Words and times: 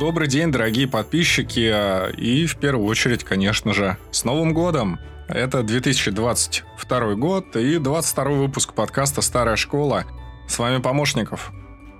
Добрый 0.00 0.28
день, 0.28 0.50
дорогие 0.50 0.88
подписчики, 0.88 2.10
и 2.16 2.46
в 2.46 2.56
первую 2.56 2.88
очередь, 2.88 3.22
конечно 3.22 3.74
же, 3.74 3.98
с 4.10 4.24
Новым 4.24 4.54
годом! 4.54 4.98
Это 5.28 5.62
2022 5.62 7.14
год 7.16 7.54
и 7.54 7.76
22 7.76 8.24
выпуск 8.30 8.72
подкаста 8.72 9.20
«Старая 9.20 9.56
школа». 9.56 10.06
С 10.48 10.58
вами 10.58 10.80
Помощников. 10.80 11.52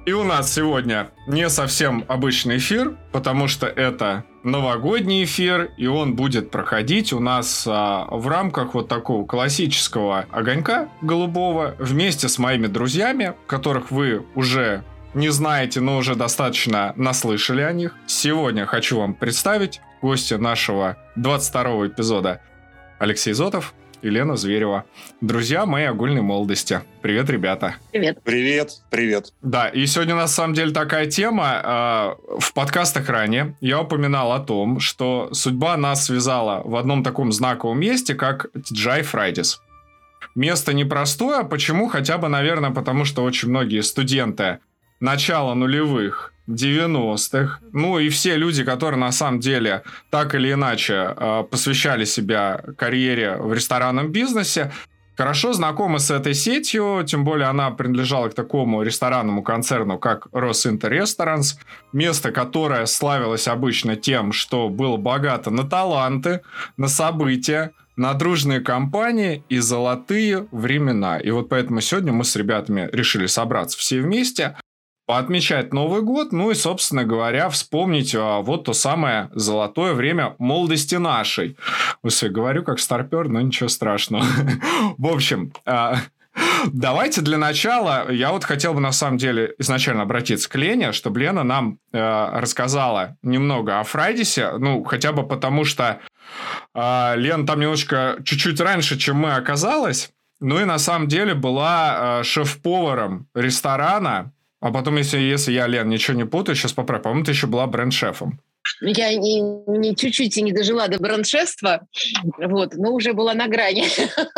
И 0.06 0.12
у 0.12 0.24
нас 0.24 0.50
сегодня 0.50 1.10
не 1.27 1.50
совсем 1.50 2.06
обычный 2.08 2.56
эфир, 2.56 2.96
потому 3.12 3.48
что 3.48 3.66
это 3.66 4.24
новогодний 4.44 5.24
эфир, 5.24 5.70
и 5.77 5.86
он 5.86 6.16
будет 6.16 6.50
проходить 6.50 7.12
у 7.12 7.20
нас 7.20 7.66
а, 7.69 8.06
в 8.10 8.27
рамках 8.28 8.72
вот 8.72 8.88
такого 8.88 9.27
классического 9.27 10.24
огонька 10.30 10.88
голубого 11.02 11.77
вместе 11.78 12.30
с 12.30 12.38
моими 12.38 12.66
друзьями, 12.66 13.34
которых 13.46 13.91
вы 13.91 14.24
уже 14.34 14.84
не 15.14 15.28
знаете, 15.30 15.80
но 15.80 15.96
уже 15.96 16.14
достаточно 16.14 16.92
наслышали 16.96 17.62
о 17.62 17.73
них. 17.73 17.95
Сегодня 18.06 18.66
хочу 18.66 18.98
вам 18.98 19.14
представить 19.14 19.80
гостя 20.00 20.38
нашего 20.38 20.96
22 21.16 21.88
эпизода 21.88 22.41
Алексей 22.98 23.33
Зотов 23.33 23.75
и 24.03 24.08
Лена 24.08 24.36
Зверева. 24.36 24.84
Друзья 25.20 25.66
моей 25.66 25.86
огульной 25.88 26.22
молодости. 26.22 26.81
Привет, 27.03 27.28
ребята. 27.28 27.75
Привет. 27.92 28.22
Привет, 28.22 28.70
привет. 28.88 29.33
Да, 29.42 29.69
и 29.69 29.84
сегодня 29.86 30.14
на 30.14 30.28
самом 30.28 30.55
деле 30.55 30.72
такая 30.72 31.06
тема. 31.06 31.61
Э, 31.62 32.38
в 32.38 32.55
подкастах 32.55 33.08
ранее 33.08 33.56
я 33.61 33.81
упоминал 33.81 34.33
о 34.33 34.41
том, 34.41 34.81
что 34.81 35.28
судьба 35.33 35.77
нас 35.77 36.06
связала 36.06 36.62
в 36.64 36.77
одном 36.77 37.03
таком 37.03 37.33
знаковом 37.33 37.81
месте, 37.81 38.14
как 38.14 38.47
TGI 38.55 39.03
Fridays. 39.11 39.56
Место 40.34 40.72
непростое. 40.72 41.44
Почему? 41.44 41.88
Хотя 41.88 42.16
бы, 42.16 42.28
наверное, 42.28 42.70
потому 42.70 43.05
что 43.05 43.25
очень 43.25 43.48
многие 43.48 43.83
студенты 43.83 44.61
начала 45.01 45.55
нулевых, 45.55 46.33
90-х, 46.48 47.61
ну 47.73 47.98
и 47.98 48.09
все 48.09 48.37
люди, 48.37 48.65
которые 48.65 49.01
на 49.01 49.12
самом 49.12 49.41
деле 49.41 49.83
так 50.11 50.34
или 50.34 50.53
иначе 50.53 51.15
э, 51.17 51.45
посвящали 51.51 52.05
себя 52.05 52.62
карьере 52.77 53.37
в 53.37 53.53
ресторанном 53.53 54.11
бизнесе, 54.11 54.73
хорошо 55.17 55.53
знакомы 55.53 56.01
с 56.01 56.11
этой 56.11 56.34
сетью, 56.34 57.05
тем 57.06 57.25
более 57.25 57.48
она 57.48 57.71
принадлежала 57.71 58.28
к 58.28 58.34
такому 58.34 58.83
ресторанному 58.83 59.43
концерну, 59.43 59.98
как 59.98 60.28
Росинтер 60.33 60.93
Restaurants, 60.93 61.56
место, 61.93 62.33
которое 62.33 62.87
славилось 62.87 63.47
обычно 63.47 63.97
тем, 63.97 64.33
что 64.33 64.69
было 64.69 64.97
богато 64.97 65.51
на 65.51 65.65
таланты, 65.65 66.41
на 66.77 66.89
события, 66.89 67.73
на 67.97 68.15
дружные 68.15 68.61
компании 68.61 69.45
и 69.48 69.59
золотые 69.59 70.48
времена. 70.51 71.19
И 71.19 71.31
вот 71.31 71.48
поэтому 71.51 71.81
сегодня 71.81 72.12
мы 72.12 72.25
с 72.25 72.34
ребятами 72.34 72.89
решили 72.93 73.27
собраться 73.27 73.78
все 73.78 74.01
вместе– 74.01 74.56
поотмечать 75.11 75.72
Новый 75.72 76.03
год, 76.03 76.30
ну 76.30 76.53
и, 76.53 76.55
собственно 76.55 77.03
говоря, 77.03 77.48
вспомнить 77.48 78.14
а, 78.14 78.42
вот 78.42 78.66
то 78.66 78.72
самое 78.72 79.28
золотое 79.34 79.92
время 79.92 80.36
молодости 80.39 80.94
нашей. 80.94 81.56
Все, 82.06 82.28
говорю 82.28 82.62
как 82.62 82.78
старпер, 82.78 83.28
но 83.28 83.41
ничего 83.41 83.69
страшного. 83.69 84.25
В 84.98 85.08
общем, 85.08 85.53
а, 85.66 85.97
Давайте 86.72 87.22
для 87.22 87.38
начала, 87.38 88.09
я 88.12 88.31
вот 88.31 88.44
хотел 88.44 88.72
бы 88.72 88.78
на 88.78 88.93
самом 88.93 89.19
деле 89.19 89.53
изначально 89.59 90.03
обратиться 90.03 90.48
к 90.48 90.54
Лене, 90.54 90.93
чтобы 90.93 91.19
Лена 91.19 91.42
нам 91.42 91.81
э, 91.92 92.28
рассказала 92.38 93.16
немного 93.22 93.81
о 93.81 93.82
Фрайдисе, 93.82 94.53
ну, 94.59 94.84
хотя 94.84 95.10
бы 95.10 95.27
потому 95.27 95.65
что 95.65 95.98
э, 96.72 97.12
Лена 97.16 97.44
там 97.44 97.59
немножко 97.59 98.19
чуть-чуть 98.25 98.60
раньше, 98.60 98.97
чем 98.97 99.16
мы 99.16 99.34
оказалась, 99.34 100.12
ну 100.38 100.60
и 100.60 100.65
на 100.65 100.78
самом 100.78 101.09
деле 101.09 101.34
была 101.34 102.21
э, 102.21 102.22
шеф-поваром 102.22 103.27
ресторана, 103.34 104.32
а 104.60 104.71
потом, 104.71 104.97
если, 104.97 105.19
если 105.19 105.53
я, 105.53 105.66
Лен, 105.66 105.88
ничего 105.88 106.16
не 106.16 106.25
путаю, 106.25 106.54
сейчас 106.54 106.72
поправь, 106.72 107.03
по-моему, 107.03 107.25
ты 107.25 107.32
еще 107.32 107.47
была 107.47 107.66
бренд-шефом. 107.66 108.41
Я 108.82 109.15
не, 109.15 109.41
не 109.41 109.97
чуть-чуть 109.97 110.37
и 110.37 110.43
не 110.43 110.53
дожила 110.53 110.87
до 110.88 110.98
брендшефства, 110.98 111.87
вот, 112.38 112.75
но 112.75 112.93
уже 112.93 113.15
была 113.15 113.34
на 113.34 113.48
грани, 113.48 113.87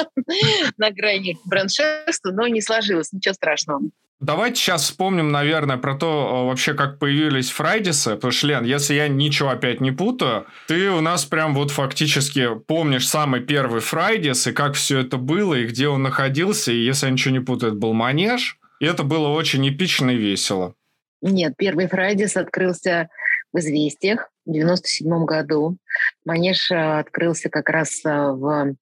на 0.78 0.90
грани 0.90 1.36
брендшефства, 1.44 2.30
но 2.30 2.46
не 2.46 2.60
сложилось, 2.60 3.12
ничего 3.12 3.34
страшного. 3.34 3.82
Давайте 4.20 4.60
сейчас 4.60 4.84
вспомним, 4.84 5.32
наверное, 5.32 5.78
про 5.78 5.96
то 5.96 6.46
вообще, 6.46 6.74
как 6.74 7.00
появились 7.00 7.50
Фрайдисы. 7.50 8.14
Потому 8.14 8.30
что, 8.30 8.46
Лен, 8.46 8.64
если 8.64 8.94
я 8.94 9.08
ничего 9.08 9.48
опять 9.48 9.80
не 9.80 9.90
путаю, 9.90 10.46
ты 10.68 10.90
у 10.90 11.00
нас 11.00 11.24
прям 11.24 11.56
вот 11.56 11.72
фактически 11.72 12.54
помнишь 12.68 13.08
самый 13.08 13.40
первый 13.40 13.80
Фрайдис, 13.80 14.46
и 14.46 14.52
как 14.52 14.74
все 14.74 15.00
это 15.00 15.16
было, 15.16 15.54
и 15.54 15.66
где 15.66 15.88
он 15.88 16.04
находился, 16.04 16.70
и 16.70 16.84
если 16.84 17.06
я 17.06 17.12
ничего 17.12 17.34
не 17.34 17.40
путаю, 17.40 17.72
это 17.72 17.80
был 17.80 17.94
Манеж. 17.94 18.60
И 18.82 18.84
это 18.84 19.04
было 19.04 19.28
очень 19.28 19.68
эпично 19.68 20.10
и 20.10 20.16
весело. 20.16 20.74
Нет, 21.20 21.54
первый 21.56 21.86
Фрайдис 21.86 22.36
открылся 22.36 23.08
в 23.52 23.58
«Известиях» 23.60 24.28
в 24.44 24.52
97 24.52 25.24
году. 25.24 25.76
Манеж 26.24 26.68
э, 26.72 26.98
открылся 26.98 27.48
как 27.48 27.68
раз 27.68 28.04
э, 28.04 28.08
в 28.10 28.74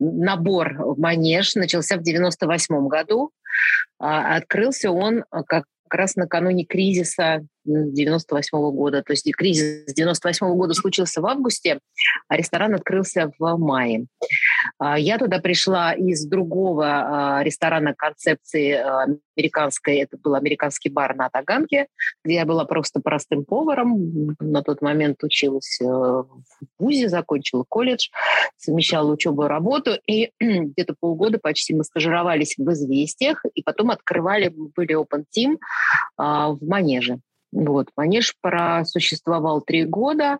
набор 0.00 0.74
в 0.78 0.98
Манеж 0.98 1.54
начался 1.54 1.98
в 1.98 2.02
98 2.02 2.88
году. 2.88 3.30
А 4.00 4.34
открылся 4.34 4.90
он 4.90 5.18
э, 5.20 5.22
как 5.46 5.66
раз 5.88 6.16
накануне 6.16 6.64
кризиса 6.64 7.46
98 7.64 8.58
-го 8.58 8.72
года. 8.72 9.04
То 9.04 9.12
есть 9.12 9.32
кризис 9.36 9.84
98 9.94 10.48
-го 10.48 10.54
года 10.54 10.74
случился 10.74 11.20
в 11.20 11.26
августе, 11.26 11.78
а 12.26 12.36
ресторан 12.36 12.74
открылся 12.74 13.30
в 13.38 13.56
мае. 13.56 14.06
А, 14.78 14.98
я 14.98 15.18
туда 15.18 15.38
пришла 15.38 15.92
из 15.92 16.24
другого 16.26 16.86
а, 17.38 17.42
ресторана 17.42 17.94
концепции 17.94 18.72
а, 18.72 19.06
американской. 19.36 19.96
Это 19.98 20.16
был 20.18 20.34
американский 20.34 20.88
бар 20.88 21.14
на 21.14 21.28
Таганке, 21.30 21.86
где 22.24 22.34
я 22.36 22.46
была 22.46 22.64
просто 22.64 23.00
простым 23.00 23.44
поваром. 23.44 24.36
На 24.40 24.62
тот 24.62 24.82
момент 24.82 25.22
училась 25.22 25.80
э, 25.80 25.84
в 25.84 26.26
ВУЗе, 26.78 27.08
закончила 27.08 27.64
колледж, 27.68 28.08
совмещала 28.56 29.12
учебу 29.12 29.44
и 29.44 29.48
работу. 29.48 29.92
И 30.06 30.32
где-то 30.40 30.94
полгода 30.98 31.38
почти 31.38 31.74
мы 31.74 31.84
стажировались 31.84 32.56
в 32.56 32.70
«Известиях», 32.72 33.44
и 33.54 33.62
потом 33.62 33.90
открывали, 33.90 34.48
были 34.48 34.96
open 34.96 35.24
team 35.36 35.58
в 36.16 36.58
Манеже. 36.62 37.20
Вот. 37.52 37.88
Манеж 37.96 38.34
просуществовал 38.40 39.62
три 39.62 39.84
года, 39.84 40.38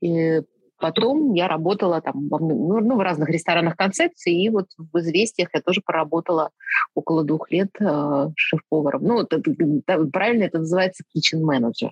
и 0.00 0.42
потом 0.82 1.32
я 1.34 1.46
работала 1.46 2.00
там 2.00 2.28
ну, 2.28 2.80
ну, 2.80 2.96
в 2.96 3.00
разных 3.00 3.28
ресторанах 3.30 3.76
концепции, 3.76 4.44
и 4.44 4.50
вот 4.50 4.66
в 4.76 4.98
«Известиях» 4.98 5.48
я 5.54 5.60
тоже 5.60 5.80
поработала 5.80 6.50
около 6.94 7.24
двух 7.24 7.50
лет 7.52 7.70
э, 7.80 8.28
шеф-поваром. 8.36 9.04
Ну, 9.04 9.22
это, 9.22 9.36
это, 9.36 10.04
правильно 10.06 10.42
это 10.42 10.58
называется 10.58 11.04
kitchen 11.16 11.40
manager. 11.42 11.90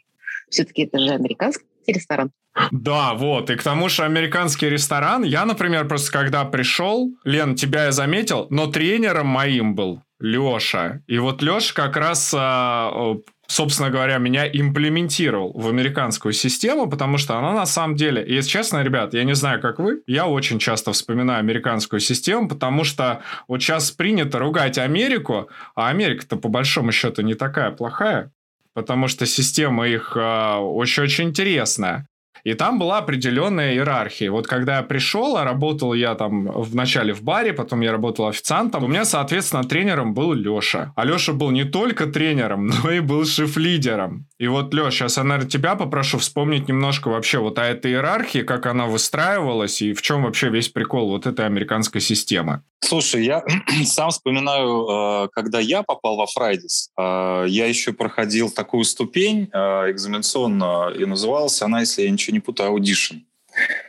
Все-таки 0.51 0.83
это 0.83 0.99
же 0.99 1.12
американский 1.12 1.65
ресторан. 1.87 2.33
Да, 2.73 3.15
вот. 3.15 3.49
И 3.51 3.56
к 3.56 3.62
тому 3.62 3.89
же 3.89 4.03
американский 4.03 4.69
ресторан. 4.69 5.22
Я, 5.22 5.47
например, 5.47 5.87
просто 5.87 6.11
когда 6.11 6.45
пришел, 6.45 7.11
Лен, 7.25 7.55
тебя 7.55 7.84
я 7.84 7.93
заметил, 7.93 8.49
но 8.51 8.67
тренером 8.67 9.28
моим 9.28 9.77
был 9.77 10.03
Леша. 10.21 11.01
И 11.07 11.19
вот 11.19 11.43
Леша 11.43 11.75
как 11.75 11.97
раз 11.97 12.33
а, 12.37 13.17
собственно 13.51 13.91
говоря, 13.91 14.19
меня 14.19 14.47
имплементировал 14.47 15.53
в 15.53 15.69
американскую 15.69 16.33
систему, 16.33 16.89
потому 16.89 17.19
что 17.19 17.37
она 17.37 17.53
на 17.53 17.67
самом 17.67 17.97
деле, 17.97 18.25
если 18.27 18.49
честно, 18.49 18.83
ребят, 18.83 19.13
я 19.13 19.25
не 19.25 19.34
знаю, 19.34 19.61
как 19.61 19.81
вы, 19.81 20.03
я 20.07 20.28
очень 20.28 20.61
часто 20.61 20.93
вспоминаю 20.93 21.41
американскую 21.41 21.99
систему, 21.99 22.49
потому 22.49 22.84
что 22.84 23.22
вот 23.49 23.61
сейчас 23.61 23.91
принято 23.91 24.39
ругать 24.39 24.78
Америку, 24.78 25.51
а 25.75 25.89
Америка-то 25.89 26.37
по 26.37 26.49
большому 26.49 26.93
счету 26.93 27.23
не 27.23 27.34
такая 27.34 27.73
плохая, 27.73 28.31
потому 28.73 29.09
что 29.09 29.27
система 29.27 29.89
их 29.89 30.16
очень-очень 30.16 31.25
э, 31.25 31.28
интересная. 31.28 32.07
И 32.45 32.54
там 32.54 32.78
была 32.78 32.98
определенная 32.98 33.75
иерархия. 33.75 34.31
Вот 34.31 34.47
когда 34.47 34.77
я 34.77 34.83
пришел, 34.83 35.37
а 35.37 35.45
работал 35.45 35.95
я 35.95 36.15
там 36.15 36.51
вначале 36.51 37.13
в 37.13 37.22
баре, 37.22 37.53
потом 37.53 37.81
я 37.81 37.92
работал 37.92 38.28
официантом, 38.28 38.84
у 38.84 38.89
меня, 38.89 39.04
соответственно, 39.04 39.65
тренером 39.65 40.15
был 40.15 40.33
Леша. 40.33 40.92
А 40.97 41.04
Леша 41.04 41.33
был 41.33 41.51
не 41.51 41.65
только 41.65 42.07
тренером, 42.07 42.66
но 42.84 42.91
и 42.91 43.01
был 43.01 43.25
шеф-лидером. 43.25 44.27
И 44.41 44.48
вот, 44.48 44.72
Леша, 44.72 44.91
сейчас 44.91 45.19
я, 45.19 45.25
наверное, 45.25 45.51
тебя 45.51 45.75
попрошу 45.75 46.16
вспомнить 46.16 46.66
немножко 46.66 47.09
вообще 47.09 47.41
вот 47.41 47.59
о 47.59 47.63
этой 47.63 47.91
иерархии, 47.92 48.39
как 48.39 48.65
она 48.65 48.87
выстраивалась 48.87 49.83
и 49.83 49.92
в 49.92 50.01
чем 50.01 50.22
вообще 50.22 50.48
весь 50.48 50.71
прикол 50.71 51.10
вот 51.10 51.27
этой 51.27 51.45
американской 51.45 52.01
системы. 52.01 52.63
Слушай, 52.81 53.27
я 53.27 53.45
сам 53.84 54.09
вспоминаю, 54.09 55.25
э, 55.25 55.28
когда 55.34 55.60
я 55.60 55.83
попал 55.83 56.16
во 56.16 56.27
Fridays, 56.27 56.89
э, 56.97 57.45
я 57.48 57.66
еще 57.66 57.92
проходил 57.92 58.51
такую 58.51 58.84
ступень 58.84 59.51
э, 59.53 59.59
экзаменационную, 59.91 60.98
и 60.98 61.04
называлась 61.04 61.60
она, 61.60 61.81
если 61.81 62.04
я 62.04 62.10
ничего 62.10 62.33
не 62.33 62.41
путаю, 62.41 62.71
audition. 62.71 63.16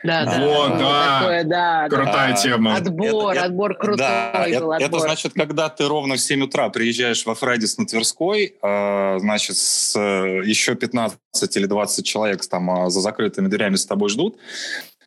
Да, 0.02 0.24
да. 0.24 0.38
Вот, 0.40 0.78
да. 0.78 1.18
Такое, 1.20 1.44
да, 1.44 1.88
Крутая 1.88 2.32
А, 2.34 2.36
тема. 2.36 2.76
Отбор, 2.76 3.32
Это- 3.34 3.44
отбор 3.44 3.74
крутой 3.74 3.96
Да, 3.98 4.32
был, 4.46 4.72
это, 4.72 4.74
это 4.76 4.84
отбор. 4.86 5.00
значит, 5.00 5.32
когда 5.34 5.68
ты 5.68 5.86
ровно 5.86 6.16
в 6.16 6.20
7 6.20 6.42
утра 6.42 6.68
приезжаешь 6.70 7.24
во 7.26 7.34
Fridays 7.34 7.78
на 7.78 7.86
Тверской, 7.86 8.54
э, 8.60 9.18
значит, 9.20 9.56
с 9.56 9.94
э, 9.98 10.42
еще 10.44 10.74
15 10.74 11.56
или 11.56 11.66
20 11.66 12.04
человек 12.04 12.44
там 12.46 12.86
э, 12.86 12.90
за 12.90 13.00
закрытыми 13.00 13.48
дверями 13.48 13.76
с 13.76 13.86
тобой 13.86 14.08
ждут. 14.08 14.36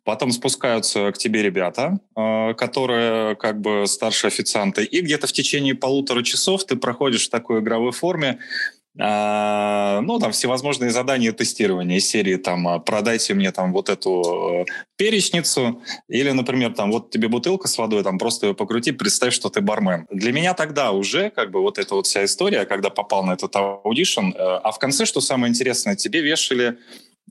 Потом 0.04 0.30
спускаются 0.30 1.10
к 1.10 1.18
тебе 1.18 1.42
ребята, 1.42 1.98
э, 2.16 2.54
которые 2.54 3.34
как 3.34 3.60
бы 3.60 3.86
старшие 3.88 4.28
официанты. 4.28 4.84
И 4.84 5.00
где-то 5.00 5.26
в 5.26 5.32
течение 5.32 5.74
полутора 5.74 6.22
часов 6.22 6.64
ты 6.64 6.76
проходишь 6.76 7.26
в 7.26 7.30
такой 7.30 7.58
игровой 7.60 7.90
форме 7.90 8.38
а, 8.38 8.75
ну, 8.98 10.18
там 10.18 10.32
всевозможные 10.32 10.90
задания 10.90 11.32
тестирования 11.32 11.98
из 11.98 12.06
серии, 12.08 12.36
там, 12.36 12.66
а, 12.66 12.78
продайте 12.78 13.34
мне 13.34 13.52
там 13.52 13.72
вот 13.72 13.90
эту 13.90 14.62
э, 14.62 14.64
перечницу, 14.96 15.82
или, 16.08 16.30
например, 16.30 16.72
там, 16.72 16.90
вот 16.90 17.10
тебе 17.10 17.28
бутылка 17.28 17.68
с 17.68 17.76
водой, 17.76 18.02
там, 18.02 18.18
просто 18.18 18.46
ее 18.46 18.54
покрути, 18.54 18.92
представь, 18.92 19.34
что 19.34 19.50
ты 19.50 19.60
бармен. 19.60 20.06
Для 20.10 20.32
меня 20.32 20.54
тогда 20.54 20.92
уже, 20.92 21.28
как 21.28 21.50
бы, 21.50 21.60
вот 21.60 21.78
эта 21.78 21.94
вот 21.94 22.06
вся 22.06 22.24
история, 22.24 22.64
когда 22.64 22.88
попал 22.88 23.22
на 23.22 23.32
этот 23.34 23.54
audition, 23.54 24.30
э, 24.30 24.34
а 24.38 24.70
в 24.72 24.78
конце, 24.78 25.04
что 25.04 25.20
самое 25.20 25.50
интересное, 25.50 25.94
тебе 25.94 26.22
вешали 26.22 26.78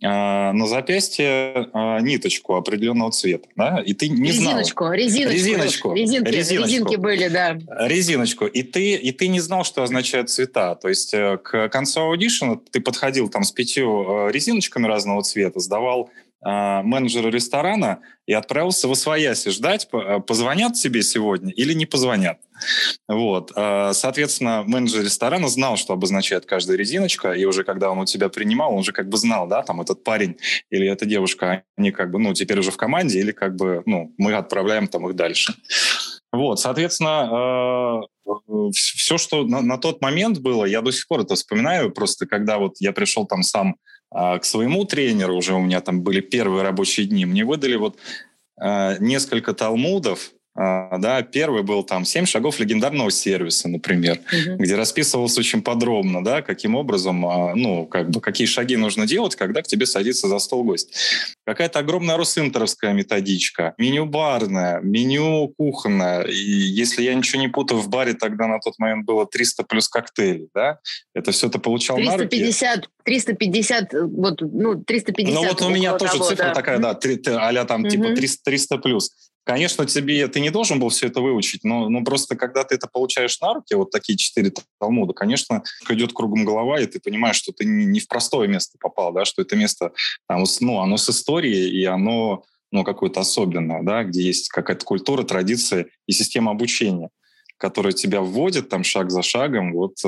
на 0.01 0.68
запястье 0.68 1.69
э, 1.74 2.00
ниточку 2.01 2.56
определенного 2.56 3.12
цвета, 3.12 3.47
да, 3.56 3.81
и 3.86 3.94
ты 3.94 4.09
не 4.09 4.31
знал. 4.33 4.57
резиночку, 4.59 4.92
резиночку, 4.92 5.33
Резиночку. 5.33 5.94
резинки, 5.94 6.30
Резиночку. 6.30 6.68
резинки 6.68 6.95
были, 6.97 7.27
да. 7.30 7.57
резиночку, 7.88 8.45
и 8.45 8.63
ты, 8.63 8.95
и 8.95 9.12
ты 9.12 9.30
не 9.30 9.39
знал, 9.39 9.63
что 9.63 9.83
означают 9.83 10.30
цвета. 10.30 10.75
То 10.75 10.89
есть 10.89 11.13
э, 11.13 11.38
к 11.42 11.69
концу 11.69 12.01
аудишена 12.01 12.59
ты 12.71 12.81
подходил 12.81 13.30
там 13.30 13.44
с 13.44 13.51
пятью 13.51 14.27
э, 14.27 14.31
резиночками 14.31 14.86
разного 14.86 15.24
цвета, 15.24 15.62
сдавал 15.62 16.09
э, 16.43 16.81
менеджеру 16.81 17.29
ресторана 17.29 17.99
и 18.25 18.33
отправился 18.33 18.87
в 18.87 18.91
Освояси 18.91 19.49
ждать, 19.49 19.87
э, 19.91 20.19
позвонят 20.19 20.73
тебе 20.73 21.03
сегодня 21.03 21.51
или 21.53 21.73
не 21.73 21.85
позвонят. 21.85 22.39
Вот. 23.07 23.51
Э, 23.55 23.91
Соответственно, 23.93 24.63
менеджер 24.65 25.03
ресторана 25.03 25.47
знал, 25.47 25.77
что 25.77 25.93
обозначает 25.93 26.45
каждая 26.45 26.77
резиночка, 26.77 27.33
и 27.33 27.45
уже 27.45 27.63
когда 27.63 27.91
он 27.91 27.99
у 27.99 28.05
тебя 28.05 28.29
принимал, 28.29 28.73
он 28.73 28.79
уже 28.79 28.91
как 28.91 29.09
бы 29.09 29.17
знал, 29.17 29.47
да, 29.47 29.61
там 29.61 29.81
этот 29.81 30.03
парень 30.03 30.37
или 30.69 30.87
эта 30.87 31.05
девушка, 31.05 31.63
они 31.77 31.91
как 31.91 32.11
бы, 32.11 32.19
ну, 32.19 32.33
теперь 32.33 32.59
уже 32.59 32.71
в 32.71 32.77
команде, 32.77 33.19
или 33.19 33.31
как 33.31 33.55
бы, 33.55 33.83
ну, 33.85 34.13
мы 34.17 34.33
отправляем 34.33 34.88
там 34.88 35.07
их 35.07 35.15
дальше. 35.15 35.53
Вот, 36.31 36.59
соответственно, 36.59 38.01
все, 38.73 39.17
что 39.17 39.45
на, 39.45 39.61
на 39.61 39.77
тот 39.77 40.01
момент 40.01 40.39
было, 40.39 40.65
я 40.65 40.81
до 40.81 40.91
сих 40.91 41.07
пор 41.07 41.21
это 41.21 41.35
вспоминаю, 41.35 41.91
просто 41.91 42.25
когда 42.25 42.57
вот 42.57 42.75
я 42.79 42.91
пришел 42.91 43.25
там 43.25 43.43
сам 43.43 43.77
к 44.15 44.45
своему 44.45 44.85
тренеру, 44.85 45.35
уже 45.35 45.53
у 45.53 45.59
меня 45.59 45.81
там 45.81 46.01
были 46.01 46.21
первые 46.21 46.63
рабочие 46.63 47.06
дни, 47.06 47.25
мне 47.25 47.44
выдали 47.44 47.75
вот 47.75 47.97
э, 48.62 48.97
несколько 49.00 49.53
талмудов, 49.53 50.31
э, 50.57 50.97
да, 50.99 51.21
первый 51.21 51.63
был 51.63 51.83
там 51.83 52.05
«Семь 52.05 52.25
шагов 52.25 52.59
легендарного 52.59 53.11
сервиса», 53.11 53.67
например, 53.67 54.19
Мгм. 54.31 54.57
где 54.57 54.75
расписывалось 54.75 55.37
очень 55.37 55.61
подробно, 55.61 56.23
да, 56.23 56.41
каким 56.41 56.75
образом, 56.75 57.25
а, 57.25 57.53
ну, 57.55 57.85
как 57.85 58.09
бы, 58.09 58.21
какие 58.21 58.47
шаги 58.47 58.75
нужно 58.77 59.05
делать, 59.07 59.35
когда 59.35 59.61
к 59.61 59.67
тебе 59.67 59.85
садится 59.85 60.27
за 60.27 60.39
стол 60.39 60.63
гость. 60.63 60.93
Какая-то 61.45 61.79
огромная 61.79 62.17
русинтеровская 62.17 62.93
методичка, 62.93 63.73
меню 63.77 64.05
барная, 64.05 64.79
меню 64.81 65.53
кухонное. 65.57 66.23
И 66.23 66.35
если 66.35 67.03
я 67.03 67.13
ничего 67.13 67.41
не 67.41 67.47
путаю, 67.49 67.79
в 67.81 67.89
баре 67.89 68.13
тогда 68.13 68.47
на 68.47 68.59
тот 68.59 68.79
момент 68.79 69.05
было 69.05 69.25
300 69.25 69.63
плюс 69.63 69.87
коктейлей, 69.89 70.49
да? 70.53 70.79
Это 71.13 71.31
все 71.31 71.49
ты 71.49 71.59
получал 71.59 71.97
на 71.97 72.17
руки. 72.17 72.29
350, 72.29 72.89
350, 73.03 73.93
э, 73.93 74.01
вот, 74.03 74.41
ну, 74.41 74.75
350. 74.83 75.33
Ну 75.35 75.47
вот 75.47 75.61
у 75.61 75.69
меня 75.69 75.93
тоже 75.97 76.13
того, 76.13 76.25
цифра 76.29 76.45
да. 76.45 76.53
такая, 76.53 76.79
да, 76.79 76.93
три- 76.93 77.17
ты- 77.17 77.31
а-ля 77.31 77.65
там 77.65 77.87
типа 77.87 78.05
Мгм. 78.05 78.15
300, 78.15 78.43
300 78.43 78.77
плюс. 78.77 79.11
Конечно, 79.45 79.86
тебе 79.86 80.27
ты 80.27 80.39
не 80.39 80.50
должен 80.50 80.80
был 80.80 80.89
все 80.89 81.06
это 81.06 81.21
выучить, 81.21 81.63
но, 81.63 81.88
но 81.88 82.03
просто 82.03 82.36
когда 82.36 82.63
ты 82.63 82.74
это 82.74 82.88
получаешь 82.88 83.39
на 83.42 83.53
руки, 83.53 83.75
вот 83.75 83.92
такие 83.92 84.18
четыре 84.18 84.51
талмуда, 84.80 85.13
конечно, 85.13 85.63
идет 85.88 86.13
кругом 86.13 86.45
голова, 86.45 86.80
и 86.80 86.88
ты 86.88 87.00
понимаешь, 87.00 87.36
что 87.36 87.51
ты 87.51 87.63
не, 87.63 87.86
не 87.86 88.00
в 88.00 88.07
простое 88.07 88.47
место 88.47 88.80
попал, 88.80 89.13
да, 89.13 89.24
что 89.24 89.44
это 89.44 89.56
место, 89.56 89.92
там, 90.27 90.44
ну, 90.62 90.80
оно 90.80 90.97
с 90.97 91.07
историей, 91.12 91.69
и 91.69 91.86
оно 91.86 92.44
ну, 92.71 92.83
какое-то 92.83 93.19
особенное, 93.19 93.83
да, 93.83 94.03
где 94.03 94.24
есть 94.24 94.50
какая-то 94.50 94.83
культура, 94.83 95.24
традиция 95.24 95.86
и 96.07 96.12
система 96.12 96.51
обучения 96.51 97.09
которая 97.57 97.94
тебя 97.94 98.19
вводит 98.19 98.68
там 98.68 98.83
шаг 98.83 99.09
за 99.09 99.21
шагом, 99.21 99.71
вот 99.71 99.94
э, 100.03 100.07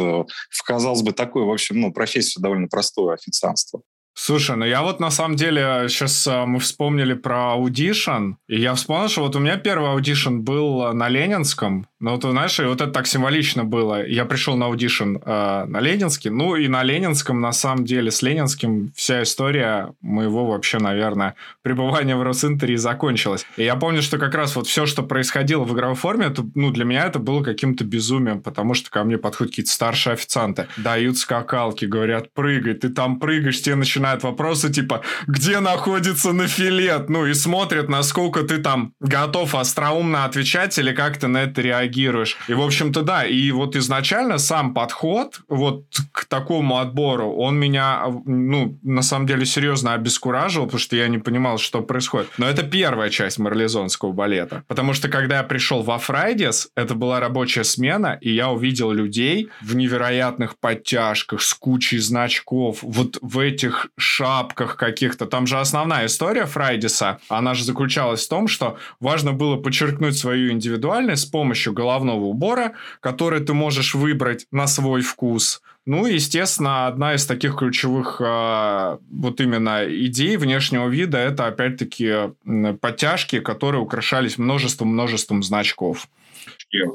в, 0.50 0.64
казалось 0.66 1.02
бы, 1.02 1.14
такую, 1.14 1.46
в 1.46 1.52
общем, 1.52 1.80
ну, 1.80 1.94
профессию 1.94 2.44
довольно 2.44 2.68
простое 2.68 3.14
официанство. 3.14 3.84
Слушай, 4.20 4.58
ну 4.58 4.66
я 4.66 4.82
вот 4.82 5.00
на 5.00 5.12
самом 5.12 5.36
деле 5.36 5.86
сейчас 5.90 6.28
мы 6.28 6.60
вспомнили 6.60 7.14
про 7.14 7.52
audition, 7.52 8.32
и 8.48 8.60
я 8.60 8.74
вспомнил, 8.74 9.10
что 9.10 9.22
вот 9.22 9.36
у 9.36 9.40
меня 9.40 9.58
первый 9.58 9.92
audition 9.92 10.40
был 10.40 10.92
на 10.92 11.08
Ленинском, 11.08 11.86
ну 12.00 12.12
вот 12.12 12.24
знаешь, 12.24 12.60
и 12.60 12.64
вот 12.64 12.82
это 12.82 12.92
так 12.92 13.06
символично 13.06 13.64
было. 13.64 14.06
Я 14.06 14.26
пришел 14.26 14.56
на 14.56 14.68
audition 14.68 15.18
э, 15.18 15.66
на 15.68 15.80
Ленинский, 15.80 16.32
ну 16.32 16.56
и 16.56 16.68
на 16.68 16.84
Ленинском 16.84 17.42
на 17.42 17.52
самом 17.52 17.86
деле 17.86 18.10
с 18.10 18.24
Ленинским 18.24 18.92
вся 18.96 19.22
история 19.22 19.94
моего 20.02 20.48
вообще, 20.48 20.80
наверное, 20.80 21.36
пребывания 21.62 22.16
в 22.16 22.24
Росинтере 22.24 22.78
закончилась. 22.78 23.46
И 23.56 23.64
я 23.64 23.76
помню, 23.76 24.02
что 24.02 24.18
как 24.18 24.34
раз 24.34 24.56
вот 24.56 24.68
все, 24.68 24.88
что 24.88 25.04
происходило 25.04 25.64
в 25.64 25.74
игровой 25.74 25.96
форме, 25.96 26.26
это, 26.26 26.44
ну 26.56 26.72
для 26.72 26.86
меня 26.86 27.06
это 27.06 27.20
было 27.20 27.44
каким-то 27.44 27.84
безумием, 27.84 28.42
потому 28.42 28.74
что 28.74 28.90
ко 28.90 29.04
мне 29.04 29.20
подходят 29.20 29.52
какие-то 29.52 29.72
старшие 29.72 30.14
официанты, 30.14 30.68
дают 30.78 31.18
скакалки, 31.18 31.86
говорят, 31.86 32.32
прыгай, 32.34 32.74
ты 32.74 32.90
там 32.90 33.20
прыгаешь, 33.20 33.62
тебе 33.62 33.76
начинают 33.76 34.07
вопросы 34.16 34.72
типа, 34.72 35.02
где 35.28 35.60
находится 35.60 36.32
нафилет, 36.34 37.10
ну 37.10 37.26
и 37.26 37.34
смотрят, 37.34 37.90
насколько 37.90 38.44
ты 38.44 38.58
там 38.58 38.94
готов 39.00 39.56
остроумно 39.56 40.26
отвечать 40.26 40.78
или 40.78 40.94
как 40.94 41.18
ты 41.18 41.28
на 41.28 41.44
это 41.44 41.62
реагируешь. 41.62 42.38
И, 42.48 42.54
в 42.54 42.62
общем-то, 42.62 43.02
да, 43.02 43.26
и 43.26 43.52
вот 43.52 43.76
изначально 43.76 44.38
сам 44.38 44.74
подход 44.74 45.42
вот 45.48 45.86
к 46.12 46.26
такому 46.26 46.78
отбору, 46.78 47.34
он 47.34 47.60
меня, 47.60 48.04
ну, 48.26 48.78
на 48.84 49.02
самом 49.02 49.28
деле, 49.28 49.46
серьезно 49.46 49.94
обескуражил, 49.94 50.64
потому 50.64 50.80
что 50.80 50.96
я 50.96 51.08
не 51.08 51.18
понимал, 51.18 51.58
что 51.58 51.82
происходит. 51.82 52.30
Но 52.38 52.48
это 52.48 52.64
первая 52.64 53.10
часть 53.10 53.40
марлезонского 53.40 54.12
балета. 54.12 54.64
Потому 54.68 54.94
что, 54.94 55.10
когда 55.10 55.38
я 55.38 55.44
пришел 55.44 55.82
во 55.84 55.98
Фрайдис, 55.98 56.70
это 56.76 56.96
была 56.96 57.20
рабочая 57.20 57.64
смена, 57.64 58.18
и 58.22 58.32
я 58.32 58.50
увидел 58.50 58.92
людей 58.92 59.50
в 59.62 59.76
невероятных 59.76 60.58
подтяжках, 60.60 61.42
с 61.42 61.54
кучей 61.54 62.00
значков, 62.00 62.80
вот 62.82 63.18
в 63.22 63.40
этих 63.40 63.88
шапках 63.98 64.78
каких-то. 64.78 65.26
Там 65.26 65.48
же 65.48 65.60
основная 65.60 66.06
история 66.06 66.46
Фрайдиса, 66.46 67.20
она 67.30 67.54
же 67.54 67.64
заключалась 67.64 68.26
в 68.26 68.30
том, 68.30 68.48
что 68.48 68.78
важно 69.00 69.34
было 69.34 69.58
подчеркнуть 69.58 70.18
свою 70.18 70.52
индивидуальность 70.52 71.24
с 71.24 71.26
помощью 71.26 71.74
головного 71.74 72.26
убора, 72.26 72.74
который 73.00 73.40
ты 73.42 73.54
можешь 73.54 73.96
выбрать 73.96 74.46
на 74.52 74.68
свой 74.68 75.02
вкус. 75.02 75.62
Ну, 75.86 76.06
и, 76.06 76.16
естественно, 76.16 76.88
одна 76.88 77.16
из 77.16 77.26
таких 77.26 77.56
ключевых 77.56 78.20
э, 78.20 78.98
вот 79.10 79.40
именно 79.40 79.86
идей 79.88 80.36
внешнего 80.36 80.90
вида 80.90 81.18
это 81.18 81.48
опять-таки 81.48 82.34
подтяжки, 82.82 83.40
которые 83.40 83.82
украшались 83.82 84.38
множеством-множеством 84.38 85.44
значков. 85.44 86.08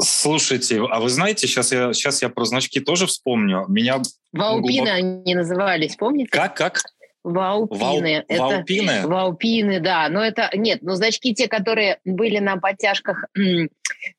Слушайте, 0.01 0.83
а 0.91 1.01
вы 1.01 1.09
знаете, 1.09 1.47
сейчас 1.47 1.73
я, 1.73 1.93
сейчас 1.95 2.21
я 2.23 2.29
про 2.29 2.45
значки 2.45 2.81
тоже 2.81 3.07
вспомню. 3.07 3.65
Меня 3.69 4.03
Ваупины 4.33 4.79
глубоко- 4.79 4.93
они 4.93 5.35
назывались, 5.35 5.97
помните? 5.97 6.31
Как, 6.31 6.57
как? 6.57 6.83
Ваупины. 7.25 7.79
Вау- 7.81 8.25
Это- 8.29 8.43
Ваупины? 8.43 9.07
Ваупины, 9.07 9.81
да. 9.81 10.09
Но 10.09 10.25
это 10.25 10.51
нет, 10.55 10.83
но 10.83 10.95
значки 10.97 11.35
те, 11.35 11.49
которые 11.49 11.99
были 12.05 12.39
на 12.39 12.57
подтяжках, 12.57 13.27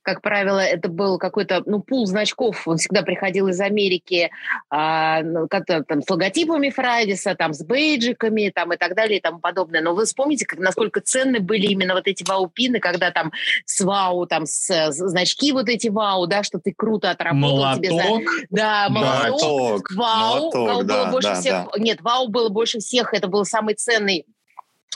как 0.01 0.21
правило, 0.21 0.59
это 0.59 0.89
был 0.89 1.17
какой-то 1.17 1.63
ну 1.65 1.81
пул 1.81 2.05
значков. 2.05 2.67
Он 2.67 2.77
всегда 2.77 3.01
приходил 3.01 3.47
из 3.47 3.59
Америки, 3.59 4.31
а, 4.69 5.21
ну, 5.21 5.47
там 5.47 6.01
с 6.01 6.09
логотипами 6.09 6.69
Фрайдиса, 6.69 7.35
там 7.35 7.53
с 7.53 7.63
бейджиками, 7.63 8.51
там 8.53 8.73
и 8.73 8.77
так 8.77 8.95
далее 8.95 9.19
и 9.19 9.21
тому 9.21 9.39
подобное. 9.39 9.81
Но 9.81 9.93
вы 9.93 10.05
вспомните, 10.05 10.45
как, 10.45 10.59
насколько 10.59 11.01
ценны 11.01 11.39
были 11.39 11.67
именно 11.67 11.93
вот 11.93 12.07
эти 12.07 12.23
ваупины, 12.23 12.79
когда 12.79 13.11
там 13.11 13.31
с 13.65 13.81
вау, 13.81 14.25
там 14.25 14.45
с, 14.45 14.69
с- 14.69 14.91
значки 14.91 15.51
вот 15.51 15.69
эти 15.69 15.87
вау, 15.87 16.27
да, 16.27 16.43
что 16.43 16.59
ты 16.59 16.73
круто 16.75 17.11
отработал 17.11 17.75
тебе 17.75 17.89
за- 17.89 17.95
Молоток. 17.95 18.23
Да, 18.49 18.87
молоток. 18.89 19.41
Молоток. 19.41 19.91
Вау, 19.95 20.35
Молоток, 20.35 20.55
вау 20.55 20.77
было 20.77 20.83
да, 20.83 21.11
больше 21.11 21.29
да, 21.29 21.35
всех. 21.35 21.53
да. 21.53 21.79
Нет, 21.79 22.01
вау 22.01 22.27
было 22.27 22.49
больше 22.49 22.79
всех. 22.79 23.13
Это 23.13 23.27
был 23.27 23.45
самый 23.45 23.75
ценный 23.75 24.25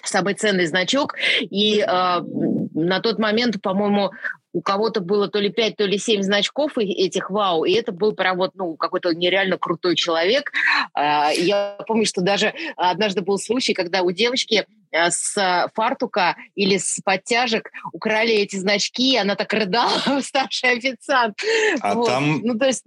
самый 0.04 0.36
ценный 0.36 0.66
значок. 0.68 1.16
И 1.42 1.80
э, 1.80 1.86
на 1.86 3.00
тот 3.02 3.20
момент, 3.20 3.62
по-моему, 3.62 4.12
у 4.54 4.62
кого-то 4.62 5.02
было 5.02 5.28
то 5.28 5.40
ли 5.40 5.50
5, 5.50 5.76
то 5.76 5.86
ли 5.86 5.98
7 5.98 6.22
значков 6.22 6.78
этих 6.78 7.30
вау, 7.30 7.66
и 7.66 7.74
это 7.74 7.92
был 7.92 8.14
прям 8.14 8.38
вот, 8.38 8.52
ну, 8.56 8.76
какой-то 8.76 9.14
нереально 9.14 9.58
крутой 9.58 9.96
человек. 9.96 10.52
А, 10.94 11.32
я 11.32 11.78
помню, 11.88 12.06
что 12.06 12.22
даже 12.22 12.54
однажды 12.76 13.22
был 13.22 13.38
случай, 13.38 13.74
когда 13.74 14.02
у 14.02 14.12
девочки 14.12 14.66
э, 14.92 15.12
с 15.12 15.70
фартука 15.76 16.36
или 16.56 16.78
с 16.78 17.00
подтяжек 17.04 17.70
украли 17.94 18.34
эти 18.34 18.56
значки, 18.56 19.14
и 19.14 19.18
она 19.18 19.36
так 19.36 19.52
рыдала, 19.54 19.92
старший 20.22 20.72
официант. 20.72 21.38
А 21.82 21.94
Вот. 21.94 22.08
там 22.08 22.42
Ну, 22.44 22.58
то 22.58 22.66
есть 22.66 22.84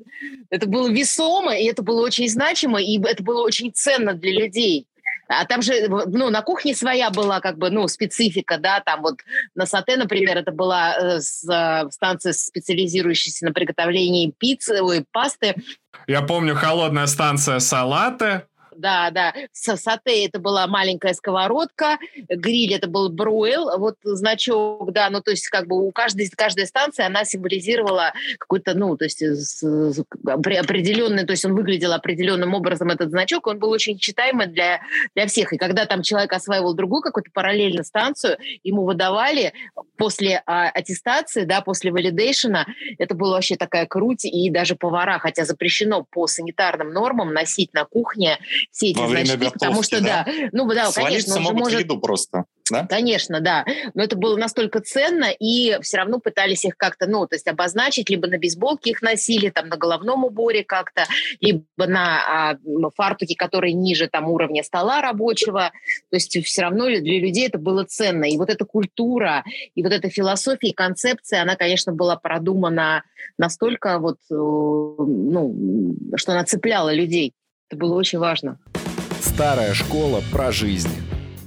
это 0.51 0.67
было 0.67 0.89
весомо, 0.89 1.57
и 1.57 1.67
это 1.67 1.83
было 1.83 2.03
очень 2.03 2.29
значимо, 2.29 2.81
и 2.81 3.01
это 3.01 3.23
было 3.23 3.43
очень 3.43 3.73
ценно 3.73 4.15
для 4.15 4.33
людей. 4.33 4.87
А 5.33 5.45
там 5.45 5.63
же, 5.63 5.87
ну, 5.89 6.29
на 6.29 6.43
кухне 6.43 6.75
своя 6.75 7.11
была 7.11 7.39
как 7.39 7.57
бы, 7.57 7.71
ну, 7.71 7.87
специфика, 7.87 8.59
да, 8.59 8.81
там 8.81 9.03
вот 9.03 9.21
на 9.55 9.65
Сате, 9.65 9.97
например, 9.97 10.37
это 10.37 10.51
была 10.51 10.97
э, 10.97 11.19
э, 11.19 11.91
станция, 11.91 12.33
специализирующаяся 12.33 13.45
на 13.45 13.53
приготовлении 13.53 14.35
пиццы, 14.37 14.83
ой, 14.83 15.05
пасты. 15.13 15.55
Я 16.09 16.23
помню 16.23 16.57
холодная 16.57 17.07
станция 17.07 17.61
салаты, 17.61 18.43
да, 18.81 19.11
да. 19.11 19.35
Сате 19.53 20.25
это 20.25 20.39
была 20.39 20.67
маленькая 20.67 21.15
сковородка, 21.15 21.99
гриль 22.29 22.75
это 22.75 22.89
был 22.89 23.11
бройл, 23.11 23.79
вот 23.79 23.97
значок, 24.03 24.93
да, 24.93 25.11
ну 25.11 25.21
то 25.21 25.31
есть 25.31 25.49
как 25.49 25.67
бы 25.67 25.87
у 25.87 25.93
каждой, 25.93 26.29
каждой 26.31 26.67
станции 26.67 27.05
она 27.05 27.25
символизировала 27.25 28.13
какой-то, 28.39 28.75
ну, 28.75 28.97
то 28.97 29.05
есть 29.05 29.23
определенный, 29.23 31.25
то 31.25 31.33
есть 31.33 31.45
он 31.45 31.55
выглядел 31.55 31.93
определенным 31.93 32.55
образом, 32.55 32.89
этот 32.89 33.11
значок, 33.11 33.47
он 33.47 33.59
был 33.59 33.71
очень 33.71 33.99
читаемый 33.99 34.47
для, 34.47 34.81
для 35.15 35.27
всех. 35.27 35.53
И 35.53 35.59
когда 35.59 35.87
там 35.87 36.03
человек 36.03 36.33
осваивал 36.33 36.75
другую 36.75 37.03
какую-то 37.03 37.31
параллельную 37.33 37.85
станцию, 37.85 38.39
ему 38.63 38.85
выдавали 38.85 39.53
после 39.97 40.43
а, 40.47 40.69
аттестации, 40.69 41.45
да, 41.45 41.61
после 41.61 41.93
валидейшена, 41.93 42.67
это 42.99 43.15
было 43.15 43.33
вообще 43.33 43.57
такая 43.57 43.87
круть, 43.87 44.25
и 44.25 44.51
даже 44.51 44.77
повара, 44.77 45.19
хотя 45.19 45.45
запрещено 45.45 46.07
по 46.11 46.27
санитарным 46.27 46.93
нормам 46.93 47.33
носить 47.33 47.73
на 47.75 47.85
кухне 47.85 48.39
все 48.71 48.91
эти 48.91 48.99
Во 48.99 49.09
значки, 49.09 49.37
время 49.37 49.51
потому 49.51 49.83
что, 49.83 50.01
да, 50.01 50.25
да 50.25 50.33
ну 50.53 50.67
да, 50.73 50.91
конечно, 50.95 51.37
он 51.37 51.43
могут 51.43 51.61
может... 51.61 51.81
виду 51.81 51.99
просто. 51.99 52.45
Да? 52.71 52.87
Конечно, 52.87 53.41
да. 53.41 53.65
Но 53.95 54.03
это 54.05 54.17
было 54.17 54.37
настолько 54.37 54.81
ценно, 54.81 55.31
и 55.39 55.77
все 55.83 55.97
равно 55.99 56.21
пытались 56.21 56.65
их 56.65 56.77
как-то, 56.77 57.07
ну, 57.07 57.27
то 57.27 57.35
есть 57.35 57.49
обозначить, 57.49 58.09
либо 58.11 58.29
на 58.29 58.39
бейсболке 58.39 58.91
их 58.91 59.03
носили, 59.03 59.51
там, 59.51 59.69
на 59.69 59.77
головном 59.77 60.25
уборе 60.25 60.65
как-то, 60.65 61.07
либо 61.41 61.65
на 61.77 62.53
а, 62.53 62.59
фартуке, 62.95 63.35
которые 63.37 63.73
ниже 63.73 64.09
там 64.09 64.29
уровня 64.29 64.63
стола 64.63 65.03
рабочего. 65.03 65.73
То 66.11 66.17
есть 66.17 66.37
все 66.45 66.63
равно 66.63 66.87
для 66.87 67.21
людей 67.21 67.49
это 67.49 67.59
было 67.59 67.85
ценно. 67.85 68.25
И 68.25 68.37
вот 68.37 68.51
эта 68.51 68.65
культура, 68.65 69.45
и 69.75 69.83
вот 69.83 69.93
эта 69.93 70.09
философия, 70.09 70.69
и 70.69 70.75
концепция, 70.75 71.43
она, 71.43 71.57
конечно, 71.57 71.93
была 71.93 72.17
продумана 72.17 73.03
настолько 73.37 73.99
вот, 73.99 74.19
э, 74.31 74.35
ну, 74.35 75.97
что 76.17 76.33
она 76.33 76.45
цепляла 76.45 76.93
людей. 76.95 77.35
Это 77.71 77.79
было 77.79 77.95
очень 77.95 78.19
важно. 78.19 78.59
Старая 79.21 79.75
школа 79.75 80.25
про 80.33 80.51
жизнь. 80.51 80.91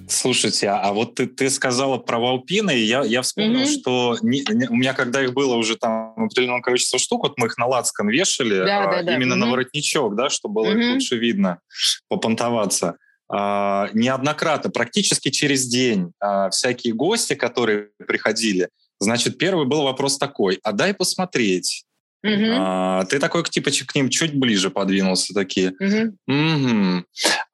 Слушайте, 0.07 0.69
а, 0.69 0.93
вот 0.93 1.15
ты, 1.15 1.27
ты 1.27 1.49
сказала 1.49 1.97
про 1.97 2.17
валпины, 2.17 2.73
и 2.77 2.85
я, 2.85 3.03
я 3.03 3.21
вспомнил, 3.21 3.63
mm-hmm. 3.63 3.79
что 3.79 4.17
не, 4.21 4.41
не, 4.49 4.67
у 4.69 4.75
меня, 4.75 4.93
когда 4.93 5.21
их 5.21 5.33
было 5.33 5.55
уже 5.55 5.75
там 5.75 6.13
определенное 6.15 6.61
количество 6.61 6.97
штук, 6.97 7.23
вот 7.23 7.33
мы 7.37 7.47
их 7.47 7.57
на 7.57 7.65
лацкан 7.65 8.07
вешали, 8.07 8.63
да, 8.63 8.83
а, 8.83 8.91
да, 8.91 9.03
да. 9.03 9.15
именно 9.15 9.33
mm-hmm. 9.33 9.37
на 9.37 9.51
воротничок, 9.51 10.15
да, 10.15 10.29
чтобы 10.29 10.61
было 10.61 10.71
mm-hmm. 10.71 10.93
лучше 10.93 11.17
видно, 11.17 11.59
попонтоваться. 12.07 12.95
А, 13.29 13.89
неоднократно, 13.93 14.69
практически 14.69 15.29
через 15.29 15.67
день, 15.67 16.13
а, 16.21 16.49
всякие 16.51 16.93
гости, 16.93 17.33
которые 17.33 17.89
приходили, 18.07 18.69
значит, 18.97 19.37
первый 19.37 19.65
был 19.65 19.83
вопрос 19.83 20.17
такой, 20.17 20.57
а 20.63 20.71
дай 20.71 20.93
посмотреть. 20.93 21.83
Угу. 22.23 22.51
А, 22.57 23.03
ты 23.05 23.19
такой 23.19 23.43
типа 23.43 23.69
к 23.69 23.95
ним 23.95 24.09
чуть 24.09 24.33
ближе 24.33 24.69
подвинулся, 24.69 25.33
такие. 25.33 25.73
Угу. 25.79 26.17
Угу. 26.27 27.05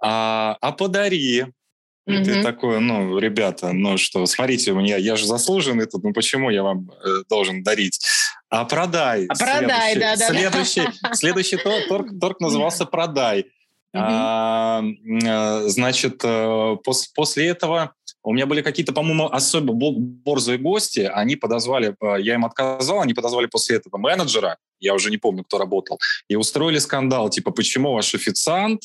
А, 0.01 0.57
а 0.61 0.71
подари. 0.71 1.45
И 2.07 2.11
mm 2.11 2.23
ты 2.23 2.41
такой, 2.41 2.79
ну, 2.79 3.19
ребята, 3.19 3.71
ну 3.71 3.97
что, 3.97 4.25
смотрите, 4.25 4.71
у 4.71 4.75
меня, 4.75 4.97
я 4.97 5.15
же 5.15 5.27
заслуженный 5.27 5.85
тут, 5.85 6.03
ну 6.03 6.11
почему 6.11 6.49
я 6.49 6.63
вам 6.63 6.89
э, 6.89 7.23
должен 7.29 7.61
дарить? 7.61 7.99
А 8.49 8.65
продай. 8.65 9.27
А 9.27 9.35
продай, 9.35 9.95
да, 9.95 10.15
да. 10.15 10.27
Следующий, 10.29 10.87
да. 11.03 11.13
следующий 11.13 11.57
торг, 11.57 12.07
торг 12.19 12.39
назывался 12.39 12.85
«Продай». 12.85 13.41
mm 13.41 13.45
А, 13.93 14.81
э, 14.81 15.67
значит, 15.69 16.21
э, 16.23 16.77
пос, 16.83 17.07
после 17.09 17.47
этого 17.47 17.93
у 18.23 18.33
меня 18.33 18.45
были 18.45 18.61
какие-то, 18.61 18.93
по-моему, 18.93 19.27
особо 19.27 19.73
борзые 19.73 20.57
гости. 20.57 21.09
Они 21.13 21.35
подозвали, 21.35 21.95
э, 22.01 22.21
я 22.21 22.35
им 22.35 22.45
отказал, 22.45 23.01
они 23.01 23.13
подозвали 23.13 23.47
после 23.47 23.77
этого 23.77 23.97
менеджера, 23.97 24.57
я 24.79 24.93
уже 24.93 25.09
не 25.09 25.17
помню, 25.17 25.43
кто 25.43 25.57
работал, 25.57 25.99
и 26.27 26.35
устроили 26.35 26.79
скандал, 26.79 27.29
типа, 27.29 27.51
почему 27.51 27.93
ваш 27.93 28.15
официант 28.15 28.81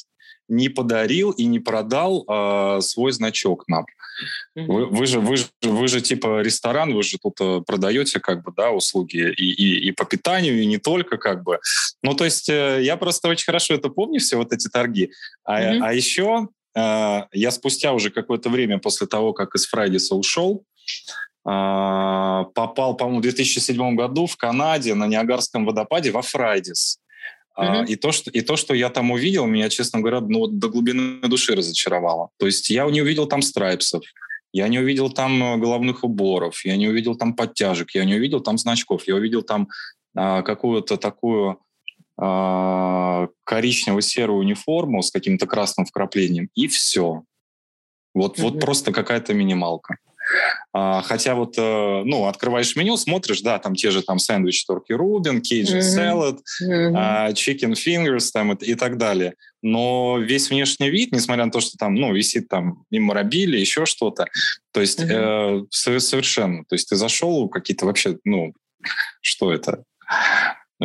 не 0.49 0.69
подарил 0.69 1.31
и 1.31 1.45
не 1.47 1.59
продал 1.59 2.25
э, 2.29 2.81
свой 2.83 3.13
значок 3.13 3.67
нам. 3.69 3.87
Mm-hmm. 4.57 4.67
Вы, 4.67 4.87
вы, 4.87 5.07
же, 5.07 5.21
вы, 5.21 5.37
же, 5.37 5.47
вы 5.63 5.89
же 5.89 6.01
типа 6.01 6.41
ресторан, 6.41 6.95
вы 6.95 7.03
же 7.03 7.19
тут 7.19 7.41
э, 7.41 7.63
продаете 7.67 8.21
как 8.21 8.45
бы, 8.45 8.53
да, 8.57 8.71
услуги 8.71 9.33
и, 9.37 9.53
и, 9.53 9.89
и 9.89 9.93
по 9.93 10.05
питанию, 10.05 10.61
и 10.61 10.67
не 10.67 10.79
только 10.79 11.17
как 11.17 11.43
бы. 11.43 11.59
Ну, 12.03 12.15
то 12.15 12.25
есть 12.25 12.49
э, 12.49 12.81
я 12.83 12.97
просто 12.97 13.29
очень 13.29 13.47
хорошо 13.47 13.75
это 13.75 13.89
помню, 13.89 14.21
все 14.21 14.37
вот 14.37 14.53
эти 14.53 14.69
торги. 14.69 15.11
А, 15.45 15.61
mm-hmm. 15.61 15.81
а 15.83 15.93
еще 15.95 16.49
я 16.77 17.51
спустя 17.51 17.93
уже 17.93 18.11
какое-то 18.11 18.51
время 18.51 18.79
после 18.79 19.07
того, 19.07 19.33
как 19.33 19.55
из 19.55 19.67
Фрайдиса 19.67 20.15
ушел, 20.15 20.65
а, 21.47 22.45
попал, 22.55 22.97
по-моему, 22.97 23.21
в 23.21 23.23
2007 23.23 23.97
году 23.97 24.27
в 24.27 24.37
Канаде 24.37 24.95
на 24.95 25.07
Ниагарском 25.07 25.67
водопаде 25.67 26.11
во 26.11 26.23
Фрайдис. 26.23 26.99
Mm-hmm. 27.59 27.87
И, 27.87 27.97
то, 27.97 28.13
что, 28.13 28.31
и 28.31 28.41
то, 28.41 28.57
что 28.57 28.75
я 28.75 28.89
там 28.91 29.11
увидел, 29.11 29.47
меня, 29.47 29.69
честно 29.69 30.01
говоря, 30.01 30.21
ну, 30.21 30.47
до 30.47 30.69
глубины 30.69 31.21
души 31.29 31.55
разочаровало. 31.55 32.31
То 32.39 32.47
есть 32.47 32.71
я 32.71 32.85
не 32.87 33.03
увидел 33.03 33.27
там 33.27 33.43
страйпсов, 33.43 34.03
я 34.53 34.69
не 34.69 34.79
увидел 34.79 35.11
там 35.11 35.43
э, 35.43 35.57
головных 35.59 36.03
уборов, 36.03 36.65
я 36.65 36.77
не 36.77 36.89
увидел 36.89 37.15
там 37.15 37.35
подтяжек, 37.35 37.91
я 37.95 38.05
не 38.05 38.15
увидел 38.15 38.41
там 38.41 38.59
значков, 38.59 39.07
я 39.07 39.15
увидел 39.15 39.43
там 39.43 39.69
а, 40.17 40.43
какую-то 40.43 40.97
такую 40.97 41.51
а, 41.51 41.57
коричнево-серую 42.17 44.39
униформу 44.39 45.03
с 45.03 45.11
каким-то 45.11 45.47
красным 45.47 45.87
вкраплением, 45.87 46.49
и 46.55 46.69
все. 46.69 47.23
Вот, 48.15 48.39
mm-hmm. 48.39 48.43
вот 48.43 48.61
просто 48.61 48.93
какая-то 48.93 49.35
минималка. 49.35 49.97
А, 50.73 51.03
хотя 51.03 51.35
вот, 51.35 51.55
э, 51.59 52.03
ну, 52.05 52.27
открываешь 52.27 52.77
меню, 52.77 52.97
смотришь, 52.97 53.43
да, 53.43 53.59
там 53.59 53.75
те 53.75 53.91
же 53.91 54.03
там 54.03 54.19
сэндвич 54.19 54.65
торки 54.65 54.93
рубин, 54.93 55.41
кейджи 55.41 55.83
салат, 55.83 56.39
chicken 56.63 57.75
fingers 57.75 58.31
там 58.33 58.53
и, 58.53 58.65
и 58.65 58.75
так 58.75 58.97
далее. 58.97 59.35
Но 59.63 60.19
весь 60.19 60.51
внешний 60.51 60.91
вид, 60.91 61.13
несмотря 61.13 61.45
на 61.45 61.51
то, 61.51 61.61
что 61.61 61.77
там, 61.77 61.95
ну, 61.95 62.13
висит 62.13 62.49
там 62.49 62.85
меморабилия, 62.91 63.61
еще 63.61 63.87
что-то, 63.87 64.27
то 64.73 64.81
есть 64.81 65.01
mm-hmm. 65.01 65.63
э, 65.63 65.67
совершенно, 65.71 66.65
то 66.65 66.75
есть 66.75 66.89
ты 66.89 66.97
зашел, 66.97 67.49
какие-то 67.49 67.87
вообще, 67.87 68.19
ну, 68.25 68.53
что 69.21 69.53
это? 69.53 69.85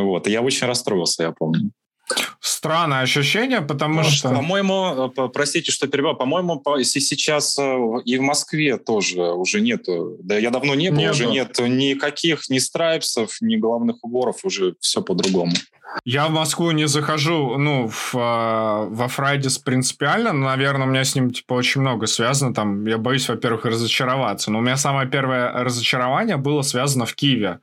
Вот, 0.02 0.28
и 0.28 0.32
я 0.32 0.42
очень 0.42 0.68
расстроился, 0.68 1.24
я 1.24 1.32
помню. 1.32 1.72
Странное 2.40 3.02
ощущение, 3.02 3.62
потому 3.62 4.02
ну, 4.02 4.04
что... 4.04 4.30
По-моему, 4.30 5.12
э, 5.16 5.30
простите, 5.32 5.72
что 5.72 5.88
перебиваю, 5.88 6.16
по-моему, 6.16 6.64
сейчас 6.84 7.58
э, 7.60 7.78
и 8.06 8.18
в 8.18 8.22
Москве 8.22 8.78
тоже 8.78 9.22
уже 9.22 9.62
нету, 9.62 10.18
да 10.20 10.38
я 10.38 10.50
давно 10.50 10.74
не 10.74 10.90
был, 10.90 10.98
нету. 10.98 11.12
уже 11.12 11.28
нету 11.28 11.68
никаких 11.68 12.50
ни 12.50 12.58
страйпсов, 12.58 13.38
ни 13.42 13.58
головных 13.58 13.98
уборов, 14.02 14.44
уже 14.44 14.76
все 14.80 15.02
по-другому. 15.02 15.52
Я 16.06 16.28
в 16.28 16.32
Москву 16.32 16.72
не 16.72 16.88
захожу, 16.88 17.58
ну, 17.58 17.88
в, 17.88 18.16
а, 18.16 18.86
во 18.86 19.08
Фрайдис 19.08 19.58
принципиально, 19.58 20.34
но, 20.34 20.46
наверное, 20.46 20.88
у 20.88 20.90
меня 20.90 21.04
с 21.04 21.16
ним, 21.16 21.32
типа, 21.32 21.54
очень 21.54 21.82
много 21.82 22.08
связано, 22.08 22.54
там, 22.54 22.86
я 22.86 22.98
боюсь, 22.98 23.28
во-первых, 23.28 23.66
разочароваться, 23.66 24.52
но 24.52 24.60
у 24.60 24.62
меня 24.62 24.78
самое 24.78 25.08
первое 25.10 25.52
разочарование 25.52 26.38
было 26.38 26.62
связано 26.62 27.06
в 27.06 27.16
Киеве 27.16 27.60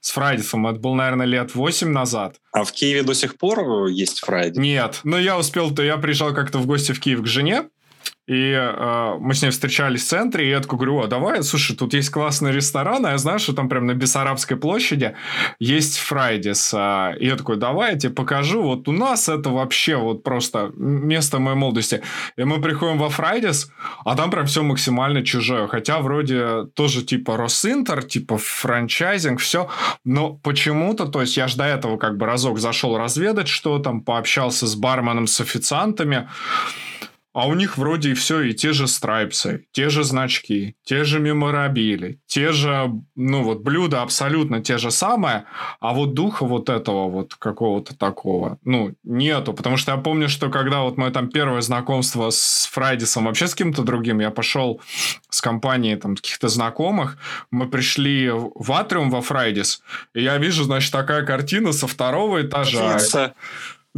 с 0.00 0.10
Фрайдисом, 0.10 0.66
это 0.66 0.78
было, 0.78 0.94
наверное, 0.94 1.26
лет 1.26 1.54
8 1.54 1.88
назад. 1.88 2.36
А 2.52 2.64
в 2.64 2.72
Киеве 2.72 3.02
до 3.02 3.14
сих 3.14 3.36
пор 3.36 3.86
есть 3.86 4.20
Фрайдис? 4.20 4.58
Нет, 4.58 5.00
но 5.04 5.18
я 5.18 5.38
успел, 5.38 5.70
то 5.74 5.82
я 5.82 5.96
приезжал 5.96 6.34
как-то 6.34 6.58
в 6.58 6.66
гости 6.66 6.92
в 6.92 7.00
Киев 7.00 7.22
к 7.22 7.26
жене, 7.26 7.64
и 8.28 8.52
э, 8.52 9.16
мы 9.18 9.32
с 9.32 9.42
ней 9.42 9.48
встречались 9.48 10.04
в 10.04 10.08
центре, 10.08 10.46
и 10.46 10.50
я 10.50 10.60
такой 10.60 10.76
говорю, 10.76 11.00
а 11.00 11.06
давай, 11.06 11.42
слушай, 11.42 11.74
тут 11.74 11.94
есть 11.94 12.10
классный 12.10 12.52
ресторан, 12.52 13.06
а 13.06 13.12
я 13.12 13.18
знаю, 13.18 13.38
что 13.38 13.54
там 13.54 13.70
прям 13.70 13.86
на 13.86 13.94
Бессарабской 13.94 14.58
площади 14.58 15.16
есть 15.58 15.98
Фрайдис. 15.98 16.74
А, 16.76 17.14
и 17.18 17.26
я 17.26 17.36
такой, 17.36 17.56
давай, 17.56 17.94
я 17.94 17.98
тебе 17.98 18.12
покажу, 18.12 18.62
вот 18.62 18.86
у 18.86 18.92
нас 18.92 19.30
это 19.30 19.48
вообще 19.48 19.96
вот 19.96 20.24
просто 20.24 20.70
место 20.76 21.38
моей 21.38 21.56
молодости. 21.56 22.02
И 22.36 22.44
мы 22.44 22.60
приходим 22.60 22.98
во 22.98 23.08
Фрайдис, 23.08 23.72
а 24.04 24.14
там 24.14 24.30
прям 24.30 24.44
все 24.44 24.62
максимально 24.62 25.24
чужое, 25.24 25.66
хотя 25.66 26.00
вроде 26.00 26.66
тоже 26.74 27.02
типа 27.04 27.38
Росинтер, 27.38 28.02
типа 28.02 28.36
франчайзинг, 28.36 29.40
все, 29.40 29.70
но 30.04 30.34
почему-то, 30.34 31.06
то 31.06 31.22
есть 31.22 31.38
я 31.38 31.48
же 31.48 31.56
до 31.56 31.64
этого 31.64 31.96
как 31.96 32.18
бы 32.18 32.26
разок 32.26 32.58
зашел 32.58 32.98
разведать, 32.98 33.48
что 33.48 33.78
там, 33.78 34.02
пообщался 34.02 34.66
с 34.66 34.74
барменом, 34.74 35.26
с 35.26 35.40
официантами, 35.40 36.28
а 37.38 37.46
у 37.46 37.54
них 37.54 37.78
вроде 37.78 38.10
и 38.10 38.14
все, 38.14 38.40
и 38.40 38.52
те 38.52 38.72
же 38.72 38.88
страйпсы, 38.88 39.64
те 39.70 39.90
же 39.90 40.02
значки, 40.02 40.74
те 40.82 41.04
же 41.04 41.20
меморабили, 41.20 42.18
те 42.26 42.50
же, 42.50 42.90
ну 43.14 43.44
вот, 43.44 43.60
блюда 43.60 44.02
абсолютно 44.02 44.60
те 44.60 44.76
же 44.76 44.90
самые, 44.90 45.44
а 45.78 45.94
вот 45.94 46.14
духа 46.14 46.44
вот 46.44 46.68
этого 46.68 47.08
вот 47.08 47.36
какого-то 47.36 47.96
такого, 47.96 48.58
ну, 48.64 48.92
нету. 49.04 49.52
Потому 49.52 49.76
что 49.76 49.92
я 49.92 49.98
помню, 49.98 50.28
что 50.28 50.50
когда 50.50 50.80
вот 50.80 50.96
мое 50.96 51.12
там 51.12 51.28
первое 51.28 51.60
знакомство 51.60 52.30
с 52.30 52.68
Фрайдисом, 52.72 53.26
вообще 53.26 53.46
с 53.46 53.54
кем-то 53.54 53.84
другим, 53.84 54.18
я 54.18 54.32
пошел 54.32 54.80
с 55.30 55.40
компанией 55.40 55.94
там 55.94 56.16
каких-то 56.16 56.48
знакомых, 56.48 57.18
мы 57.52 57.68
пришли 57.68 58.32
в 58.32 58.72
Атриум 58.72 59.10
во 59.10 59.22
Фрайдис, 59.22 59.80
и 60.12 60.24
я 60.24 60.38
вижу, 60.38 60.64
значит, 60.64 60.90
такая 60.90 61.24
картина 61.24 61.72
со 61.72 61.86
второго 61.86 62.42
этажа. 62.42 62.98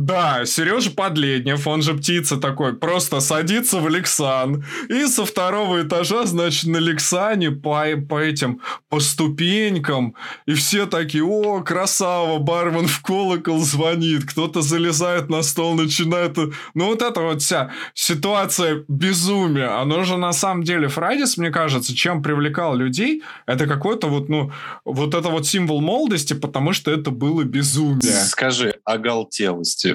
Да, 0.00 0.46
Сережа 0.46 0.90
Подледнев, 0.90 1.66
он 1.66 1.82
же 1.82 1.92
птица 1.92 2.38
такой, 2.38 2.74
просто 2.74 3.20
садится 3.20 3.80
в 3.80 3.88
Лексан. 3.90 4.64
И 4.88 5.04
со 5.04 5.26
второго 5.26 5.82
этажа, 5.82 6.24
значит, 6.24 6.70
на 6.70 6.78
Лексане 6.78 7.50
по, 7.50 7.84
по 8.08 8.18
этим, 8.18 8.62
по 8.88 8.98
ступенькам. 8.98 10.14
И 10.46 10.54
все 10.54 10.86
такие, 10.86 11.22
о, 11.22 11.60
красава, 11.60 12.38
бармен 12.38 12.86
в 12.86 13.02
колокол 13.02 13.58
звонит. 13.58 14.24
Кто-то 14.24 14.62
залезает 14.62 15.28
на 15.28 15.42
стол, 15.42 15.74
начинает... 15.74 16.38
Ну, 16.72 16.86
вот 16.86 17.02
это 17.02 17.20
вот 17.20 17.42
вся 17.42 17.70
ситуация 17.92 18.84
безумия. 18.88 19.82
Оно 19.82 20.04
же 20.04 20.16
на 20.16 20.32
самом 20.32 20.62
деле, 20.62 20.88
Фрайдис, 20.88 21.36
мне 21.36 21.50
кажется, 21.50 21.94
чем 21.94 22.22
привлекал 22.22 22.74
людей, 22.74 23.22
это 23.44 23.66
какой-то 23.66 24.06
вот, 24.06 24.30
ну, 24.30 24.50
вот 24.86 25.14
это 25.14 25.28
вот 25.28 25.46
символ 25.46 25.82
молодости, 25.82 26.32
потому 26.32 26.72
что 26.72 26.90
это 26.90 27.10
было 27.10 27.44
безумие. 27.44 28.24
Скажи, 28.24 28.76
оголтелости. 28.86 29.89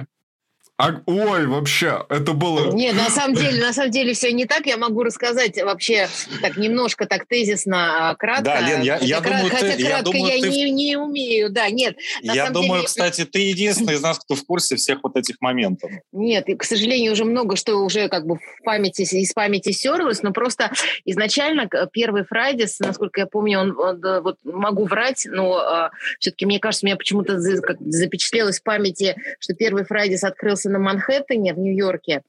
А, 0.77 0.91
ой, 1.05 1.47
вообще, 1.47 2.05
это 2.09 2.33
было... 2.33 2.73
Нет, 2.73 2.95
на 2.95 3.09
самом 3.09 3.35
деле, 3.35 3.63
на 3.63 3.71
самом 3.71 3.91
деле 3.91 4.13
все 4.13 4.33
не 4.33 4.45
так. 4.45 4.65
Я 4.65 4.75
могу 4.75 5.03
рассказать 5.03 5.61
вообще 5.63 6.09
так 6.41 6.57
немножко, 6.57 7.05
так 7.05 7.27
тезисно, 7.27 8.09
а, 8.09 8.15
кратко. 8.15 8.43
Да, 8.43 8.59
Лен, 8.59 8.81
я, 8.81 8.97
я 8.97 9.21
хотя 9.21 9.29
думаю, 9.29 9.49
хотя 9.51 9.71
ты... 9.71 9.77
кратко 9.77 9.83
Я, 9.83 10.01
думаю, 10.01 10.35
я 10.35 10.41
ты... 10.41 10.49
не, 10.49 10.71
не 10.71 10.97
умею, 10.97 11.49
да, 11.49 11.69
нет. 11.69 11.95
На 12.23 12.33
Я 12.33 12.47
самом 12.47 12.53
думаю, 12.61 12.81
деле... 12.81 12.87
кстати, 12.87 13.23
ты 13.23 13.39
единственный 13.39 13.93
из 13.93 14.01
нас, 14.01 14.19
кто 14.19 14.35
в 14.35 14.45
курсе 14.45 14.75
всех 14.75 14.99
вот 15.01 15.15
этих 15.15 15.37
моментов. 15.39 15.89
Нет, 16.11 16.49
и, 16.49 16.55
к 16.55 16.63
сожалению, 16.65 17.13
уже 17.13 17.23
много 17.23 17.55
что 17.55 17.77
уже 17.77 18.09
как 18.09 18.25
бы 18.25 18.35
в 18.35 18.63
памяти, 18.65 19.03
из 19.03 19.31
памяти 19.31 19.71
стерлось, 19.71 20.23
но 20.23 20.33
просто 20.33 20.71
изначально 21.05 21.69
первый 21.93 22.25
Фрайдис, 22.25 22.79
насколько 22.79 23.21
я 23.21 23.27
помню, 23.27 23.59
он, 23.59 23.79
он 23.79 24.01
вот 24.21 24.39
могу 24.43 24.83
врать, 24.85 25.25
но 25.29 25.89
э, 25.91 25.95
все-таки 26.19 26.45
мне 26.45 26.59
кажется, 26.59 26.85
у 26.85 26.87
меня 26.87 26.97
почему-то 26.97 27.39
за, 27.39 27.61
запечатлелось 27.79 28.59
в 28.59 28.63
памяти, 28.63 29.15
что 29.39 29.53
первый 29.53 29.85
Фрайдис 29.85 30.25
открылся 30.25 30.64
на 30.69 30.79
Манхэттене 30.79 31.53
в 31.53 31.59
Нью-Йорке, 31.59 32.21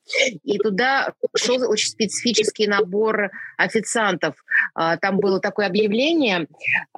и 0.44 0.58
туда 0.58 1.12
шел 1.36 1.68
очень 1.68 1.88
специфический 1.88 2.66
набор 2.66 3.30
официантов. 3.56 4.34
А, 4.74 4.96
там 4.96 5.18
было 5.18 5.40
такое 5.40 5.66
объявление, 5.66 6.46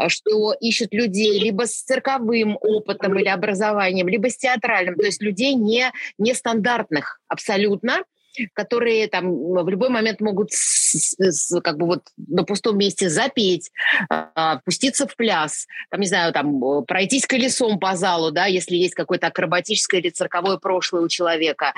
что 0.09 0.53
ищут 0.61 0.93
людей 0.93 1.39
либо 1.39 1.67
с 1.67 1.83
цирковым 1.83 2.59
опытом 2.61 3.19
или 3.19 3.29
образованием, 3.29 4.09
либо 4.09 4.31
с 4.31 4.37
театральным, 4.37 4.97
то 4.97 5.07
есть 5.07 5.23
людей 5.23 5.55
не 5.55 5.93
нестандартных 6.19 7.21
абсолютно, 7.29 8.03
которые 8.55 9.09
там 9.09 9.31
в 9.31 9.69
любой 9.69 9.89
момент 9.89 10.21
могут 10.21 10.53
с, 10.53 11.15
с, 11.19 11.61
как 11.61 11.79
бы 11.79 11.87
вот 11.87 12.03
на 12.17 12.45
пустом 12.45 12.79
месте 12.79 13.09
запеть, 13.09 13.71
а, 14.09 14.61
пуститься 14.65 15.07
в 15.07 15.17
пляс, 15.17 15.67
там, 15.91 16.01
не 16.01 16.07
знаю, 16.07 16.33
там 16.33 16.85
пройтись 16.85 17.27
колесом 17.27 17.79
по 17.79 17.97
залу, 17.97 18.31
да, 18.31 18.47
если 18.47 18.77
есть 18.77 18.95
какое-то 18.95 19.29
акробатическое 19.29 20.01
или 20.01 20.11
цирковое 20.11 20.59
прошлое 20.59 21.03
у 21.03 21.09
человека. 21.09 21.75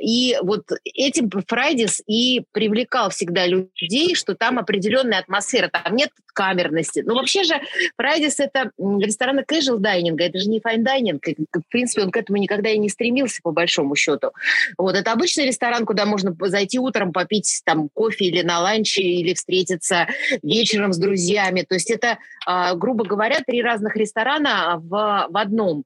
И 0.00 0.36
вот 0.42 0.64
этим 0.84 1.30
Фрайдис 1.46 2.02
и 2.06 2.44
привлекал 2.52 3.10
всегда 3.10 3.46
людей, 3.46 4.14
что 4.14 4.34
там 4.34 4.58
определенная 4.58 5.18
атмосфера, 5.18 5.68
там 5.68 5.94
нет 5.96 6.10
камерности. 6.36 7.02
Ну, 7.04 7.14
вообще 7.14 7.44
же 7.44 7.54
Фрайдис— 7.96 8.38
это 8.40 8.70
рестораны 8.78 9.40
casual 9.40 9.78
dining'а, 9.78 10.24
это 10.24 10.38
же 10.38 10.50
не 10.50 10.60
fine 10.60 10.84
dining. 10.84 11.24
В 11.26 11.70
принципе, 11.70 12.02
он 12.02 12.10
к 12.10 12.16
этому 12.16 12.36
никогда 12.36 12.68
и 12.68 12.78
не 12.78 12.90
стремился, 12.90 13.40
по 13.42 13.52
большому 13.52 13.96
счету. 13.96 14.32
Вот, 14.76 14.94
это 14.94 15.12
обычный 15.12 15.46
ресторан, 15.46 15.86
куда 15.86 15.95
можно 16.04 16.36
зайти 16.48 16.78
утром, 16.78 17.12
попить 17.12 17.62
там 17.64 17.88
кофе 17.94 18.26
или 18.26 18.42
на 18.42 18.60
ланч, 18.60 18.98
или 18.98 19.34
встретиться 19.34 20.06
вечером 20.42 20.92
с 20.92 20.98
друзьями. 20.98 21.64
То 21.66 21.74
есть 21.74 21.90
это, 21.90 22.18
а, 22.46 22.74
грубо 22.74 23.04
говоря, 23.04 23.40
три 23.46 23.62
разных 23.62 23.96
ресторана 23.96 24.78
в, 24.78 25.26
в 25.30 25.36
одном. 25.36 25.84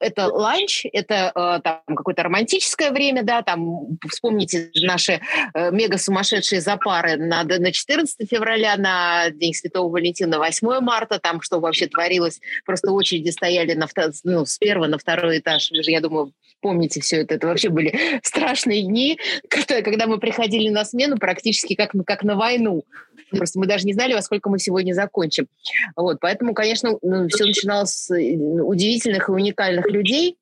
Это 0.00 0.26
ланч, 0.26 0.84
это 0.92 1.32
э, 1.34 1.60
там 1.62 1.80
какое-то 1.86 2.24
романтическое 2.24 2.90
время, 2.90 3.22
да, 3.22 3.42
там 3.42 3.98
вспомните 4.10 4.70
наши 4.82 5.20
э, 5.54 5.70
мега 5.70 5.96
сумасшедшие 5.96 6.60
запары 6.60 7.16
на, 7.16 7.44
на 7.44 7.72
14 7.72 8.28
февраля, 8.28 8.76
на 8.76 9.30
День 9.30 9.54
Святого 9.54 9.90
Валентина, 9.90 10.38
8 10.38 10.80
марта, 10.80 11.18
там 11.18 11.40
что 11.40 11.60
вообще 11.60 11.86
творилось, 11.86 12.40
просто 12.66 12.90
очереди 12.90 13.30
стояли 13.30 13.74
на, 13.74 13.86
ну, 14.24 14.44
с 14.44 14.58
первого 14.58 14.88
на 14.88 14.98
второй 14.98 15.38
этаж, 15.38 15.70
я 15.70 16.00
думаю, 16.00 16.32
помните 16.64 17.02
все 17.02 17.18
это, 17.18 17.34
это 17.34 17.46
вообще 17.46 17.68
были 17.68 17.94
страшные 18.22 18.82
дни, 18.82 19.18
когда, 19.48 20.06
мы 20.06 20.18
приходили 20.18 20.70
на 20.70 20.86
смену 20.86 21.18
практически 21.18 21.74
как, 21.74 21.92
как 22.06 22.24
на 22.24 22.36
войну, 22.36 22.84
Просто 23.30 23.58
мы 23.58 23.66
даже 23.66 23.84
не 23.84 23.94
знали, 23.94 24.14
во 24.14 24.22
сколько 24.22 24.48
мы 24.48 24.58
сегодня 24.60 24.92
закончим. 24.92 25.48
Вот, 25.96 26.18
поэтому, 26.20 26.54
конечно, 26.54 26.96
ну, 27.02 27.26
все 27.28 27.46
начиналось 27.46 27.90
с 27.90 28.10
э, 28.14 28.36
удивительных 28.36 29.28
и 29.28 29.32
уникальных 29.32 29.88
людей, 29.88 30.36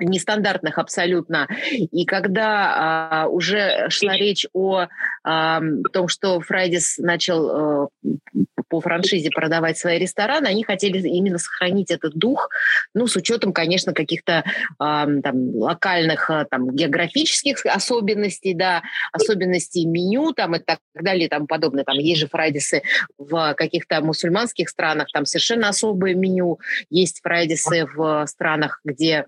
нестандартных 0.00 0.78
абсолютно. 0.78 1.48
И 1.70 2.04
когда 2.04 3.22
а, 3.24 3.28
уже 3.28 3.88
шла 3.88 4.16
речь 4.16 4.46
о 4.52 4.86
а, 5.24 5.60
том, 5.92 6.08
что 6.08 6.40
Фрайдис 6.40 6.98
начал 6.98 7.50
а, 7.50 7.88
по 8.72 8.80
франшизе 8.80 9.28
продавать 9.28 9.76
свои 9.76 9.98
рестораны, 9.98 10.46
они 10.46 10.64
хотели 10.64 11.06
именно 11.06 11.36
сохранить 11.36 11.90
этот 11.90 12.14
дух, 12.14 12.48
ну, 12.94 13.06
с 13.06 13.14
учетом, 13.16 13.52
конечно, 13.52 13.92
каких-то 13.92 14.44
а, 14.78 15.06
там, 15.22 15.56
локальных 15.56 16.30
а, 16.30 16.46
там, 16.46 16.74
географических 16.74 17.66
особенностей, 17.66 18.54
да, 18.54 18.82
особенностей 19.12 19.84
меню 19.84 20.32
там, 20.32 20.56
и 20.56 20.58
так 20.58 20.78
далее, 20.94 21.28
там 21.28 21.46
подобное. 21.46 21.84
Там 21.84 21.98
есть 21.98 22.20
же 22.20 22.28
Фрайдисы 22.28 22.82
в 23.18 23.52
каких-то 23.58 24.00
мусульманских 24.00 24.70
странах, 24.70 25.08
там 25.12 25.26
совершенно 25.26 25.68
особое 25.68 26.14
меню. 26.14 26.58
Есть 26.88 27.20
Фрайдисы 27.22 27.86
в 27.94 28.24
странах, 28.26 28.80
где 28.84 29.26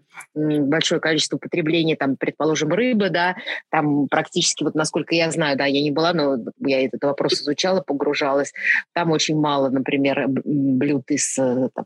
большое 0.61 1.01
количество 1.01 1.39
потребления, 1.39 1.97
там, 1.97 2.17
предположим, 2.17 2.69
рыбы, 2.73 3.11
да, 3.11 3.37
там 3.71 4.09
практически, 4.09 4.65
вот 4.65 4.75
насколько 4.75 5.15
я 5.15 5.31
знаю, 5.31 5.57
да, 5.57 5.67
я 5.67 5.83
не 5.83 5.91
была, 5.91 6.13
но 6.13 6.37
я 6.61 6.85
этот 6.85 7.03
вопрос 7.05 7.35
изучала, 7.35 7.81
погружалась, 7.81 8.53
там 8.93 9.11
очень 9.11 9.39
мало, 9.39 9.69
например, 9.71 10.27
блюд 10.29 11.11
из 11.11 11.39
э, 11.39 11.69
там, 11.75 11.85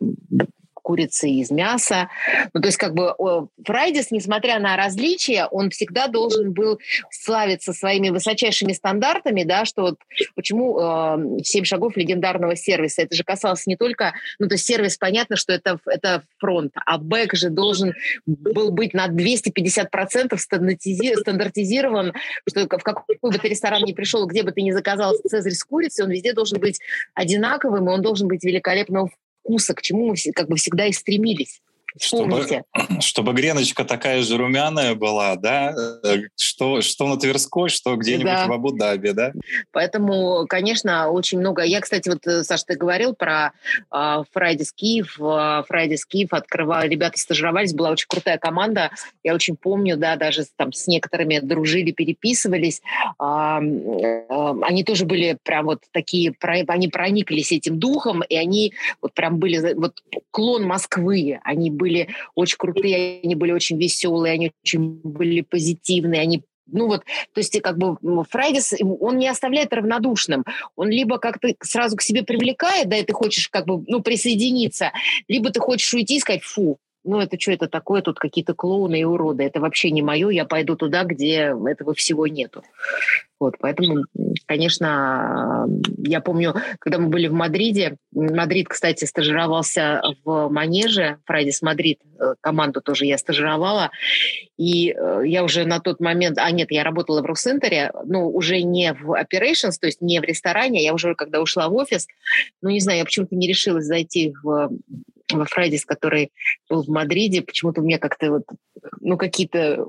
курицы 0.88 1.28
из 1.28 1.50
мяса. 1.50 2.08
Ну, 2.54 2.62
то 2.62 2.68
есть 2.68 2.78
как 2.78 2.94
бы 2.94 3.14
Фрайдис, 3.62 4.10
несмотря 4.10 4.58
на 4.58 4.74
различия, 4.74 5.44
он 5.44 5.68
всегда 5.68 6.08
должен 6.08 6.54
был 6.54 6.78
славиться 7.10 7.74
своими 7.74 8.08
высочайшими 8.08 8.72
стандартами, 8.72 9.44
да, 9.44 9.66
что 9.66 9.82
вот 9.82 9.96
почему 10.34 10.80
э, 10.80 11.42
«Семь 11.44 11.64
шагов 11.64 11.98
легендарного 11.98 12.56
сервиса». 12.56 13.02
Это 13.02 13.14
же 13.14 13.22
касалось 13.22 13.66
не 13.66 13.76
только, 13.76 14.14
ну, 14.38 14.48
то 14.48 14.54
есть 14.54 14.64
сервис, 14.64 14.96
понятно, 14.96 15.36
что 15.36 15.52
это, 15.52 15.78
это 15.84 16.22
фронт, 16.38 16.72
а 16.74 16.96
бэк 16.96 17.34
же 17.34 17.50
должен 17.50 17.92
был 18.24 18.70
быть 18.70 18.94
на 18.94 19.08
250% 19.08 20.38
стандартизирован, 20.38 22.14
что 22.48 22.62
в 22.62 22.82
какой 22.82 23.16
бы 23.20 23.38
ты 23.38 23.48
ресторан 23.48 23.82
ни 23.84 23.92
пришел, 23.92 24.26
где 24.26 24.42
бы 24.42 24.52
ты 24.52 24.62
ни 24.62 24.70
заказал 24.70 25.14
цезарь 25.16 25.52
с 25.52 25.64
курицей, 25.64 26.06
он 26.06 26.12
везде 26.12 26.32
должен 26.32 26.58
быть 26.58 26.80
одинаковым, 27.12 27.90
и 27.90 27.92
он 27.92 28.00
должен 28.00 28.26
быть 28.26 28.42
великолепного 28.42 29.10
вкуса, 29.48 29.74
к 29.74 29.82
чему 29.82 30.06
мы 30.06 30.14
как 30.34 30.48
бы 30.48 30.56
всегда 30.56 30.86
и 30.86 30.92
стремились. 30.92 31.62
Чтобы, 32.00 32.46
чтобы 33.00 33.32
греночка 33.32 33.84
такая 33.84 34.22
же 34.22 34.36
румяная 34.36 34.94
была, 34.94 35.36
да? 35.36 35.74
Э, 36.04 36.18
что, 36.36 36.80
что 36.80 37.06
на 37.06 37.16
Тверской, 37.16 37.68
что 37.68 37.96
где-нибудь 37.96 38.26
да. 38.26 38.46
в 38.46 38.52
Абу-Даби, 38.52 39.10
да? 39.10 39.32
Поэтому, 39.72 40.46
конечно, 40.48 41.10
очень 41.10 41.38
много... 41.38 41.62
Я, 41.62 41.80
кстати, 41.80 42.08
вот, 42.08 42.26
э, 42.26 42.44
Саша, 42.44 42.64
ты 42.66 42.76
говорил 42.76 43.14
про 43.14 43.52
uh, 43.92 44.24
Fridays 44.34 44.68
Киев. 44.74 45.18
Uh, 45.18 45.64
Fridays 45.70 46.02
Киев 46.06 46.32
открывали, 46.32 46.90
ребята 46.90 47.18
стажировались, 47.18 47.74
была 47.74 47.90
очень 47.90 48.08
крутая 48.08 48.38
команда. 48.38 48.90
Я 49.22 49.34
очень 49.34 49.56
помню, 49.56 49.96
да, 49.96 50.16
даже 50.16 50.44
там 50.56 50.72
с 50.72 50.86
некоторыми 50.86 51.38
дружили, 51.40 51.92
переписывались. 51.92 52.82
Uh, 53.20 53.60
uh, 54.28 54.62
они 54.62 54.84
тоже 54.84 55.04
были 55.04 55.38
прям 55.42 55.66
вот 55.66 55.82
такие... 55.92 56.34
Они 56.40 56.88
прониклись 56.88 57.52
этим 57.52 57.78
духом, 57.78 58.22
и 58.22 58.36
они 58.36 58.74
вот 59.00 59.14
прям 59.14 59.38
были... 59.38 59.74
Вот 59.74 60.02
клон 60.30 60.64
Москвы. 60.64 61.40
Они 61.44 61.70
были 61.70 61.87
очень 62.34 62.56
крутые, 62.58 63.20
они 63.22 63.34
были 63.34 63.52
очень 63.52 63.78
веселые, 63.78 64.34
они 64.34 64.52
очень 64.64 65.00
были 65.02 65.42
позитивные, 65.42 66.20
они 66.20 66.42
ну 66.70 66.86
вот, 66.86 67.04
то 67.32 67.38
есть 67.38 67.58
как 67.62 67.78
бы 67.78 67.96
Фрайдис, 68.28 68.74
он 68.80 69.16
не 69.16 69.28
оставляет 69.28 69.72
равнодушным. 69.72 70.44
Он 70.76 70.90
либо 70.90 71.18
как-то 71.18 71.54
сразу 71.62 71.96
к 71.96 72.02
себе 72.02 72.22
привлекает, 72.22 72.88
да, 72.88 72.98
и 72.98 73.04
ты 73.04 73.12
хочешь 73.14 73.48
как 73.48 73.66
бы, 73.66 73.82
ну, 73.86 74.02
присоединиться, 74.02 74.92
либо 75.28 75.50
ты 75.50 75.60
хочешь 75.60 75.92
уйти 75.94 76.16
и 76.16 76.20
сказать, 76.20 76.42
фу, 76.42 76.78
ну 77.04 77.20
это 77.20 77.38
что 77.38 77.52
это 77.52 77.68
такое, 77.68 78.02
тут 78.02 78.18
какие-то 78.18 78.54
клоуны 78.54 79.00
и 79.00 79.04
уроды, 79.04 79.44
это 79.44 79.60
вообще 79.60 79.90
не 79.90 80.02
мое, 80.02 80.30
я 80.30 80.44
пойду 80.44 80.76
туда, 80.76 81.04
где 81.04 81.54
этого 81.66 81.94
всего 81.94 82.26
нету. 82.26 82.62
Вот, 83.40 83.54
поэтому, 83.60 84.04
конечно, 84.46 85.68
я 85.98 86.20
помню, 86.20 86.56
когда 86.80 86.98
мы 86.98 87.08
были 87.08 87.28
в 87.28 87.32
Мадриде, 87.32 87.96
Мадрид, 88.12 88.68
кстати, 88.68 89.04
стажировался 89.04 90.02
в 90.24 90.48
Манеже, 90.48 91.18
Fridays 91.24 91.62
Мадрид, 91.62 92.00
э, 92.18 92.34
команду 92.40 92.80
тоже 92.80 93.04
я 93.04 93.16
стажировала, 93.16 93.90
и 94.56 94.90
э, 94.90 95.22
я 95.24 95.44
уже 95.44 95.64
на 95.66 95.78
тот 95.78 96.00
момент, 96.00 96.38
а 96.38 96.50
нет, 96.50 96.72
я 96.72 96.82
работала 96.82 97.22
в 97.22 97.26
Росинтере, 97.26 97.92
ну, 98.06 98.28
уже 98.28 98.60
не 98.62 98.92
в 98.92 99.12
operations, 99.12 99.74
то 99.80 99.86
есть 99.86 100.00
не 100.00 100.20
в 100.20 100.24
ресторане, 100.24 100.82
я 100.82 100.92
уже 100.92 101.14
когда 101.14 101.40
ушла 101.40 101.68
в 101.68 101.74
офис, 101.76 102.08
ну, 102.60 102.70
не 102.70 102.80
знаю, 102.80 102.98
я 102.98 103.04
почему-то 103.04 103.36
не 103.36 103.46
решилась 103.46 103.84
зайти 103.84 104.34
в 104.42 104.70
во 105.32 105.44
Фрайдис, 105.44 105.84
который 105.84 106.32
был 106.68 106.82
в 106.82 106.88
Мадриде, 106.88 107.42
почему-то 107.42 107.80
у 107.80 107.84
меня 107.84 107.98
как-то 107.98 108.30
вот, 108.30 108.44
ну, 109.00 109.16
какие-то 109.16 109.86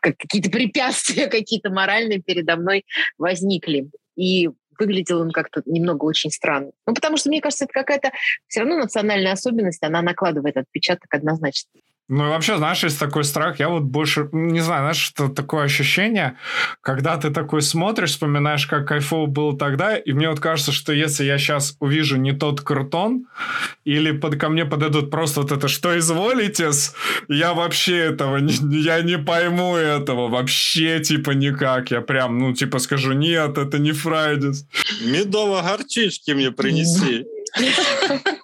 как, 0.00 0.16
какие-то 0.16 0.50
препятствия, 0.50 1.26
какие-то 1.28 1.70
моральные 1.70 2.20
передо 2.20 2.56
мной 2.56 2.84
возникли. 3.18 3.90
И 4.16 4.50
выглядел 4.78 5.20
он 5.20 5.30
как-то 5.30 5.62
немного 5.66 6.04
очень 6.04 6.30
странно. 6.30 6.70
Ну, 6.86 6.94
потому 6.94 7.16
что, 7.16 7.28
мне 7.28 7.40
кажется, 7.40 7.64
это 7.64 7.72
какая-то 7.72 8.12
все 8.46 8.60
равно 8.60 8.76
национальная 8.76 9.32
особенность, 9.32 9.82
она 9.82 10.02
накладывает 10.02 10.56
отпечаток 10.56 11.12
однозначно. 11.12 11.70
Ну 12.08 12.24
и 12.26 12.28
вообще, 12.30 12.56
знаешь, 12.56 12.82
есть 12.84 12.98
такой 12.98 13.24
страх, 13.24 13.60
я 13.60 13.68
вот 13.68 13.82
больше, 13.82 14.30
не 14.32 14.60
знаю, 14.60 14.82
знаешь, 14.82 14.96
что 14.96 15.28
такое 15.28 15.64
ощущение, 15.64 16.38
когда 16.80 17.18
ты 17.18 17.30
такой 17.30 17.60
смотришь, 17.60 18.10
вспоминаешь, 18.10 18.66
как 18.66 18.88
кайфово 18.88 19.26
было 19.26 19.58
тогда, 19.58 19.94
и 19.96 20.12
мне 20.12 20.30
вот 20.30 20.40
кажется, 20.40 20.72
что 20.72 20.94
если 20.94 21.24
я 21.24 21.36
сейчас 21.36 21.76
увижу 21.80 22.16
не 22.16 22.32
тот 22.32 22.62
крутон, 22.62 23.26
или 23.84 24.12
под, 24.12 24.36
ко 24.36 24.48
мне 24.48 24.64
подойдут 24.64 25.10
просто 25.10 25.42
вот 25.42 25.52
это 25.52 25.68
«что 25.68 25.98
изволите 25.98 26.70
я 27.28 27.52
вообще 27.52 27.98
этого, 27.98 28.38
не, 28.38 28.54
я 28.80 29.02
не 29.02 29.18
пойму 29.18 29.76
этого 29.76 30.28
вообще, 30.28 31.00
типа, 31.00 31.32
никак, 31.32 31.90
я 31.90 32.00
прям, 32.00 32.38
ну, 32.38 32.54
типа, 32.54 32.78
скажу 32.78 33.12
«нет, 33.12 33.58
это 33.58 33.78
не 33.78 33.92
Фрайдис». 33.92 34.66
Медово-горчички 35.04 36.32
мне 36.32 36.52
принеси. 36.52 37.26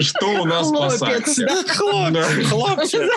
Что 0.00 0.42
у 0.42 0.44
нас 0.44 0.70
по 0.70 0.90
саксе? 0.90 1.46
Хлопчик. 2.48 3.10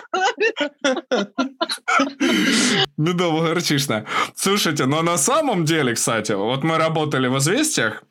Медово-горчичная. 2.97 4.05
Слушайте, 4.35 4.85
но 4.85 5.01
на 5.01 5.17
самом 5.17 5.65
деле, 5.65 5.93
кстати, 5.93 6.33
вот 6.33 6.63
мы 6.63 6.77
работали 6.77 7.27
в 7.27 7.37
«Известиях», 7.37 8.03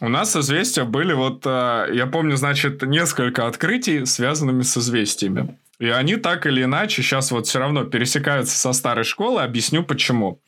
у 0.00 0.08
нас 0.08 0.34
известия 0.36 0.84
были 0.84 1.12
вот, 1.12 1.42
э, 1.44 1.88
я 1.92 2.06
помню, 2.06 2.36
значит, 2.36 2.82
несколько 2.82 3.46
открытий, 3.46 4.06
связанными 4.06 4.62
с 4.62 4.76
известиями. 4.76 5.58
И 5.80 5.88
они 5.88 6.16
так 6.16 6.44
или 6.44 6.64
иначе 6.64 7.02
сейчас 7.02 7.30
вот 7.30 7.46
все 7.46 7.58
равно 7.58 7.84
пересекаются 7.84 8.56
со 8.56 8.74
старой 8.74 9.04
школой. 9.04 9.44
Объясню 9.44 9.82
почему. 9.82 10.38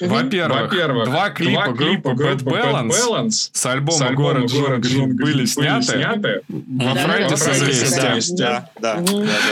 Во-первых, 0.00 0.70
Во-первых 0.70 1.08
два 1.08 1.30
клипа 1.30 1.64
два 1.64 1.72
группы 1.72 2.10
Bad 2.10 2.42
Balance, 2.44 2.90
Balance 2.90 3.50
с 3.52 3.66
альбома, 3.66 3.98
с 3.98 4.02
альбома 4.02 4.46
«Город 4.46 4.80
Джун» 4.84 5.16
были 5.16 5.44
сняты, 5.44 5.82
сняты 5.82 6.40
во. 6.48 6.94
Да, 8.36 8.70
да, 8.80 9.00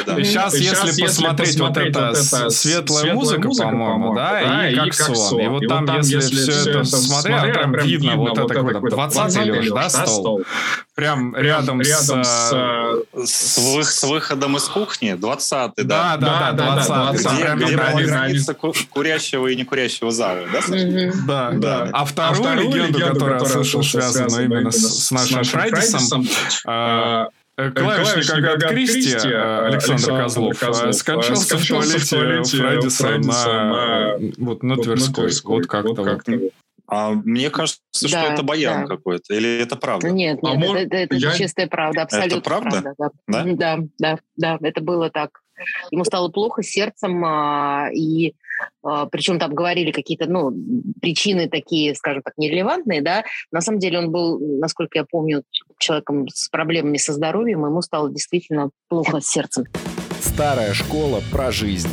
да, 0.06 0.18
И 0.20 0.24
сейчас, 0.24 0.54
если, 0.54 0.86
если 0.86 1.02
посмотреть, 1.02 1.58
вот 1.58 1.76
это 1.76 2.50
светлая 2.50 3.14
музыка, 3.14 3.48
по-моему, 3.48 4.14
да, 4.14 4.68
и 4.70 4.76
как 4.76 4.94
сон. 4.94 5.40
И 5.40 5.48
вот 5.48 5.66
там, 5.66 5.84
если 5.98 6.36
все 6.36 6.70
это 6.70 6.84
смотреть, 6.84 7.54
прям 7.54 7.72
видно 7.74 8.16
вот 8.16 8.38
это 8.38 8.54
какой-то 8.54 8.96
20-й 8.96 9.50
лишь, 9.50 9.70
да, 9.70 9.90
стол. 9.90 10.42
Прям 10.94 11.34
рядом 11.34 11.82
с... 11.82 12.12
С 13.24 14.02
выходом 14.02 14.56
из 14.56 14.64
кухни 14.64 14.82
кухни, 14.82 15.12
20-й, 15.12 15.84
да? 15.84 16.16
Да, 16.16 16.52
да, 16.52 16.52
да, 16.52 17.14
20-й. 17.14 17.56
Где, 17.56 17.66
где 17.66 17.76
была 17.76 18.02
граница 18.02 18.54
курящего 18.54 19.46
и 19.48 19.56
некурящего 19.56 20.10
зала, 20.10 20.46
да, 20.52 20.60
Да, 21.26 21.50
да. 21.52 21.90
А 21.92 22.04
вторую 22.04 22.52
легенду, 22.52 22.98
которую 22.98 23.40
я 23.40 23.46
слышал, 23.46 23.82
связанную 23.82 24.44
именно 24.44 24.70
с 24.70 25.10
нашим 25.10 25.44
Фрайдисом, 25.44 26.26
а, 26.66 27.28
э, 27.56 27.70
Клавишник 27.70 28.30
Агат 28.30 28.70
Кристи, 28.70 29.28
э, 29.28 29.66
Александр 29.66 30.22
Козлов, 30.22 30.62
э, 30.62 30.92
скончался 30.92 31.56
в 31.56 31.66
туалете 31.66 32.16
Фрайдиса 32.16 33.18
на, 33.18 34.16
вот, 34.38 34.62
на 34.62 34.76
Тверской. 34.76 35.30
Вот 35.44 35.66
как-то 35.66 36.02
вот. 36.02 36.52
А 36.94 37.12
мне 37.12 37.48
кажется, 37.48 37.80
да, 38.02 38.08
что 38.08 38.18
это 38.18 38.42
баян 38.42 38.82
да. 38.82 38.96
какой-то, 38.96 39.32
или 39.32 39.60
это 39.60 39.76
правда? 39.76 40.10
Нет, 40.10 40.40
а 40.42 40.54
нет, 40.54 40.70
а 40.70 40.78
это, 40.78 40.96
это, 40.96 40.96
это 40.96 41.16
я... 41.16 41.32
чистая 41.32 41.66
правда, 41.66 42.02
абсолютно 42.02 42.36
это 42.36 42.42
правда? 42.42 42.70
правда 42.70 42.94
да. 43.26 43.44
Да? 43.44 43.78
да, 43.98 44.18
да, 44.36 44.58
да, 44.58 44.68
это 44.68 44.82
было 44.82 45.08
так. 45.08 45.40
Ему 45.90 46.04
стало 46.04 46.28
плохо 46.28 46.62
сердцем, 46.62 47.24
а, 47.24 47.88
и 47.94 48.34
а, 48.82 49.06
причем 49.06 49.38
там 49.38 49.54
говорили 49.54 49.90
какие-то, 49.90 50.26
ну, 50.26 50.52
причины 51.00 51.48
такие, 51.48 51.94
скажем 51.94 52.20
так, 52.22 52.34
нерелевантные, 52.36 53.00
да. 53.00 53.24
На 53.50 53.62
самом 53.62 53.78
деле 53.78 53.98
он 53.98 54.10
был, 54.10 54.38
насколько 54.58 54.98
я 54.98 55.06
помню, 55.10 55.44
человеком 55.78 56.28
с 56.28 56.50
проблемами 56.50 56.98
со 56.98 57.14
здоровьем, 57.14 57.64
ему 57.64 57.80
стало 57.80 58.10
действительно 58.10 58.68
плохо 58.88 59.20
с 59.20 59.26
сердцем. 59.28 59.64
Старая 60.20 60.74
школа 60.74 61.22
про 61.30 61.52
жизнь. 61.52 61.88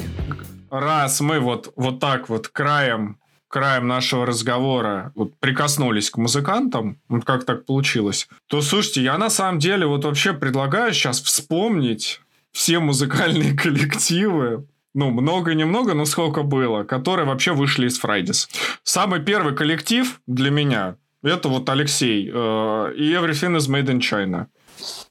Раз 0.69 1.21
мы 1.21 1.39
вот, 1.39 1.71
вот 1.77 2.01
так 2.01 2.27
вот 2.27 2.49
краем 2.49 3.18
краем 3.49 3.87
нашего 3.87 4.25
разговора 4.25 5.11
вот 5.15 5.33
прикоснулись 5.39 6.09
к 6.09 6.17
музыкантам, 6.17 6.99
вот 7.09 7.25
как 7.25 7.43
так 7.43 7.65
получилось, 7.65 8.29
то, 8.47 8.61
слушайте, 8.61 9.03
я 9.03 9.17
на 9.17 9.29
самом 9.29 9.59
деле 9.59 9.85
вот 9.85 10.05
вообще 10.05 10.33
предлагаю 10.33 10.93
сейчас 10.93 11.21
вспомнить 11.21 12.21
все 12.51 12.79
музыкальные 12.79 13.57
коллективы, 13.57 14.65
ну, 14.93 15.11
много-немного, 15.11 15.93
но 15.93 16.05
сколько 16.05 16.43
было, 16.43 16.83
которые 16.83 17.25
вообще 17.25 17.51
вышли 17.53 17.87
из 17.87 17.99
Фрайдис. 17.99 18.49
Самый 18.83 19.21
первый 19.21 19.55
коллектив 19.55 20.21
для 20.25 20.49
меня 20.49 20.95
это 21.23 21.49
вот 21.49 21.69
Алексей 21.69 22.29
э, 22.29 22.93
и 22.95 23.13
Everything 23.13 23.57
is 23.57 23.69
Made 23.69 23.87
in 23.87 23.99
China. 23.99 24.47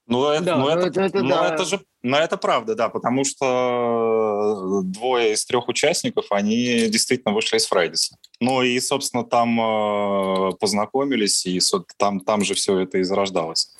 Ну, 0.06 0.26
это, 0.28 0.44
да, 0.44 0.56
ну, 0.56 0.68
это, 0.68 0.86
это, 0.86 1.00
это, 1.02 1.22
ну, 1.22 1.28
да. 1.28 1.54
это 1.54 1.64
же, 1.66 1.80
но 2.02 2.18
это 2.18 2.38
правда, 2.38 2.74
да, 2.74 2.88
потому 2.88 3.24
что 3.24 4.80
двое 4.82 5.34
из 5.34 5.44
трех 5.44 5.68
участников, 5.68 6.24
они 6.30 6.88
действительно 6.88 7.34
вышли 7.34 7.58
из 7.58 7.66
Фрайдиса. 7.66 8.16
Ну 8.40 8.62
и, 8.62 8.78
собственно, 8.80 9.24
там 9.24 9.60
э, 9.60 10.52
познакомились, 10.60 11.44
и 11.46 11.60
там, 11.96 12.20
там 12.20 12.44
же 12.44 12.54
все 12.54 12.78
это 12.78 12.98
и 12.98 13.02
зарождалось. 13.02 13.70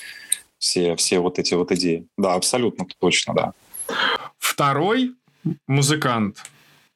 Все, 0.58 0.96
все 0.96 1.20
вот 1.20 1.38
эти 1.38 1.54
вот 1.54 1.70
идеи. 1.72 2.06
Да, 2.16 2.34
абсолютно 2.34 2.86
точно, 2.98 3.34
да. 3.34 3.52
Второй 4.38 5.14
музыкант, 5.68 6.38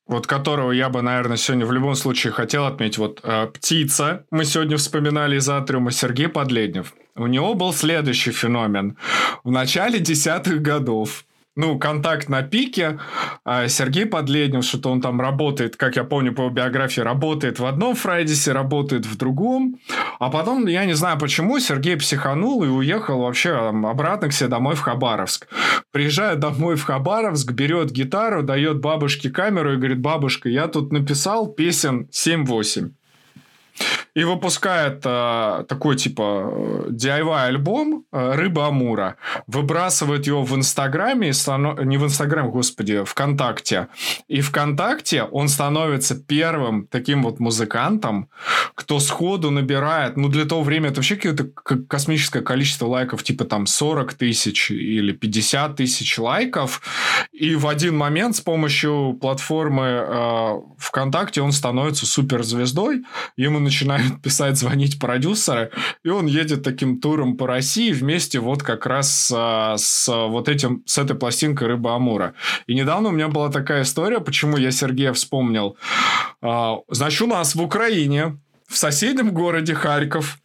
вот 0.06 0.26
которого 0.26 0.72
я 0.72 0.88
бы, 0.88 1.02
наверное, 1.02 1.36
сегодня 1.36 1.64
в 1.64 1.72
любом 1.72 1.94
случае 1.94 2.32
хотел 2.32 2.66
отметить, 2.66 2.98
вот 2.98 3.20
э, 3.22 3.46
«Птица», 3.46 4.26
мы 4.30 4.44
сегодня 4.44 4.76
вспоминали 4.76 5.36
из 5.36 5.48
«Атриума», 5.48 5.92
Сергей 5.92 6.28
Подледнев. 6.28 6.94
У 7.14 7.26
него 7.26 7.54
был 7.54 7.72
следующий 7.72 8.32
феномен. 8.32 8.96
В 9.44 9.50
начале 9.50 10.00
десятых 10.00 10.60
годов 10.60 11.24
ну, 11.54 11.78
контакт 11.78 12.28
на 12.28 12.42
пике. 12.42 12.98
А 13.44 13.68
Сергей 13.68 14.06
Подледнев, 14.06 14.64
что-то 14.64 14.90
он 14.90 15.00
там 15.00 15.20
работает, 15.20 15.76
как 15.76 15.96
я 15.96 16.04
помню 16.04 16.34
по 16.34 16.48
биографии, 16.48 17.00
работает 17.00 17.58
в 17.58 17.66
одном 17.66 17.94
Фрайдисе, 17.94 18.52
работает 18.52 19.06
в 19.06 19.16
другом. 19.16 19.76
А 20.18 20.30
потом, 20.30 20.66
я 20.66 20.84
не 20.84 20.94
знаю 20.94 21.18
почему, 21.18 21.58
Сергей 21.58 21.96
психанул 21.96 22.64
и 22.64 22.68
уехал 22.68 23.20
вообще 23.20 23.52
обратно 23.52 24.28
к 24.28 24.32
себе 24.32 24.48
домой 24.48 24.74
в 24.76 24.80
Хабаровск. 24.80 25.48
Приезжает 25.90 26.38
домой 26.38 26.76
в 26.76 26.84
Хабаровск, 26.84 27.52
берет 27.52 27.90
гитару, 27.90 28.42
дает 28.42 28.80
бабушке 28.80 29.30
камеру 29.30 29.74
и 29.74 29.76
говорит, 29.76 30.00
бабушка, 30.00 30.48
я 30.48 30.68
тут 30.68 30.92
написал 30.92 31.48
песен 31.48 32.08
7-8 32.10 32.92
и 34.14 34.24
выпускает 34.24 35.02
э, 35.04 35.64
такой 35.68 35.96
типа 35.96 36.52
DIY 36.90 37.46
альбом 37.46 38.04
э, 38.12 38.32
«Рыба 38.34 38.68
Амура», 38.68 39.16
выбрасывает 39.46 40.26
его 40.26 40.42
в 40.42 40.54
Инстаграме, 40.54 41.32
станов... 41.32 41.82
не 41.84 41.96
в 41.96 42.04
Инстаграме, 42.04 42.50
господи, 42.50 43.04
ВКонтакте. 43.04 43.88
И 44.28 44.40
ВКонтакте 44.42 45.22
он 45.22 45.48
становится 45.48 46.14
первым 46.14 46.86
таким 46.86 47.22
вот 47.22 47.40
музыкантом, 47.40 48.28
кто 48.74 49.00
сходу 49.00 49.50
набирает, 49.50 50.16
ну 50.16 50.28
для 50.28 50.44
того 50.44 50.62
времени 50.62 50.90
это 50.90 50.96
вообще 50.96 51.16
какое-то 51.16 51.44
космическое 51.88 52.42
количество 52.42 52.86
лайков, 52.86 53.22
типа 53.22 53.44
там 53.44 53.66
40 53.66 54.14
тысяч 54.14 54.70
или 54.70 55.12
50 55.12 55.76
тысяч 55.76 56.18
лайков, 56.18 56.82
и 57.32 57.54
в 57.54 57.66
один 57.66 57.96
момент 57.96 58.36
с 58.36 58.40
помощью 58.40 59.16
платформы 59.20 59.84
э, 59.84 60.60
ВКонтакте 60.78 61.40
он 61.40 61.52
становится 61.52 62.04
суперзвездой, 62.06 63.04
ему 63.36 63.58
начинают 63.62 64.20
писать, 64.22 64.56
звонить 64.58 64.98
продюсеры, 64.98 65.70
и 66.04 66.08
он 66.08 66.26
едет 66.26 66.62
таким 66.62 67.00
туром 67.00 67.36
по 67.36 67.46
России 67.46 67.92
вместе 67.92 68.40
вот 68.40 68.62
как 68.62 68.86
раз 68.86 69.10
с, 69.10 69.74
с 69.76 70.08
вот 70.08 70.48
этим, 70.48 70.82
с 70.86 70.98
этой 70.98 71.16
пластинкой 71.16 71.68
«Рыба 71.68 71.94
Амура». 71.96 72.34
И 72.66 72.74
недавно 72.74 73.08
у 73.08 73.12
меня 73.12 73.28
была 73.28 73.50
такая 73.50 73.82
история, 73.82 74.20
почему 74.20 74.56
я 74.56 74.70
Сергея 74.70 75.12
вспомнил. 75.12 75.76
А, 76.40 76.78
значит, 76.88 77.22
у 77.22 77.26
нас 77.26 77.54
в 77.54 77.62
Украине, 77.62 78.38
в 78.68 78.76
соседнем 78.76 79.32
городе 79.32 79.74
Харьков, 79.74 80.38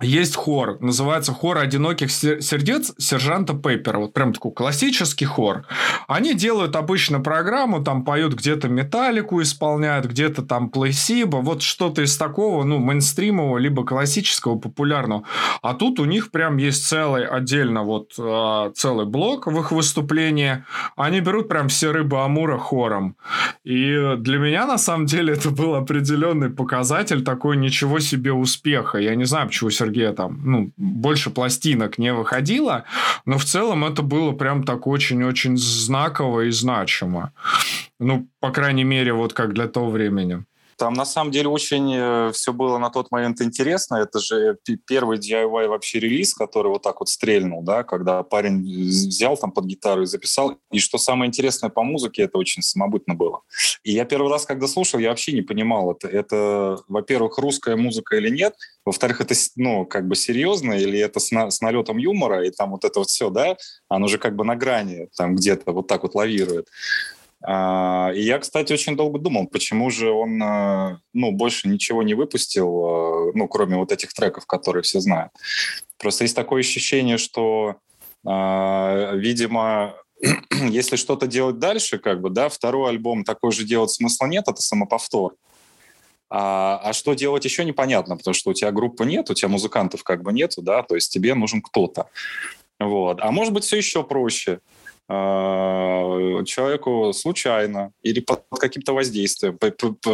есть 0.00 0.36
хор, 0.36 0.78
называется 0.80 1.32
хор 1.32 1.58
одиноких 1.58 2.10
сердец 2.10 2.92
сержанта 2.98 3.54
Пеппера. 3.54 3.98
Вот 3.98 4.14
прям 4.14 4.32
такой 4.32 4.52
классический 4.52 5.26
хор. 5.26 5.66
Они 6.08 6.34
делают 6.34 6.76
обычно 6.76 7.20
программу, 7.20 7.84
там 7.84 8.04
поют 8.04 8.34
где-то 8.34 8.68
металлику 8.68 9.42
исполняют, 9.42 10.06
где-то 10.06 10.42
там 10.42 10.70
плейсиба, 10.70 11.36
вот 11.36 11.62
что-то 11.62 12.02
из 12.02 12.16
такого, 12.16 12.64
ну, 12.64 12.78
мейнстримового, 12.78 13.58
либо 13.58 13.84
классического, 13.84 14.58
популярного. 14.58 15.24
А 15.60 15.74
тут 15.74 16.00
у 16.00 16.04
них 16.04 16.30
прям 16.30 16.56
есть 16.56 16.86
целый 16.86 17.26
отдельно 17.26 17.82
вот 17.82 18.14
а, 18.18 18.70
целый 18.74 19.06
блок 19.06 19.46
в 19.46 19.60
их 19.60 19.72
выступлении. 19.72 20.64
Они 20.96 21.20
берут 21.20 21.48
прям 21.48 21.68
все 21.68 21.92
рыбы 21.92 22.22
Амура 22.22 22.58
хором. 22.58 23.16
И 23.62 24.16
для 24.18 24.38
меня, 24.38 24.66
на 24.66 24.78
самом 24.78 25.06
деле, 25.06 25.34
это 25.34 25.50
был 25.50 25.74
определенный 25.74 26.50
показатель 26.50 27.22
такой 27.22 27.56
ничего 27.56 27.98
себе 27.98 28.32
успеха. 28.32 28.98
Я 28.98 29.14
не 29.14 29.24
знаю, 29.24 29.48
почему 29.48 29.70
Сергея 29.82 30.12
там, 30.12 30.40
ну, 30.44 30.72
больше 30.76 31.30
пластинок 31.30 31.98
не 31.98 32.12
выходило, 32.12 32.84
но 33.26 33.38
в 33.38 33.44
целом 33.44 33.84
это 33.84 34.02
было 34.02 34.32
прям 34.32 34.64
так 34.64 34.86
очень-очень 34.86 35.56
знаково 35.56 36.42
и 36.42 36.50
значимо. 36.50 37.32
Ну, 37.98 38.28
по 38.40 38.50
крайней 38.50 38.84
мере, 38.84 39.12
вот 39.12 39.32
как 39.32 39.54
для 39.54 39.66
того 39.66 39.90
времени. 39.90 40.44
Там 40.76 40.94
на 40.94 41.04
самом 41.04 41.30
деле 41.30 41.48
очень 41.48 41.94
э, 41.94 42.32
все 42.32 42.52
было 42.52 42.78
на 42.78 42.90
тот 42.90 43.10
момент 43.10 43.40
интересно. 43.40 43.96
Это 43.96 44.18
же 44.18 44.58
первый 44.86 45.18
DIY 45.18 45.68
вообще 45.68 46.00
релиз, 46.00 46.34
который 46.34 46.68
вот 46.68 46.82
так 46.82 47.00
вот 47.00 47.08
стрельнул, 47.08 47.62
да, 47.62 47.82
когда 47.82 48.22
парень 48.22 48.62
взял 48.62 49.36
там 49.36 49.52
под 49.52 49.66
гитару 49.66 50.02
и 50.02 50.06
записал. 50.06 50.56
И 50.70 50.78
что 50.78 50.98
самое 50.98 51.28
интересное 51.28 51.70
по 51.70 51.82
музыке, 51.82 52.22
это 52.22 52.38
очень 52.38 52.62
самобытно 52.62 53.14
было. 53.14 53.42
И 53.84 53.92
я 53.92 54.04
первый 54.04 54.30
раз, 54.30 54.46
когда 54.46 54.66
слушал, 54.66 55.00
я 55.00 55.10
вообще 55.10 55.32
не 55.32 55.42
понимал, 55.42 55.92
это, 55.92 56.08
это 56.08 56.78
во-первых, 56.88 57.38
русская 57.38 57.76
музыка 57.76 58.16
или 58.16 58.30
нет, 58.30 58.54
во-вторых, 58.84 59.20
это, 59.20 59.34
ну, 59.56 59.86
как 59.86 60.08
бы 60.08 60.16
серьезно, 60.16 60.72
или 60.72 60.98
это 60.98 61.20
с, 61.20 61.30
на, 61.30 61.50
с 61.50 61.60
налетом 61.60 61.98
юмора, 61.98 62.44
и 62.46 62.50
там 62.50 62.72
вот 62.72 62.84
это 62.84 62.98
вот 62.98 63.08
все, 63.08 63.30
да, 63.30 63.56
оно 63.88 64.08
же 64.08 64.18
как 64.18 64.36
бы 64.36 64.44
на 64.44 64.56
грани, 64.56 65.08
там 65.16 65.36
где-то 65.36 65.72
вот 65.72 65.86
так 65.86 66.02
вот 66.02 66.14
лавирует. 66.14 66.68
А, 67.44 68.10
и 68.14 68.22
я, 68.22 68.38
кстати, 68.38 68.72
очень 68.72 68.96
долго 68.96 69.18
думал, 69.18 69.46
почему 69.48 69.90
же 69.90 70.10
он 70.10 70.42
а, 70.42 71.00
ну, 71.12 71.32
больше 71.32 71.68
ничего 71.68 72.02
не 72.02 72.14
выпустил, 72.14 72.84
а, 72.84 73.32
ну, 73.34 73.48
кроме 73.48 73.76
вот 73.76 73.90
этих 73.90 74.12
треков, 74.12 74.46
которые 74.46 74.82
все 74.82 75.00
знают. 75.00 75.32
Просто 75.98 76.24
есть 76.24 76.36
такое 76.36 76.60
ощущение, 76.60 77.16
что, 77.16 77.76
видимо, 78.24 79.94
если 80.50 80.96
что-то 80.96 81.26
делать 81.26 81.58
дальше, 81.58 81.98
как 81.98 82.20
бы, 82.20 82.30
да, 82.30 82.48
второй 82.48 82.90
альбом 82.90 83.24
такой 83.24 83.52
же 83.52 83.64
делать 83.64 83.90
смысла 83.90 84.26
нет, 84.26 84.44
это 84.48 84.60
самоповтор. 84.62 85.34
А, 86.34 86.80
а 86.82 86.92
что 86.92 87.14
делать 87.14 87.44
еще 87.44 87.64
непонятно, 87.64 88.16
потому 88.16 88.32
что 88.32 88.50
у 88.50 88.54
тебя 88.54 88.70
группы 88.70 89.04
нет, 89.04 89.28
у 89.30 89.34
тебя 89.34 89.48
музыкантов 89.48 90.02
как 90.02 90.22
бы 90.22 90.32
нету, 90.32 90.62
да, 90.62 90.82
то 90.82 90.94
есть 90.94 91.12
тебе 91.12 91.34
нужен 91.34 91.60
кто-то. 91.60 92.08
Вот. 92.80 93.18
А 93.20 93.30
может 93.30 93.52
быть, 93.52 93.64
все 93.64 93.76
еще 93.76 94.02
проще. 94.02 94.60
Э, 95.08 96.44
человеку 96.44 97.12
случайно 97.12 97.92
или 98.02 98.20
под 98.20 98.44
каким-то 98.58 98.94
воздействием 98.94 99.58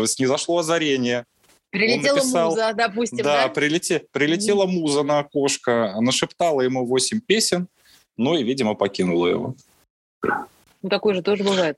снизошло 0.07 0.59
озарение, 0.59 1.25
Прилетела 1.71 2.17
написал, 2.17 2.51
муза, 2.51 2.73
допустим, 2.75 3.19
да? 3.19 3.43
Да, 3.43 3.49
прилете, 3.49 4.05
прилетела 4.11 4.65
муза 4.65 5.03
на 5.03 5.19
окошко, 5.19 5.95
нашептала 6.01 6.63
ему 6.63 6.87
восемь 6.87 7.21
песен, 7.21 7.69
ну 8.17 8.35
и, 8.35 8.43
видимо, 8.43 8.75
покинула 8.75 9.27
его. 9.27 9.55
Ну, 10.23 10.89
такое 10.89 11.15
же 11.15 11.23
тоже 11.23 11.45
бывает. 11.45 11.77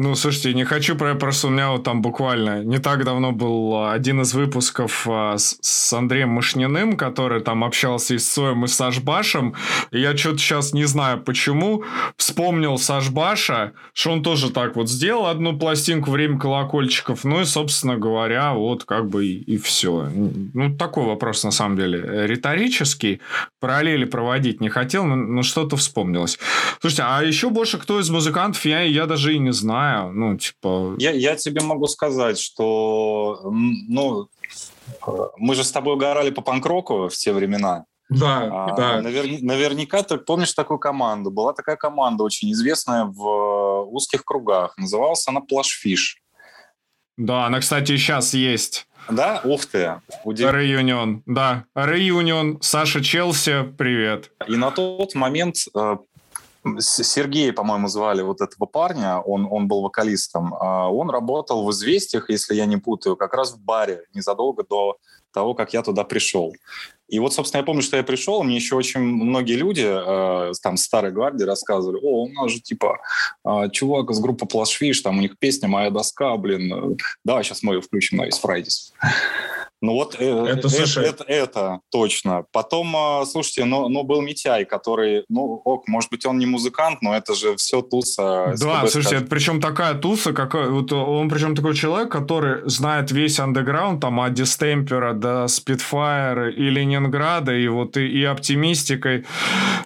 Ну, 0.00 0.14
слушайте, 0.14 0.54
не 0.54 0.62
хочу, 0.62 0.94
про 0.94 1.16
просто 1.16 1.48
у 1.48 1.50
меня 1.50 1.72
вот 1.72 1.82
там 1.82 2.02
буквально. 2.02 2.62
Не 2.62 2.78
так 2.78 3.04
давно 3.04 3.32
был 3.32 3.74
а, 3.74 3.92
один 3.92 4.20
из 4.20 4.32
выпусков 4.32 5.08
а, 5.10 5.36
с, 5.36 5.58
с 5.60 5.92
Андреем 5.92 6.28
Мышниным, 6.28 6.96
который 6.96 7.40
там 7.40 7.64
общался 7.64 8.14
и 8.14 8.18
с 8.18 8.32
Соем, 8.32 8.64
и 8.64 8.68
с 8.68 8.76
Сашбашем, 8.76 9.56
и 9.90 10.00
я 10.00 10.16
что-то 10.16 10.38
сейчас 10.38 10.72
не 10.72 10.84
знаю 10.84 11.20
почему, 11.20 11.82
вспомнил 12.16 12.78
Сашбаша, 12.78 13.72
что 13.92 14.12
он 14.12 14.22
тоже 14.22 14.52
так 14.52 14.76
вот 14.76 14.88
сделал. 14.88 15.26
Одну 15.26 15.58
пластинку 15.58 16.12
«Время 16.12 16.38
колокольчиков», 16.38 17.24
ну 17.24 17.40
и, 17.40 17.44
собственно 17.44 17.96
говоря, 17.96 18.52
вот 18.52 18.84
как 18.84 19.08
бы 19.08 19.26
и, 19.26 19.54
и 19.54 19.56
все. 19.56 20.08
Ну, 20.14 20.76
такой 20.76 21.06
вопрос, 21.06 21.42
на 21.42 21.50
самом 21.50 21.76
деле, 21.76 22.24
риторический, 22.28 23.20
параллели 23.58 24.04
проводить 24.04 24.60
не 24.60 24.68
хотел, 24.68 25.04
но, 25.04 25.16
но 25.16 25.42
что-то 25.42 25.76
вспомнилось. 25.76 26.38
Слушайте, 26.80 27.02
а 27.04 27.20
еще 27.24 27.50
больше 27.50 27.78
кто 27.78 27.98
из 27.98 28.08
музыкантов, 28.10 28.64
я, 28.64 28.82
я 28.82 29.06
даже 29.06 29.34
и 29.34 29.40
не 29.40 29.52
знаю 29.52 29.87
знаю, 29.88 30.12
ну, 30.12 30.36
типа... 30.36 30.96
Я, 30.98 31.12
я 31.12 31.36
тебе 31.36 31.62
могу 31.62 31.86
сказать, 31.86 32.38
что, 32.38 33.40
ну, 33.44 34.28
мы 35.36 35.54
же 35.54 35.64
с 35.64 35.72
тобой 35.72 35.94
угорали 35.94 36.30
по 36.30 36.42
панк-року 36.42 37.08
в 37.08 37.16
те 37.16 37.32
времена. 37.32 37.84
Да, 38.10 38.48
а, 38.50 38.74
да. 38.74 39.02
Навер, 39.02 39.42
наверняка 39.42 40.02
ты 40.02 40.16
помнишь 40.16 40.54
такую 40.54 40.78
команду. 40.78 41.30
Была 41.30 41.52
такая 41.52 41.76
команда 41.76 42.24
очень 42.24 42.50
известная 42.52 43.04
в 43.04 43.82
узких 43.90 44.24
кругах. 44.24 44.78
Называлась 44.78 45.28
она 45.28 45.40
Плашфиш. 45.40 46.22
Да, 47.18 47.46
она, 47.46 47.60
кстати, 47.60 47.96
сейчас 47.98 48.32
есть. 48.32 48.86
Да? 49.10 49.42
Ух 49.44 49.66
ты. 49.66 50.00
Удив... 50.24 50.50
Реюнион, 50.50 51.22
да. 51.26 51.64
Реюнион, 51.74 52.58
Саша 52.62 53.02
Челси, 53.02 53.74
привет. 53.76 54.30
И 54.46 54.56
на 54.56 54.70
тот 54.70 55.14
момент 55.14 55.56
э, 55.74 55.96
Сергей, 56.80 57.52
по-моему, 57.52 57.88
звали 57.88 58.22
вот 58.22 58.40
этого 58.40 58.66
парня, 58.66 59.20
он, 59.20 59.46
он 59.50 59.68
был 59.68 59.82
вокалистом, 59.82 60.54
а 60.54 60.88
он 60.88 61.10
работал 61.10 61.64
в 61.64 61.70
«Известиях», 61.70 62.30
если 62.30 62.54
я 62.54 62.66
не 62.66 62.76
путаю, 62.76 63.16
как 63.16 63.34
раз 63.34 63.52
в 63.52 63.60
баре 63.60 64.04
незадолго 64.14 64.64
до 64.68 64.96
того, 65.32 65.54
как 65.54 65.74
я 65.74 65.82
туда 65.82 66.04
пришел. 66.04 66.54
И 67.08 67.18
вот, 67.18 67.32
собственно, 67.32 67.60
я 67.60 67.64
помню, 67.64 67.82
что 67.82 67.96
я 67.96 68.02
пришел, 68.02 68.42
мне 68.42 68.56
еще 68.56 68.74
очень 68.76 69.00
многие 69.00 69.54
люди, 69.54 69.86
э, 69.86 70.52
там, 70.62 70.76
старой 70.76 71.10
гвардии 71.10 71.44
рассказывали, 71.44 71.98
о, 72.02 72.24
у 72.24 72.28
нас 72.28 72.50
же, 72.50 72.60
типа, 72.60 72.98
э, 73.46 73.70
чувак 73.72 74.10
из 74.10 74.20
группы 74.20 74.46
Плашвиш, 74.46 75.00
там 75.00 75.18
у 75.18 75.20
них 75.20 75.38
песня 75.38 75.68
«Моя 75.68 75.90
доска», 75.90 76.36
блин, 76.36 76.98
да, 77.24 77.42
сейчас 77.42 77.62
мы 77.62 77.74
ее 77.74 77.80
включим 77.80 78.18
на 78.18 78.28
Ice 78.28 78.40
Fridays. 78.42 78.92
Ну 79.80 79.92
вот 79.92 80.16
э, 80.18 80.24
это, 80.24 80.68
это, 80.68 81.00
это, 81.00 81.24
это 81.24 81.80
точно. 81.90 82.44
Потом, 82.52 82.94
а, 82.96 83.24
слушайте, 83.24 83.64
ну, 83.64 83.88
ну 83.88 84.02
был 84.02 84.22
Митяй, 84.22 84.64
который, 84.64 85.24
ну 85.28 85.60
ок, 85.64 85.86
может 85.86 86.10
быть, 86.10 86.26
он 86.26 86.38
не 86.38 86.46
музыкант, 86.46 87.00
но 87.00 87.14
это 87.14 87.34
же 87.34 87.54
все 87.56 87.80
туса. 87.80 88.54
Да, 88.60 88.86
слушайте, 88.88 89.16
это 89.16 89.26
причем 89.26 89.60
такая 89.60 89.94
туса, 89.94 90.32
какой, 90.32 90.68
вот 90.70 90.92
он 90.92 91.28
причем 91.28 91.54
такой 91.54 91.74
человек, 91.74 92.10
который 92.10 92.68
знает 92.68 93.12
весь 93.12 93.38
андеграунд, 93.38 94.00
там, 94.00 94.20
от 94.20 94.34
Дистемпера 94.34 95.12
до 95.14 95.46
Спитфайра 95.46 96.50
и 96.50 96.70
Ленинграда, 96.70 97.54
и 97.54 97.68
вот 97.68 97.96
и, 97.96 98.06
и 98.06 98.24
Оптимистикой. 98.24 99.26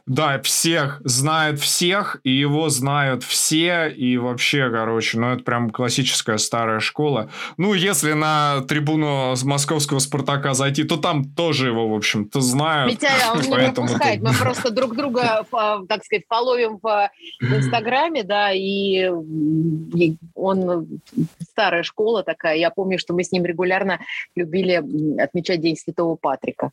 Да, 0.06 0.40
всех, 0.40 1.02
знает 1.04 1.60
всех, 1.60 2.18
и 2.24 2.30
его 2.30 2.70
знают 2.70 3.24
все, 3.24 3.88
и 3.88 4.16
вообще, 4.16 4.70
короче, 4.70 5.18
ну 5.18 5.32
это 5.32 5.44
прям 5.44 5.68
классическая 5.70 6.38
старая 6.38 6.80
школа. 6.80 7.30
Ну, 7.58 7.74
если 7.74 8.14
на 8.14 8.62
трибуну 8.62 9.34
Московского 9.44 9.81
московского 9.82 9.98
«Спартака» 9.98 10.54
зайти, 10.54 10.84
то 10.84 10.96
там 10.96 11.24
тоже 11.24 11.68
его, 11.68 11.88
в 11.88 11.94
общем-то, 11.94 12.40
знают. 12.40 12.92
Митя, 12.92 13.10
он 13.32 13.40
не 13.40 13.72
пропускает. 13.72 14.22
Мы 14.22 14.32
просто 14.32 14.70
друг 14.70 14.96
друга, 14.96 15.44
так 15.50 16.04
сказать, 16.04 16.24
фоловим 16.28 16.78
в 16.82 17.10
Инстаграме, 17.40 18.22
да, 18.22 18.52
и 18.52 19.10
он 20.34 20.88
старая 21.50 21.82
школа 21.82 22.22
такая. 22.22 22.56
Я 22.56 22.70
помню, 22.70 22.98
что 22.98 23.14
мы 23.14 23.24
с 23.24 23.32
ним 23.32 23.44
регулярно 23.44 23.98
любили 24.36 24.82
отмечать 25.20 25.60
День 25.60 25.76
Святого 25.76 26.16
Патрика. 26.16 26.70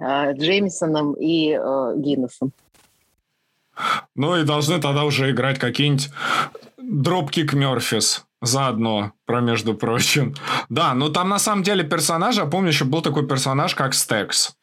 Э, 0.00 0.32
Джеймисоном 0.32 1.14
и 1.14 1.50
э, 1.50 1.94
Гиннесом. 1.96 2.52
Ну 4.14 4.36
и 4.36 4.44
должны 4.44 4.80
тогда 4.80 5.04
уже 5.04 5.30
играть 5.30 5.58
какие-нибудь 5.58 6.10
дропкик 6.78 7.54
Мерфис 7.54 8.24
заодно, 8.40 9.12
про 9.26 9.40
между 9.40 9.74
прочим. 9.74 10.34
Да, 10.68 10.94
ну 10.94 11.10
там 11.10 11.28
на 11.28 11.38
самом 11.38 11.62
деле 11.62 11.84
персонажа, 11.84 12.46
помню, 12.46 12.68
еще 12.68 12.84
был 12.84 13.02
такой 13.02 13.26
персонаж, 13.26 13.74
как 13.74 13.94
Стекс. 13.94 14.56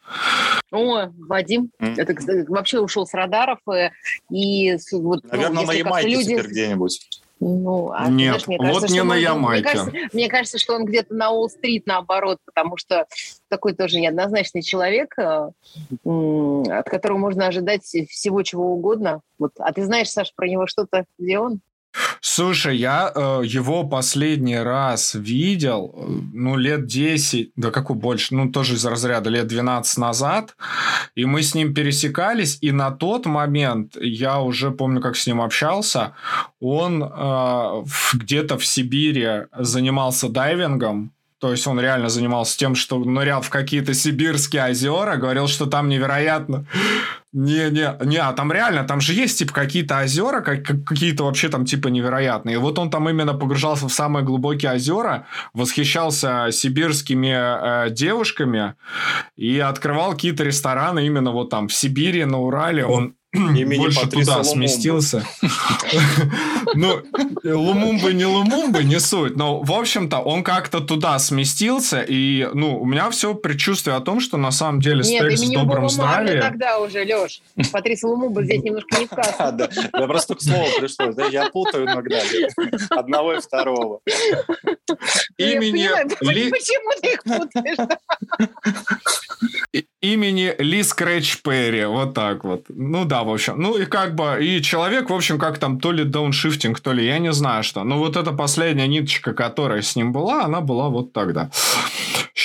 О, 0.72 1.08
Вадим, 1.28 1.72
mm. 1.82 1.96
это 1.98 2.14
кстати, 2.14 2.46
вообще 2.48 2.80
ушел 2.80 3.06
с 3.06 3.14
радаров. 3.14 3.60
Э, 3.70 3.92
и, 4.32 4.78
вот, 4.92 5.24
ну, 5.24 5.30
Наверное, 5.32 5.62
ну, 5.62 5.68
на 5.68 5.72
Ямайке 5.74 6.10
люди... 6.10 6.36
теперь 6.36 6.48
где-нибудь. 6.48 7.10
Ну, 7.40 7.92
а, 7.92 8.10
Нет, 8.10 8.30
знаешь, 8.30 8.48
мне 8.48 8.58
кажется, 8.58 8.82
вот 8.82 8.90
не 8.90 9.04
на 9.04 9.16
Ямайке. 9.16 9.62
Мне 9.62 9.74
кажется, 9.74 10.10
мне 10.14 10.30
кажется, 10.30 10.58
что 10.58 10.76
он 10.76 10.86
где-то 10.86 11.14
на 11.14 11.32
Уолл-стрит 11.32 11.86
наоборот, 11.86 12.40
потому 12.46 12.78
что 12.78 13.06
такой 13.48 13.74
тоже 13.74 14.00
неоднозначный 14.00 14.64
человек, 14.64 15.14
э, 15.20 15.52
от 16.04 16.90
которого 16.90 17.18
можно 17.18 17.48
ожидать 17.48 17.84
всего 17.84 18.42
чего 18.42 18.74
угодно. 18.74 19.22
Вот. 19.38 19.52
А 19.60 19.72
ты 19.72 19.86
знаешь, 19.86 20.10
Саш, 20.10 20.34
про 20.36 20.48
него 20.48 20.66
что-то, 20.66 21.06
где 21.20 21.38
он? 21.38 21.62
Слушай, 22.22 22.78
я 22.78 23.12
э, 23.14 23.42
его 23.46 23.84
последний 23.84 24.58
раз 24.58 25.14
видел, 25.14 25.94
э, 25.96 26.06
ну, 26.34 26.58
лет 26.58 26.86
10, 26.86 27.52
да 27.56 27.72
какой 27.72 27.96
больше, 27.96 28.36
ну, 28.36 28.52
тоже 28.52 28.76
из 28.76 28.86
разряда 28.86 29.30
лет 29.30 29.48
12 29.48 29.98
назад, 29.98 30.56
и 31.16 31.26
мы 31.26 31.42
с 31.42 31.56
ним 31.56 31.74
пересекались, 31.74 32.58
и 32.62 32.72
на 32.72 32.92
тот 32.92 33.26
момент, 33.26 33.98
я 34.00 34.40
уже 34.40 34.72
помню, 34.72 35.02
как 35.02 35.16
с 35.16 35.28
ним 35.28 35.42
общался, 35.42 36.14
он 36.60 37.04
э, 37.04 37.84
где-то 38.14 38.58
в 38.58 38.66
Сибири 38.66 39.48
занимался 39.58 40.30
дайвингом, 40.30 41.12
то 41.40 41.52
есть 41.52 41.68
он 41.68 41.80
реально 41.80 42.10
занимался 42.10 42.58
тем, 42.58 42.74
что 42.74 42.98
нырял 42.98 43.42
в 43.42 43.50
какие-то 43.50 43.94
сибирские 43.94 44.66
озера, 44.66 45.18
говорил, 45.18 45.48
что 45.48 45.68
там 45.68 45.88
невероятно. 45.88 46.66
Не, 47.32 47.70
не, 47.70 48.06
не, 48.06 48.18
а 48.18 48.34
там 48.34 48.52
реально, 48.52 48.84
там 48.86 49.02
же 49.02 49.14
есть 49.14 49.38
типа 49.38 49.54
какие-то 49.54 50.02
озера, 50.02 50.42
как, 50.42 50.64
какие-то 50.64 51.26
вообще 51.26 51.50
там 51.50 51.66
типа 51.66 51.90
невероятные. 51.90 52.56
И 52.56 52.58
вот 52.58 52.80
он 52.80 52.90
там 52.90 53.08
именно 53.08 53.36
погружался 53.36 53.88
в 53.88 53.94
самые 53.94 54.24
глубокие 54.24 54.72
озера, 54.72 55.28
восхищался 55.54 56.48
сибирскими 56.52 57.86
э, 57.86 57.90
девушками 57.92 58.74
и 59.36 59.60
открывал 59.60 60.14
какие-то 60.14 60.44
рестораны 60.44 61.06
именно 61.06 61.32
вот 61.32 61.52
там 61.52 61.68
в 61.68 61.74
Сибири, 61.74 62.26
на 62.26 62.40
Урале. 62.40 62.86
Он 62.86 63.14
имени 63.34 63.78
больше 63.78 64.02
Патриса 64.02 64.32
туда 64.32 64.44
сместился. 64.44 65.24
Ну, 66.74 67.02
Лумумбы 67.44 68.14
не 68.14 68.26
Лумумбы, 68.26 68.84
не 68.84 69.00
суть. 69.00 69.36
Но, 69.36 69.62
в 69.62 69.72
общем-то, 69.72 70.20
он 70.20 70.44
как-то 70.44 70.80
туда 70.80 71.20
сместился, 71.20 72.02
и, 72.02 72.48
ну, 72.54 72.80
у 72.80 72.86
меня 72.86 73.10
все 73.10 73.34
предчувствие 73.34 73.96
о 73.96 74.00
том, 74.00 74.20
что 74.20 74.38
на 74.38 74.52
самом 74.52 74.82
деле 74.82 75.04
Нет, 75.04 75.24
имени 75.24 75.56
добром 75.56 75.90
здравии... 75.90 76.40
тогда 76.40 76.80
уже, 76.80 77.04
Леш. 77.04 77.42
Патрис 77.72 78.04
Лумумба 78.04 78.44
здесь 78.44 78.64
немножко 78.64 79.00
не 79.00 79.06
в 79.06 79.10
кассу. 79.10 79.36
А, 79.40 79.52
да. 79.52 79.70
Я 79.94 80.08
просто 80.08 80.36
к 80.36 80.42
слову 80.42 80.66
пришлось. 80.80 81.16
да, 81.16 81.26
Я 81.26 81.50
путаю 81.50 81.86
иногда 81.86 82.22
одного 82.90 83.34
и 83.34 83.40
второго. 83.40 84.00
Имени 85.38 85.88
Почему 86.50 86.92
ты 87.02 87.14
их 87.14 87.24
путаешь? 87.24 87.78
Имени 90.02 90.54
Ли 90.60 90.84
Скретч 90.84 91.42
Перри, 91.42 91.86
вот 91.86 92.14
так 92.14 92.44
вот. 92.44 92.66
Ну 92.70 93.06
да, 93.06 93.24
в 93.24 93.30
общем. 93.30 93.56
Ну 93.58 93.78
и 93.78 93.86
как 93.86 94.16
бы, 94.16 94.38
и 94.42 94.62
человек, 94.62 95.10
в 95.10 95.14
общем, 95.14 95.40
как 95.40 95.58
там, 95.58 95.80
то 95.80 95.92
ли 95.92 96.04
дауншифтинг, 96.04 96.80
то 96.80 96.94
ли 96.94 97.06
я 97.06 97.20
не 97.20 97.34
знаю 97.34 97.64
что. 97.64 97.84
Но 97.84 97.98
вот 97.98 98.16
эта 98.16 98.32
последняя 98.32 98.88
ниточка, 98.88 99.34
которая 99.34 99.82
с 99.82 99.96
ним 99.96 100.12
была, 100.12 100.44
она 100.44 100.62
была 100.62 100.90
вот 100.90 101.14
тогда. 101.14 101.50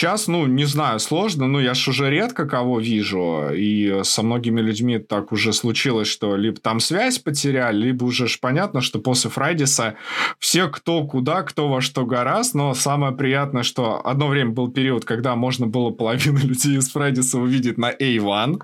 Сейчас, 0.03 0.27
ну, 0.27 0.47
не 0.47 0.65
знаю, 0.65 0.99
сложно, 1.01 1.47
но 1.47 1.61
я 1.61 1.75
ж 1.75 1.89
уже 1.89 2.09
редко 2.11 2.47
кого 2.47 2.81
вижу, 2.81 3.51
и 3.55 4.01
со 4.05 4.23
многими 4.23 4.59
людьми 4.61 4.99
так 4.99 5.33
уже 5.33 5.53
случилось, 5.53 6.09
что 6.09 6.35
либо 6.35 6.59
там 6.59 6.81
связь 6.81 7.19
потеряли, 7.19 7.77
либо 7.77 8.05
уже 8.05 8.27
ж 8.27 8.41
понятно, 8.41 8.81
что 8.81 9.01
после 9.01 9.29
Фрайдиса 9.29 9.97
все 10.39 10.69
кто 10.69 11.07
куда, 11.07 11.43
кто 11.43 11.69
во 11.69 11.83
что 11.83 12.07
гораст, 12.07 12.55
но 12.55 12.73
самое 12.73 13.13
приятное, 13.15 13.65
что 13.65 14.01
одно 14.05 14.29
время 14.29 14.53
был 14.53 14.73
период, 14.73 15.05
когда 15.05 15.37
можно 15.37 15.67
было 15.67 15.91
половину 15.91 16.39
людей 16.43 16.79
из 16.79 16.91
Фрайдиса 16.91 17.39
увидеть 17.43 17.79
на 17.79 17.93
A1. 17.93 18.63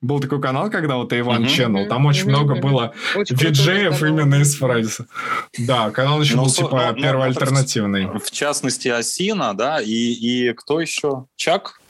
Был 0.00 0.20
такой 0.20 0.40
канал, 0.40 0.70
когда 0.70 0.96
вот 0.96 1.12
A1 1.12 1.22
Мгм. 1.22 1.44
Channel, 1.44 1.88
там 1.88 2.06
очень 2.06 2.24
Мгм, 2.24 2.30
много 2.32 2.54
было 2.56 2.92
Очень 3.14 3.36
канал. 4.00 4.14
именно 4.14 4.34
из 4.36 4.56
Фрайдиса. 4.56 5.06
Да, 5.58 5.90
канал 5.90 6.20
еще 6.22 6.36
Ну, 6.36 6.44
был 6.44 6.50
типа 6.50 6.86
ну, 6.90 6.96
ну, 6.96 7.02
первый 7.02 7.28
ну, 7.28 7.34
так 7.34 7.42
альтернативный. 7.42 8.06
В 8.18 8.30
частности, 8.30 8.88
Осина, 8.88 9.54
да, 9.54 9.80
и, 9.80 9.90
и 9.90 10.52
кто 10.54 10.80
еще? 10.80 11.26
Чак? 11.36 11.80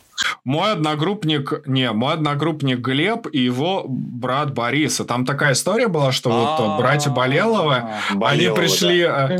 Мой 0.44 0.72
одногруппник, 0.72 1.66
не, 1.66 1.90
мой 1.92 2.14
одногруппник 2.14 2.78
Глеб 2.78 3.26
и 3.32 3.38
его 3.40 3.84
брат 3.88 4.54
Борис. 4.54 5.00
И 5.00 5.04
там 5.04 5.24
такая 5.24 5.52
история 5.52 5.88
была, 5.88 6.12
что 6.12 6.30
вот 6.30 6.78
братья 6.78 7.10
Болеловы, 7.10 7.82
они 8.30 8.48
пришли... 8.54 9.00
э, 9.00 9.36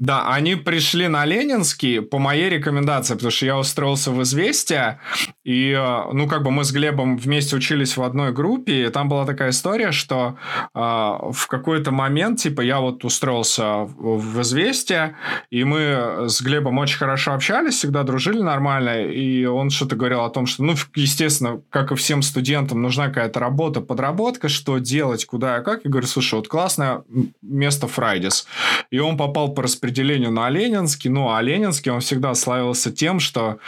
Да, 0.00 0.32
они 0.32 0.56
пришли 0.56 1.08
на 1.08 1.24
Ленинский 1.24 2.00
по 2.02 2.18
моей 2.18 2.48
рекомендации, 2.50 3.14
потому 3.14 3.30
что 3.30 3.46
я 3.46 3.58
устроился 3.58 4.10
в 4.10 4.22
«Известия», 4.22 5.00
и, 5.44 5.72
э, 5.72 6.12
ну, 6.12 6.26
как 6.28 6.42
бы 6.42 6.50
мы 6.50 6.64
с 6.64 6.72
Глебом 6.72 7.16
вместе 7.16 7.56
учились 7.56 7.96
в 7.96 8.02
одной 8.02 8.32
группе, 8.32 8.86
и 8.86 8.88
там 8.88 9.08
была 9.08 9.24
такая 9.26 9.50
история, 9.50 9.92
что 9.92 10.36
э, 10.74 10.78
в 10.78 11.46
какой-то 11.48 11.90
момент, 11.90 12.40
типа, 12.40 12.60
я 12.60 12.80
вот 12.80 13.04
устроился 13.04 13.84
в 13.98 14.40
«Известия», 14.42 15.16
и 15.50 15.64
мы 15.64 16.28
с 16.28 16.40
Глебом 16.42 16.78
очень 16.78 16.98
хорошо 16.98 17.32
общались, 17.32 17.74
всегда 17.74 18.02
дружили 18.02 18.40
нормально, 18.40 19.02
и 19.04 19.44
он 19.46 19.70
что-то 19.70 19.96
говорил 20.00 20.22
о 20.22 20.30
том, 20.30 20.46
что, 20.46 20.64
ну, 20.64 20.74
естественно, 20.94 21.60
как 21.70 21.92
и 21.92 21.94
всем 21.94 22.22
студентам, 22.22 22.82
нужна 22.82 23.08
какая-то 23.08 23.38
работа, 23.38 23.80
подработка, 23.80 24.48
что 24.48 24.78
делать, 24.78 25.24
куда 25.24 25.58
и 25.58 25.64
как. 25.64 25.84
Я 25.84 25.90
говорю, 25.90 26.06
слушай, 26.06 26.34
вот 26.34 26.48
классное 26.48 27.04
место 27.42 27.86
Фрайдис. 27.86 28.46
И 28.90 28.98
он 28.98 29.16
попал 29.16 29.52
по 29.54 29.62
распределению 29.62 30.32
на 30.32 30.48
Ленинский. 30.50 31.10
Ну, 31.10 31.32
а 31.32 31.42
Ленинский, 31.42 31.92
он 31.92 32.00
всегда 32.00 32.34
славился 32.34 32.90
тем, 32.90 33.20
что 33.20 33.58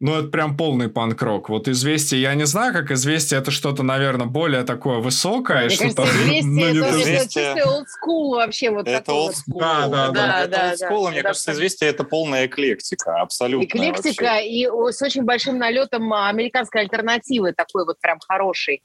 ну, 0.00 0.14
это 0.14 0.28
прям 0.28 0.56
полный 0.56 0.88
панк-рок. 0.88 1.48
Вот 1.48 1.66
«Известие», 1.66 2.20
я 2.22 2.34
не 2.34 2.46
знаю, 2.46 2.72
как 2.72 2.90
«Известие» 2.92 3.40
это 3.40 3.50
что-то, 3.50 3.82
наверное, 3.82 4.26
более 4.26 4.62
такое 4.62 4.98
высокое. 4.98 5.66
Мне 5.66 5.70
что-то, 5.70 6.02
кажется, 6.04 6.18
ну, 6.24 6.32
известие, 6.38 6.44
не 6.44 6.62
это, 6.62 6.72
то, 6.72 6.78
что- 6.78 6.88
это 6.88 7.02
«Известие». 7.02 7.44
чистый 7.54 7.64
олдскул 7.64 8.30
вообще. 8.36 8.70
Вот 8.70 8.86
Это 8.88 9.12
олдскул. 9.12 9.58
Да, 9.60 9.88
да, 9.88 10.10
да. 10.10 10.40
Это 10.44 10.50
Да, 10.50 10.68
олдскул, 10.70 11.04
да, 11.04 11.10
мне 11.10 11.22
да, 11.22 11.28
кажется, 11.30 11.46
да. 11.46 11.52
известие 11.54 11.90
это 11.90 12.04
полная 12.04 12.46
эклектика, 12.46 13.20
абсолютно. 13.20 13.66
Эклектика 13.66 14.24
вообще. 14.24 14.48
и 14.48 14.66
с 14.66 15.02
очень 15.02 15.24
большим 15.24 15.58
налетом 15.58 16.12
а, 16.12 16.28
американской 16.28 16.82
альтернативы, 16.82 17.52
такой 17.52 17.84
вот 17.84 17.98
прям 18.00 18.18
хороший. 18.26 18.82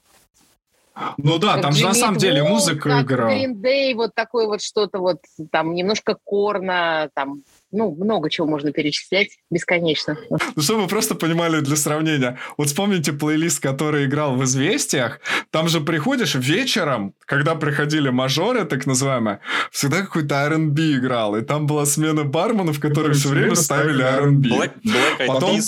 Ну 1.16 1.38
да, 1.38 1.54
Как 1.54 1.62
там 1.62 1.72
же 1.72 1.84
на 1.86 1.94
самом 1.94 2.18
деле 2.18 2.44
музыка 2.44 2.88
как 2.88 3.02
играла. 3.06 3.30
Green 3.30 3.54
Day, 3.54 3.94
вот 3.94 4.14
такой 4.14 4.46
вот 4.46 4.62
что-то 4.62 4.98
вот, 5.00 5.18
там 5.50 5.74
немножко 5.74 6.16
корна, 6.22 7.08
там, 7.14 7.42
ну, 7.74 7.94
много 7.94 8.30
чего 8.30 8.46
можно 8.46 8.72
перечислять 8.72 9.36
бесконечно. 9.50 10.16
Ну, 10.30 10.62
чтобы 10.62 10.82
вы 10.82 10.88
просто 10.88 11.14
понимали 11.14 11.60
для 11.60 11.76
сравнения. 11.76 12.38
Вот 12.56 12.68
вспомните 12.68 13.12
плейлист, 13.12 13.60
который 13.60 14.06
играл 14.06 14.36
в 14.36 14.44
«Известиях». 14.44 15.20
Там 15.50 15.68
же 15.68 15.80
приходишь 15.80 16.34
вечером, 16.34 17.14
когда 17.26 17.54
приходили 17.54 18.10
мажоры, 18.10 18.64
так 18.64 18.86
называемые, 18.86 19.40
всегда 19.70 20.02
какой-то 20.02 20.36
R&B 20.36 20.94
играл. 20.94 21.36
И 21.36 21.42
там 21.42 21.66
была 21.66 21.84
смена 21.86 22.24
барменов, 22.24 22.78
которые 22.80 23.14
все 23.14 23.28
время 23.28 23.56
ставили 23.56 24.02
R&B. 24.02 24.48
Black, 24.48 24.72
Black 24.84 25.26
Потом... 25.26 25.60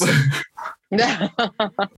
Да. 0.91 1.31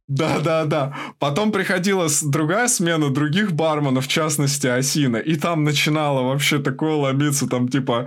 Да, 0.08 0.38
да, 0.40 0.64
да. 0.64 0.96
Потом 1.18 1.52
приходила 1.52 2.08
другая 2.24 2.68
смена 2.68 3.10
других 3.10 3.52
барменов, 3.52 4.06
в 4.06 4.08
частности, 4.08 4.66
Осина. 4.66 5.18
И 5.18 5.36
там 5.36 5.64
начинало 5.64 6.22
вообще 6.22 6.58
такое 6.58 6.94
ломиться, 6.94 7.46
там 7.46 7.68
типа 7.68 8.06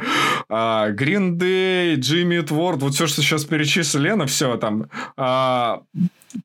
а, 0.50 0.90
Green 0.90 1.38
Day, 1.38 1.96
Jimmy 1.98 2.42
Eat 2.44 2.78
вот 2.78 2.94
все, 2.96 3.06
что 3.08 3.22
сейчас 3.22 3.46
перечислили, 3.46 4.10
Лена, 4.10 4.26
все 4.26 4.58
там. 4.58 4.88
а, 5.18 5.82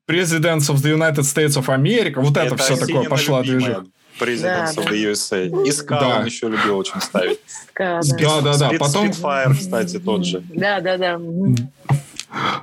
Presidents 0.07 0.69
of 0.69 0.75
the 0.83 0.93
United 0.95 1.23
States 1.23 1.57
of 1.57 1.65
America, 1.67 2.21
вот 2.21 2.37
это, 2.37 2.55
все 2.57 2.75
такое 2.75 3.03
любимое 3.03 3.41
движение. 3.43 3.85
Presidents 4.19 4.75
Да, 4.75 4.81
of 4.81 4.89
the 4.89 5.11
USA. 5.11 5.67
И 5.67 5.71
Ска 5.71 5.99
Да. 5.99 6.07
он 6.19 6.25
еще 6.25 6.47
любил 6.49 6.77
очень 6.77 6.99
ставить. 7.01 7.39
Да, 7.77 8.01
Да, 8.41 8.57
да, 8.57 8.71
Потом, 8.79 9.07
Spitfire, 9.09 9.53
кстати, 9.55 9.99
тот 9.99 10.25
же. 10.25 10.43
да, 10.49 10.79
да. 10.81 10.97
да. 10.97 11.19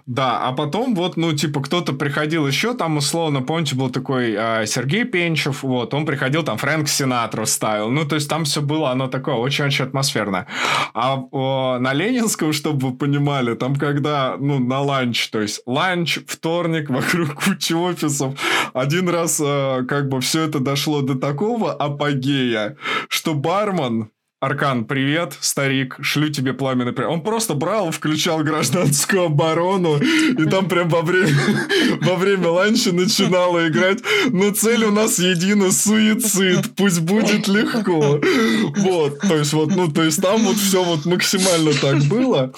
Да, 0.06 0.40
а 0.40 0.52
потом 0.52 0.94
вот, 0.94 1.16
ну, 1.16 1.32
типа, 1.32 1.62
кто-то 1.62 1.94
приходил 1.94 2.46
еще, 2.46 2.74
там, 2.74 2.98
условно, 2.98 3.40
помните, 3.40 3.74
был 3.74 3.90
такой 3.90 4.34
а, 4.36 4.66
Сергей 4.66 5.04
Пенчев, 5.04 5.62
вот, 5.62 5.94
он 5.94 6.04
приходил, 6.04 6.42
там, 6.42 6.58
Фрэнк 6.58 6.88
Синатру 6.88 7.46
ставил, 7.46 7.90
ну, 7.90 8.04
то 8.04 8.14
есть 8.14 8.28
там 8.28 8.44
все 8.44 8.60
было, 8.60 8.90
оно 8.90 9.08
такое 9.08 9.36
очень-очень 9.36 9.86
атмосферное. 9.86 10.46
А 10.92 11.16
о, 11.16 11.78
на 11.78 11.94
Ленинском, 11.94 12.52
чтобы 12.52 12.88
вы 12.88 12.96
понимали, 12.96 13.54
там, 13.54 13.76
когда, 13.76 14.36
ну, 14.38 14.58
на 14.58 14.80
ланч, 14.80 15.30
то 15.30 15.40
есть 15.40 15.62
ланч, 15.66 16.18
вторник, 16.26 16.90
вокруг 16.90 17.34
кучи 17.34 17.72
офисов, 17.72 18.38
один 18.74 19.08
раз, 19.08 19.40
э, 19.42 19.84
как 19.88 20.08
бы, 20.08 20.20
все 20.20 20.42
это 20.42 20.60
дошло 20.60 21.00
до 21.00 21.14
такого 21.14 21.72
апогея, 21.72 22.76
что 23.08 23.34
бармен, 23.34 24.10
Аркан, 24.44 24.84
привет, 24.84 25.38
старик, 25.40 25.96
шлю 26.02 26.28
тебе 26.28 26.52
пламенный 26.52 26.92
привет. 26.92 27.10
Он 27.10 27.22
просто 27.22 27.54
брал, 27.54 27.90
включал 27.90 28.40
гражданскую 28.40 29.24
оборону, 29.24 29.96
и 29.96 30.44
там 30.50 30.68
прям 30.68 30.90
во 30.90 31.00
время, 31.00 31.32
во 32.02 32.14
время 32.16 32.48
ланча 32.50 32.92
начинала 32.92 33.66
играть. 33.68 34.00
Но 34.26 34.50
цель 34.50 34.84
у 34.84 34.90
нас 34.90 35.18
едина 35.18 35.72
суицид, 35.72 36.76
пусть 36.76 37.00
будет 37.00 37.48
легко. 37.48 38.20
Вот, 38.76 39.20
то 39.20 39.34
есть 39.34 39.54
вот, 39.54 39.74
ну, 39.74 39.90
то 39.90 40.02
есть 40.02 40.20
там 40.20 40.42
вот 40.42 40.56
все 40.56 40.84
вот 40.84 41.06
максимально 41.06 41.72
так 41.80 42.02
было. 42.02 42.52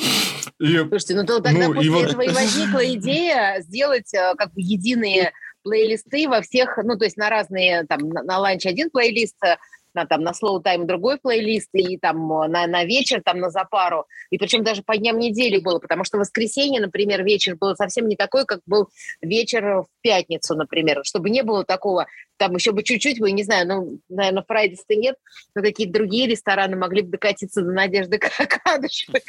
И 0.58 0.78
Слушайте, 0.78 1.14
ну 1.14 1.24
то 1.24 1.38
тогда 1.38 1.68
Ну, 1.68 1.72
и 1.74 1.76
после 1.76 1.90
вот- 1.90 2.04
этого 2.06 2.22
и 2.22 2.30
возникла 2.30 2.94
идея 2.94 3.60
сделать 3.60 4.12
э, 4.12 4.34
как 4.36 4.52
бы 4.54 4.60
единые 4.60 5.30
плейлисты 5.62 6.28
во 6.28 6.40
всех, 6.42 6.78
ну 6.82 6.96
то 6.96 7.04
есть 7.04 7.16
на 7.16 7.30
разные, 7.30 7.84
там 7.84 8.08
на, 8.08 8.24
на 8.24 8.38
ланч 8.38 8.66
один 8.66 8.90
плейлист, 8.90 9.36
э, 9.44 9.56
на, 9.96 10.06
там, 10.06 10.22
на 10.22 10.30
slow 10.30 10.62
time 10.62 10.84
другой 10.84 11.18
плейлист, 11.18 11.70
и 11.72 11.96
там 11.98 12.30
э, 12.32 12.48
на, 12.48 12.66
на 12.66 12.84
вечер, 12.84 13.22
там 13.24 13.40
на 13.40 13.50
запару. 13.50 14.04
И 14.30 14.38
причем 14.38 14.62
даже 14.62 14.82
по 14.82 14.96
дням 14.96 15.18
недели 15.18 15.58
было, 15.58 15.78
потому 15.78 16.04
что 16.04 16.18
воскресенье, 16.18 16.80
например, 16.80 17.24
вечер 17.24 17.56
был 17.56 17.74
совсем 17.74 18.06
не 18.06 18.14
такой, 18.14 18.44
как 18.44 18.60
был 18.66 18.88
вечер 19.20 19.82
в 19.82 19.86
пятницу, 20.02 20.54
например, 20.54 21.00
чтобы 21.04 21.30
не 21.30 21.42
было 21.42 21.64
такого, 21.64 22.06
там 22.36 22.54
еще 22.54 22.72
бы 22.72 22.82
чуть-чуть, 22.82 23.18
бы, 23.18 23.32
не 23.32 23.42
знаю, 23.42 23.66
ну, 23.66 23.98
наверное, 24.08 24.44
Фрайдис-то 24.46 24.94
нет, 24.94 25.16
но 25.54 25.62
какие-то 25.62 25.94
другие 25.94 26.26
рестораны 26.26 26.76
могли 26.76 27.02
бы 27.02 27.12
докатиться 27.12 27.62
до 27.62 27.72
Надежды 27.72 28.18
Кадышевой. 28.18 29.22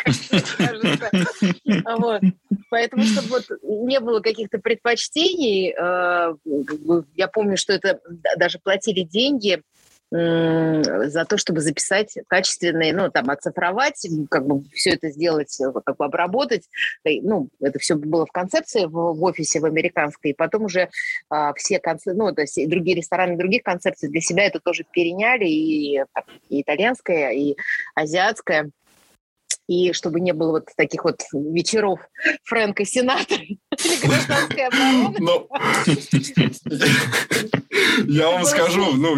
Поэтому, 2.69 3.03
чтобы 3.03 3.27
вот 3.29 3.45
не 3.63 4.01
было 4.01 4.19
каких-то 4.19 4.57
предпочтений, 4.57 5.71
э, 5.71 6.33
я 7.15 7.27
помню, 7.29 7.55
что 7.55 7.71
это 7.71 8.01
да- 8.09 8.35
даже 8.35 8.59
платили 8.59 9.03
деньги 9.03 9.61
за 10.09 11.25
то, 11.25 11.37
чтобы 11.37 11.59
записать 11.59 12.17
качественные, 12.27 12.93
ну, 12.93 13.11
там, 13.11 13.29
оцифровать, 13.29 14.07
как 14.29 14.47
бы 14.47 14.63
все 14.73 14.91
это 14.91 15.09
сделать, 15.09 15.59
э, 15.59 15.71
как 15.85 15.97
бы 15.97 16.05
обработать. 16.05 16.69
И, 17.03 17.21
Ну, 17.21 17.49
это 17.59 17.77
все 17.79 17.95
было 17.95 18.25
в 18.25 18.31
концепции 18.31 18.85
в, 18.85 18.91
в 18.91 19.23
офисе 19.23 19.59
в 19.59 19.65
американской, 19.65 20.31
и 20.31 20.33
потом 20.33 20.65
уже 20.65 20.89
а, 21.29 21.53
все 21.53 21.79
концепции, 21.79 22.17
ну, 22.17 22.33
то 22.33 22.41
есть 22.41 22.69
другие 22.69 22.95
рестораны 22.95 23.37
других 23.37 23.63
концепций 23.63 24.09
для 24.09 24.21
себя 24.21 24.45
это 24.45 24.59
тоже 24.59 24.85
переняли, 24.89 25.45
и, 25.45 26.01
и 26.49 26.61
итальянская, 26.61 27.31
и 27.31 27.55
азиатская. 27.95 28.71
И 29.67 29.91
чтобы 29.91 30.21
не 30.21 30.31
было 30.31 30.51
вот 30.51 30.69
таких 30.77 31.03
вот 31.03 31.23
вечеров 31.33 31.99
Фрэнка 32.45 32.85
Сенатора 32.85 33.43
или 33.83 33.95
гражданской 34.07 34.67
обороны. 34.67 35.15
Ну, 35.19 35.47
я 38.07 38.29
вам 38.29 38.45
скажу, 38.45 38.93
ну. 38.95 39.17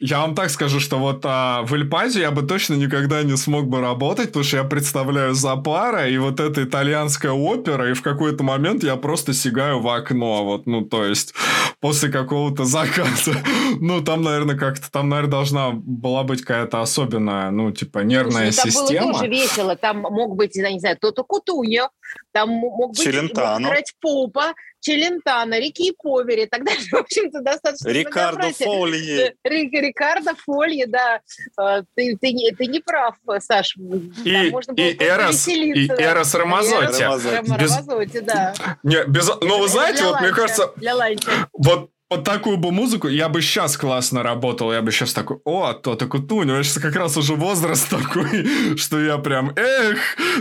Я 0.00 0.20
вам 0.20 0.34
так 0.34 0.50
скажу, 0.50 0.80
что 0.80 0.98
вот 0.98 1.20
а, 1.24 1.62
в 1.62 1.74
Эльпазе 1.74 2.20
я 2.20 2.30
бы 2.30 2.42
точно 2.42 2.74
никогда 2.74 3.22
не 3.22 3.36
смог 3.36 3.66
бы 3.66 3.80
работать, 3.80 4.28
потому 4.28 4.44
что 4.44 4.58
я 4.58 4.64
представляю 4.64 5.34
Запара 5.34 6.08
и 6.08 6.18
вот 6.18 6.40
эта 6.40 6.64
итальянская 6.64 7.32
опера, 7.32 7.90
и 7.90 7.94
в 7.94 8.02
какой-то 8.02 8.44
момент 8.44 8.84
я 8.84 8.96
просто 8.96 9.32
сигаю 9.32 9.80
в 9.80 9.88
окно, 9.88 10.44
вот, 10.44 10.66
ну, 10.66 10.82
то 10.82 11.04
есть 11.04 11.34
после 11.80 12.10
какого-то 12.10 12.64
заказа. 12.64 13.34
Ну, 13.80 14.02
там, 14.02 14.22
наверное, 14.22 14.56
как-то, 14.56 14.90
там, 14.90 15.08
наверное, 15.08 15.30
должна 15.30 15.70
была 15.72 16.22
быть 16.22 16.40
какая-то 16.40 16.80
особенная, 16.80 17.50
ну, 17.50 17.70
типа, 17.70 18.00
нервная 18.00 18.50
Слушай, 18.50 18.72
ну, 18.72 18.80
там 18.80 18.86
система. 18.86 19.06
было 19.06 19.12
тоже 19.12 19.30
весело. 19.30 19.76
Там 19.76 19.98
мог 19.98 20.36
быть, 20.36 20.56
я 20.56 20.72
не 20.72 20.80
знаю, 20.80 20.96
Тото 20.98 21.22
Кутуньо, 21.22 21.90
там 22.32 22.50
мог 22.50 22.90
быть 22.90 23.02
Челентано. 23.02 23.66
играть 23.66 23.92
Попа, 24.00 24.54
Челентано, 24.80 25.58
Рики 25.58 25.92
Повери. 26.00 26.46
Тогда, 26.46 26.72
в 26.72 26.94
общем-то, 26.94 27.40
достаточно 27.40 27.88
Рикардо 27.88 28.48
многообразие. 28.48 28.66
Фоли. 28.68 29.36
Ри- 29.44 29.80
Рикардо 29.80 30.34
Фолье, 30.36 30.86
да. 30.86 31.20
Э, 31.60 31.82
Ты, 31.94 32.16
ты, 32.20 32.32
не, 32.32 32.52
ты 32.52 32.66
не 32.66 32.80
прав, 32.80 33.16
Саш. 33.40 33.76
И, 33.76 34.32
Там 34.32 34.50
можно 34.50 34.72
было 34.74 34.84
и 34.84 34.96
Эрос, 35.02 35.48
и. 35.48 35.86
Эрос 35.88 36.34
Рамазотти. 36.34 37.02
Рамазотти. 37.02 37.34
Рам- 37.34 37.58
Без- 37.58 37.76
Рамазотти, 37.76 38.18
да. 38.20 38.54
Не, 38.82 39.04
без... 39.04 39.28
Ну, 39.40 39.58
вы 39.58 39.68
знаете, 39.68 39.98
Для 40.02 40.06
вот 40.08 40.20
мне 40.20 40.28
ланча, 40.28 40.40
кажется, 40.40 40.72
Для 40.76 40.94
ланча. 40.94 41.30
Вот 41.52 41.90
под 42.08 42.24
такую 42.24 42.56
бы 42.56 42.72
музыку 42.72 43.08
я 43.08 43.28
бы 43.28 43.42
сейчас 43.42 43.76
классно 43.76 44.22
работал. 44.22 44.72
Я 44.72 44.80
бы 44.80 44.90
сейчас 44.90 45.12
такой, 45.12 45.38
о, 45.44 45.74
то-то 45.74 46.06
куту. 46.06 46.36
У 46.36 46.42
него 46.42 46.62
сейчас 46.62 46.82
как 46.82 46.96
раз 46.96 47.16
уже 47.16 47.34
возраст 47.34 47.88
такой, 47.90 48.76
что 48.76 48.98
я 48.98 49.18
прям, 49.18 49.52
эх, 49.56 49.98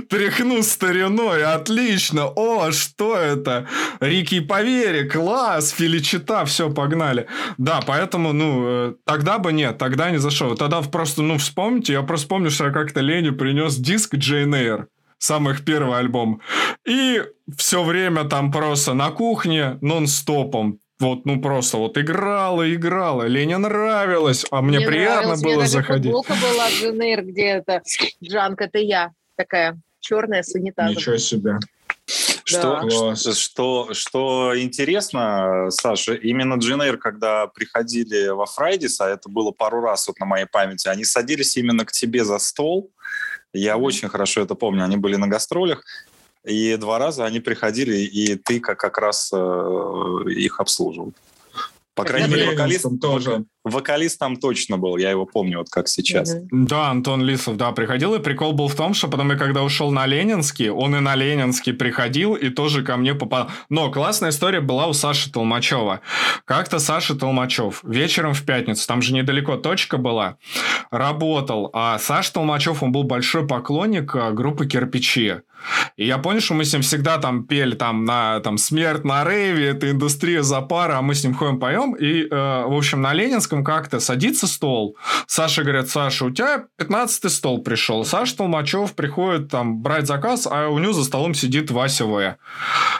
тряхну 0.09 0.63
стариной, 0.63 1.43
отлично. 1.43 2.27
О, 2.27 2.71
что 2.71 3.17
это? 3.17 3.67
Рики 3.99 4.39
Повери, 4.39 5.09
класс, 5.09 5.71
Филичита, 5.71 6.45
все, 6.45 6.69
погнали. 6.69 7.27
Да, 7.57 7.81
поэтому, 7.85 8.31
ну, 8.31 8.63
э, 8.65 8.93
тогда 9.05 9.37
бы 9.37 9.51
нет, 9.51 9.77
тогда 9.77 10.09
не 10.09 10.17
зашел. 10.17 10.55
Тогда 10.55 10.81
просто, 10.81 11.21
ну, 11.21 11.37
вспомните, 11.37 11.93
я 11.93 12.01
просто 12.01 12.27
помню, 12.27 12.49
что 12.49 12.65
я 12.65 12.71
как-то 12.71 13.01
Лене 13.01 13.33
принес 13.33 13.75
диск 13.75 14.15
Джейн 14.15 14.55
Эйр 14.55 14.87
самый 15.19 15.53
их 15.53 15.65
первый 15.65 15.97
альбом. 15.97 16.41
И 16.85 17.23
все 17.57 17.83
время 17.83 18.23
там 18.25 18.51
просто 18.51 18.93
на 18.93 19.09
кухне 19.09 19.77
нон-стопом. 19.81 20.79
Вот, 20.99 21.25
ну 21.25 21.39
просто 21.39 21.77
вот 21.77 21.97
играла, 21.97 22.73
играла. 22.73 23.23
Лене 23.27 23.57
нравилось, 23.57 24.45
а 24.49 24.61
мне, 24.61 24.81
приятно 24.81 25.35
нравилось, 25.35 25.41
мне 25.41 25.53
было 25.53 25.61
даже 25.63 25.71
заходить. 25.73 26.11
футболка 26.11 26.33
была 26.41 26.69
Эйр, 26.69 27.23
где 27.23 27.45
это 27.45 27.83
Джанка, 28.23 28.63
это 28.63 28.79
я. 28.79 29.11
Такая 29.35 29.79
черная 29.99 30.41
с 30.41 30.55
унитазом. 30.55 31.17
себе. 31.19 31.59
Что, 32.05 32.79
Класс. 32.79 33.19
что, 33.19 33.33
что, 33.33 33.93
что 33.93 34.53
интересно, 34.57 35.67
Саша, 35.69 36.13
именно 36.13 36.55
Джинейр, 36.55 36.97
когда 36.97 37.47
приходили 37.47 38.29
во 38.29 38.45
Фрайдис, 38.45 39.01
а 39.01 39.09
это 39.09 39.27
было 39.27 39.51
пару 39.51 39.81
раз 39.81 40.07
вот 40.07 40.17
на 40.19 40.25
моей 40.25 40.45
памяти, 40.45 40.87
они 40.87 41.03
садились 41.03 41.57
именно 41.57 41.83
к 41.83 41.91
тебе 41.91 42.23
за 42.23 42.39
стол. 42.39 42.89
Я 43.51 43.77
очень 43.77 44.07
хорошо 44.07 44.41
это 44.41 44.55
помню. 44.55 44.85
Они 44.85 44.95
были 44.95 45.17
на 45.17 45.27
гастролях, 45.27 45.83
и 46.47 46.77
два 46.77 46.97
раза 46.97 47.25
они 47.25 47.39
приходили, 47.39 47.97
и 47.97 48.35
ты 48.35 48.59
как, 48.59 48.79
как 48.79 48.97
раз 48.97 49.31
э, 49.33 50.23
их 50.29 50.59
обслуживал. 50.59 51.13
По 51.93 52.03
крайней 52.03 52.33
мере, 52.33 52.51
вокалист, 52.51 52.85
тоже. 53.01 53.45
Вокалист 53.69 54.19
там 54.19 54.37
точно 54.37 54.77
был, 54.77 54.97
я 54.97 55.11
его 55.11 55.25
помню, 55.25 55.59
вот 55.59 55.69
как 55.69 55.87
сейчас. 55.87 56.33
Мгм. 56.33 56.65
Да, 56.65 56.89
Антон 56.89 57.23
Лисов, 57.23 57.57
да, 57.57 57.71
приходил, 57.71 58.15
и 58.15 58.19
прикол 58.19 58.53
был 58.53 58.67
в 58.67 58.75
том, 58.75 58.93
что 58.93 59.07
потом 59.07 59.31
я 59.31 59.37
когда 59.37 59.63
ушел 59.63 59.91
на 59.91 60.05
Ленинский, 60.05 60.69
он 60.69 60.95
и 60.95 60.99
на 60.99 61.15
Ленинский 61.15 61.73
приходил, 61.73 62.35
и 62.35 62.49
тоже 62.49 62.83
ко 62.83 62.97
мне 62.97 63.13
попал. 63.13 63.49
Но 63.69 63.91
классная 63.91 64.29
история 64.29 64.61
была 64.61 64.87
у 64.87 64.93
Саши 64.93 65.31
Толмачева. 65.31 66.01
Как-то 66.45 66.79
Саша 66.79 67.15
Толмачев 67.15 67.83
вечером 67.83 68.33
в 68.33 68.43
пятницу, 68.43 68.87
там 68.87 69.01
же 69.01 69.13
недалеко 69.13 69.57
точка 69.57 69.97
была, 69.97 70.37
работал, 70.91 71.69
а 71.73 71.99
Саша 71.99 72.33
Толмачев, 72.33 72.83
он 72.83 72.91
был 72.91 73.03
большой 73.03 73.47
поклонник 73.47 74.15
а, 74.15 74.31
группы 74.31 74.65
«Кирпичи». 74.65 75.35
И 75.95 76.05
я 76.05 76.17
понял, 76.17 76.39
что 76.39 76.53
мы 76.53 76.65
с 76.65 76.73
ним 76.73 76.81
всегда 76.81 77.17
там 77.17 77.43
пели 77.45 77.75
там 77.75 78.05
на 78.05 78.39
там 78.41 78.57
смерть 78.57 79.03
на 79.03 79.23
рейве, 79.23 79.69
это 79.69 79.89
индустрия 79.89 80.43
за 80.43 80.61
пара, 80.61 80.97
а 80.97 81.01
мы 81.01 81.15
с 81.15 81.23
ним 81.23 81.33
ходим 81.33 81.59
поем. 81.59 81.95
И, 81.95 82.27
э, 82.29 82.63
в 82.65 82.77
общем, 82.77 83.01
на 83.01 83.13
Ленинском 83.13 83.56
как-то 83.63 83.99
садится 83.99 84.47
стол. 84.47 84.97
Саша 85.27 85.63
говорит, 85.63 85.89
Саша, 85.89 86.25
у 86.25 86.31
тебя 86.31 86.65
15 86.77 87.31
стол 87.31 87.61
пришел. 87.61 88.05
Саша 88.05 88.37
Толмачев 88.37 88.93
приходит 88.93 89.49
там 89.49 89.81
брать 89.81 90.07
заказ, 90.07 90.47
а 90.49 90.67
у 90.67 90.79
него 90.79 90.93
за 90.93 91.03
столом 91.03 91.33
сидит 91.33 91.71
Вася 91.71 92.05
В. 92.05 92.37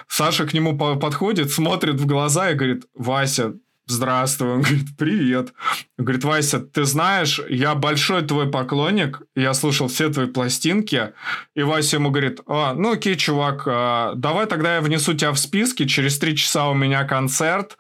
Саша 0.08 0.46
к 0.46 0.54
нему 0.54 0.78
по- 0.78 0.96
подходит, 0.96 1.52
смотрит 1.52 2.00
в 2.00 2.06
глаза 2.06 2.52
и 2.52 2.56
говорит, 2.56 2.86
Вася, 2.96 3.54
Здравствуй. 3.90 4.50
Он 4.50 4.62
говорит, 4.62 4.98
привет. 4.98 5.54
Он 5.98 6.06
говорит, 6.06 6.24
Вася, 6.26 6.60
ты 6.60 6.84
знаешь, 6.84 7.40
я 7.50 7.74
большой 7.74 8.22
твой 8.22 8.52
поклонник, 8.52 9.22
я 9.34 9.54
слушал 9.54 9.88
все 9.88 10.10
твои 10.10 10.28
пластинки. 10.28 11.14
И 11.56 11.64
Вася 11.64 11.96
ему 11.96 12.12
говорит, 12.12 12.42
а, 12.48 12.74
ну 12.74 12.92
окей, 12.92 13.16
чувак, 13.16 13.64
а, 13.66 14.14
давай 14.16 14.46
тогда 14.46 14.76
я 14.76 14.82
внесу 14.82 15.14
тебя 15.14 15.32
в 15.32 15.40
списки, 15.40 15.86
через 15.86 16.20
три 16.20 16.36
часа 16.36 16.68
у 16.68 16.74
меня 16.74 17.06
концерт. 17.06 17.78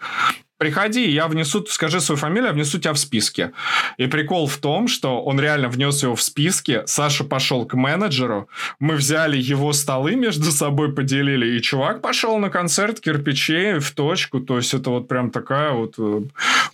Приходи, 0.57 1.07
я 1.11 1.27
внесу, 1.27 1.63
скажи 1.67 1.99
свою 2.01 2.17
фамилию, 2.17 2.47
я 2.47 2.53
внесу 2.53 2.79
тебя 2.79 2.93
в 2.93 2.97
списки. 2.97 3.51
И 3.97 4.07
прикол 4.07 4.47
в 4.47 4.57
том, 4.57 4.87
что 4.87 5.21
он 5.21 5.39
реально 5.39 5.69
внес 5.69 6.01
его 6.01 6.15
в 6.15 6.21
списки. 6.21 6.81
Саша 6.87 7.23
пошел 7.23 7.65
к 7.65 7.75
менеджеру. 7.75 8.49
Мы 8.79 8.95
взяли 8.95 9.37
его 9.37 9.71
столы 9.73 10.15
между 10.15 10.51
собой, 10.51 10.93
поделили. 10.95 11.57
И 11.57 11.61
чувак 11.61 12.01
пошел 12.01 12.39
на 12.39 12.49
концерт 12.49 12.99
кирпичей 12.99 13.79
в 13.79 13.91
точку. 13.91 14.39
То 14.39 14.57
есть 14.57 14.73
это 14.73 14.89
вот 14.89 15.07
прям 15.07 15.29
такая 15.29 15.73
вот 15.73 15.93
э, 15.99 16.21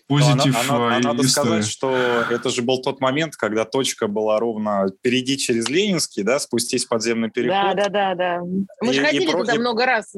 позитив 0.07 0.55
она- 0.69 0.87
она- 0.87 0.97
э, 0.97 1.01
надо 1.01 1.23
сказать, 1.27 1.67
что 1.67 1.93
это 2.29 2.49
же 2.51 2.61
был 2.61 2.81
тот 2.81 3.01
момент, 3.01 3.35
когда 3.35 3.65
точка 3.65 4.07
была 4.07 4.39
ровно 4.39 4.87
«перейди 5.01 5.37
через 5.37 5.67
Ленинский», 5.67 6.23
да, 6.23 6.39
спустись 6.39 6.85
в 6.85 6.87
подземный 6.87 7.27
Да, 7.27 7.33
переход. 7.33 7.75
да, 7.75 7.89
да, 7.89 8.15
да. 8.15 8.39
Мы 8.81 8.91
И- 8.91 8.93
же 8.93 9.01
и 9.01 9.03
ходили 9.05 9.29
про- 9.29 9.39
туда 9.39 9.55
и- 9.55 9.57
много 9.57 9.85
раз. 9.85 10.15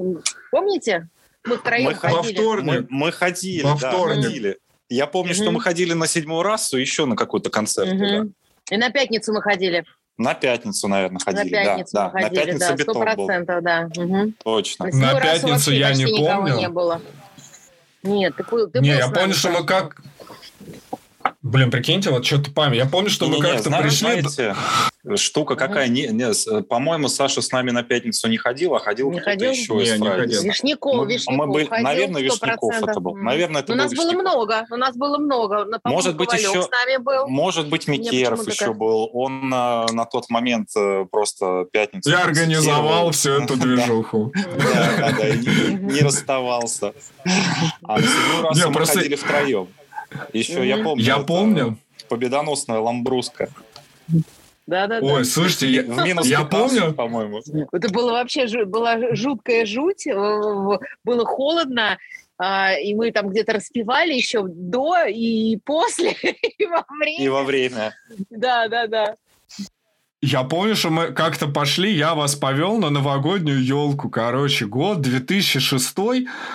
Помните? 0.51 1.09
Мы 1.45 1.57
втроем 1.57 1.85
Мы 1.85 1.93
ходили. 1.95 2.15
Во 2.15 2.23
вторник. 2.23 2.65
Мы, 2.65 2.87
мы 2.89 3.11
ходили, 3.11 3.63
Во 3.63 3.77
да, 3.79 3.89
вторник. 3.91 4.25
ходили. 4.25 4.57
Я 4.89 5.07
помню, 5.07 5.33
что 5.33 5.45
Мгм. 5.45 5.53
мы 5.55 5.61
ходили 5.61 5.93
на 5.93 6.07
седьмую 6.07 6.43
расу 6.43 6.77
еще 6.77 7.05
на 7.05 7.15
какой-то 7.15 7.49
концерт. 7.49 7.91
Мгм. 7.93 7.99
туда. 8.07 8.25
И 8.71 8.77
на 8.77 8.89
пятницу 8.89 9.33
мы 9.33 9.41
ходили. 9.41 9.85
На 10.17 10.33
пятницу, 10.33 10.87
наверное, 10.87 11.19
ходили. 11.19 11.53
на 11.55 11.63
пятницу 11.63 11.91
да, 11.93 12.05
мы 12.13 12.21
да. 12.21 12.27
ходили, 12.27 12.39
на 12.39 12.45
пятницу 12.45 12.75
да, 12.77 12.83
сто 12.83 12.99
процентов, 12.99 13.63
да. 13.63 13.89
Мгм. 13.95 14.33
Точно. 14.43 14.85
На 14.91 15.19
раз 15.19 15.41
пятницу 15.41 15.71
я 15.71 15.93
не 15.93 16.03
никого 16.05 16.27
помню. 16.35 16.57
не 16.57 16.69
было. 16.69 17.01
Нет, 18.03 18.35
ты, 18.35 18.43
ты 18.43 18.79
Не, 18.79 18.91
был 18.91 18.97
я 18.97 19.07
помню, 19.09 19.33
что 19.33 19.49
мы 19.49 19.65
как... 19.65 20.01
Блин, 21.45 21.69
прикиньте, 21.69 22.09
вот 22.09 22.25
что-то 22.25 22.49
память. 22.49 22.77
Я 22.79 22.87
помню, 22.87 23.07
что 23.11 23.27
мы 23.27 23.35
Не-не-не, 23.35 23.53
как-то 23.53 23.69
пришли... 23.69 24.21
Знаете, 24.21 24.55
штука 25.15 25.55
какая? 25.55 25.87
Не, 25.89 26.07
не, 26.07 26.63
по-моему, 26.63 27.07
Саша 27.07 27.43
с 27.43 27.51
нами 27.51 27.69
на 27.69 27.83
пятницу 27.83 28.27
не 28.27 28.37
ходил, 28.37 28.73
а 28.73 28.79
ходил 28.79 29.11
Не 29.11 29.19
кто-то 29.19 29.45
еще 29.45 29.75
Не, 29.75 29.83
из 29.83 29.99
не 29.99 30.09
ходил. 30.09 30.41
Вишняков, 30.41 30.95
Мы- 30.95 31.13
Вишняков 31.13 31.35
мы 31.45 31.53
были- 31.53 31.65
ходил, 31.65 31.83
наверное, 31.83 32.21
Вишняков 32.23 32.73
100%. 32.73 32.89
это 32.89 32.99
был. 32.99 33.15
Наверное, 33.15 33.61
это 33.61 33.73
у 33.73 33.75
был 33.75 33.83
нас 33.83 33.93
было 33.93 34.05
Вишняков. 34.05 34.21
много, 34.33 34.65
у 34.71 34.75
нас 34.75 34.95
было 34.97 35.17
много. 35.19 35.65
На- 35.65 35.79
по-моему, 35.79 35.81
Может 35.83 36.15
быть, 36.17 36.29
Ковалев 36.29 36.49
еще- 36.49 36.61
с 36.63 36.69
нами 36.71 36.97
был. 36.97 37.27
Может 37.27 37.69
быть, 37.69 37.87
Микеров 37.87 38.47
еще 38.47 38.73
был. 38.73 39.11
Он 39.13 39.53
э, 39.53 39.85
на 39.91 40.05
тот 40.05 40.27
момент 40.31 40.69
э, 40.75 41.05
просто 41.11 41.67
пятницу... 41.71 42.09
Я 42.09 42.23
организовал 42.23 43.11
всю 43.11 43.29
эту 43.33 43.55
движуху. 43.57 44.33
Да, 44.33 44.95
да, 44.97 45.11
да, 45.15 45.29
не, 45.29 45.93
не 45.93 45.99
расставался. 46.01 46.93
А 47.83 47.97
на 47.99 48.01
седьмой 48.01 48.41
раз 48.49 48.57
Не, 48.57 48.65
мы 48.67 48.83
ходили 48.83 49.15
втроем. 49.15 49.67
Еще 50.33 50.67
я 50.67 50.77
помню. 50.83 51.03
Я 51.03 51.19
помню. 51.19 51.77
Победоносная 52.09 52.79
ламбруска. 52.79 53.49
Да, 54.67 54.87
да, 54.87 54.99
да. 54.99 55.05
Ой, 55.05 55.25
слушайте, 55.25 55.69
я, 55.69 55.83
В 55.83 56.03
минус 56.03 56.25
я 56.27 56.43
15, 56.43 56.49
помню. 56.79 56.93
по-моему. 56.93 57.41
Это 57.71 57.89
было 57.89 58.11
вообще 58.13 58.65
была 58.65 59.15
жуткая 59.15 59.65
жуть, 59.65 60.07
было 60.07 61.25
холодно, 61.25 61.97
а, 62.37 62.73
и 62.73 62.95
мы 62.95 63.11
там 63.11 63.29
где-то 63.29 63.53
распевали 63.53 64.13
еще 64.13 64.43
до 64.47 65.05
и 65.05 65.57
после, 65.57 66.11
и 66.57 66.65
во 66.65 66.79
И 66.79 66.99
время. 66.99 67.31
во 67.31 67.43
время. 67.43 67.93
Да, 68.29 68.67
да, 68.67 68.87
да. 68.87 69.15
Я 70.25 70.41
помню, 70.43 70.75
что 70.75 70.89
мы 70.89 71.07
как-то 71.11 71.45
пошли, 71.47 71.93
я 71.93 72.15
вас 72.15 72.33
повел 72.35 72.79
на 72.79 72.89
новогоднюю 72.89 73.63
елку. 73.63 74.09
Короче, 74.09 74.65
год 74.65 75.01
2006. 75.01 75.95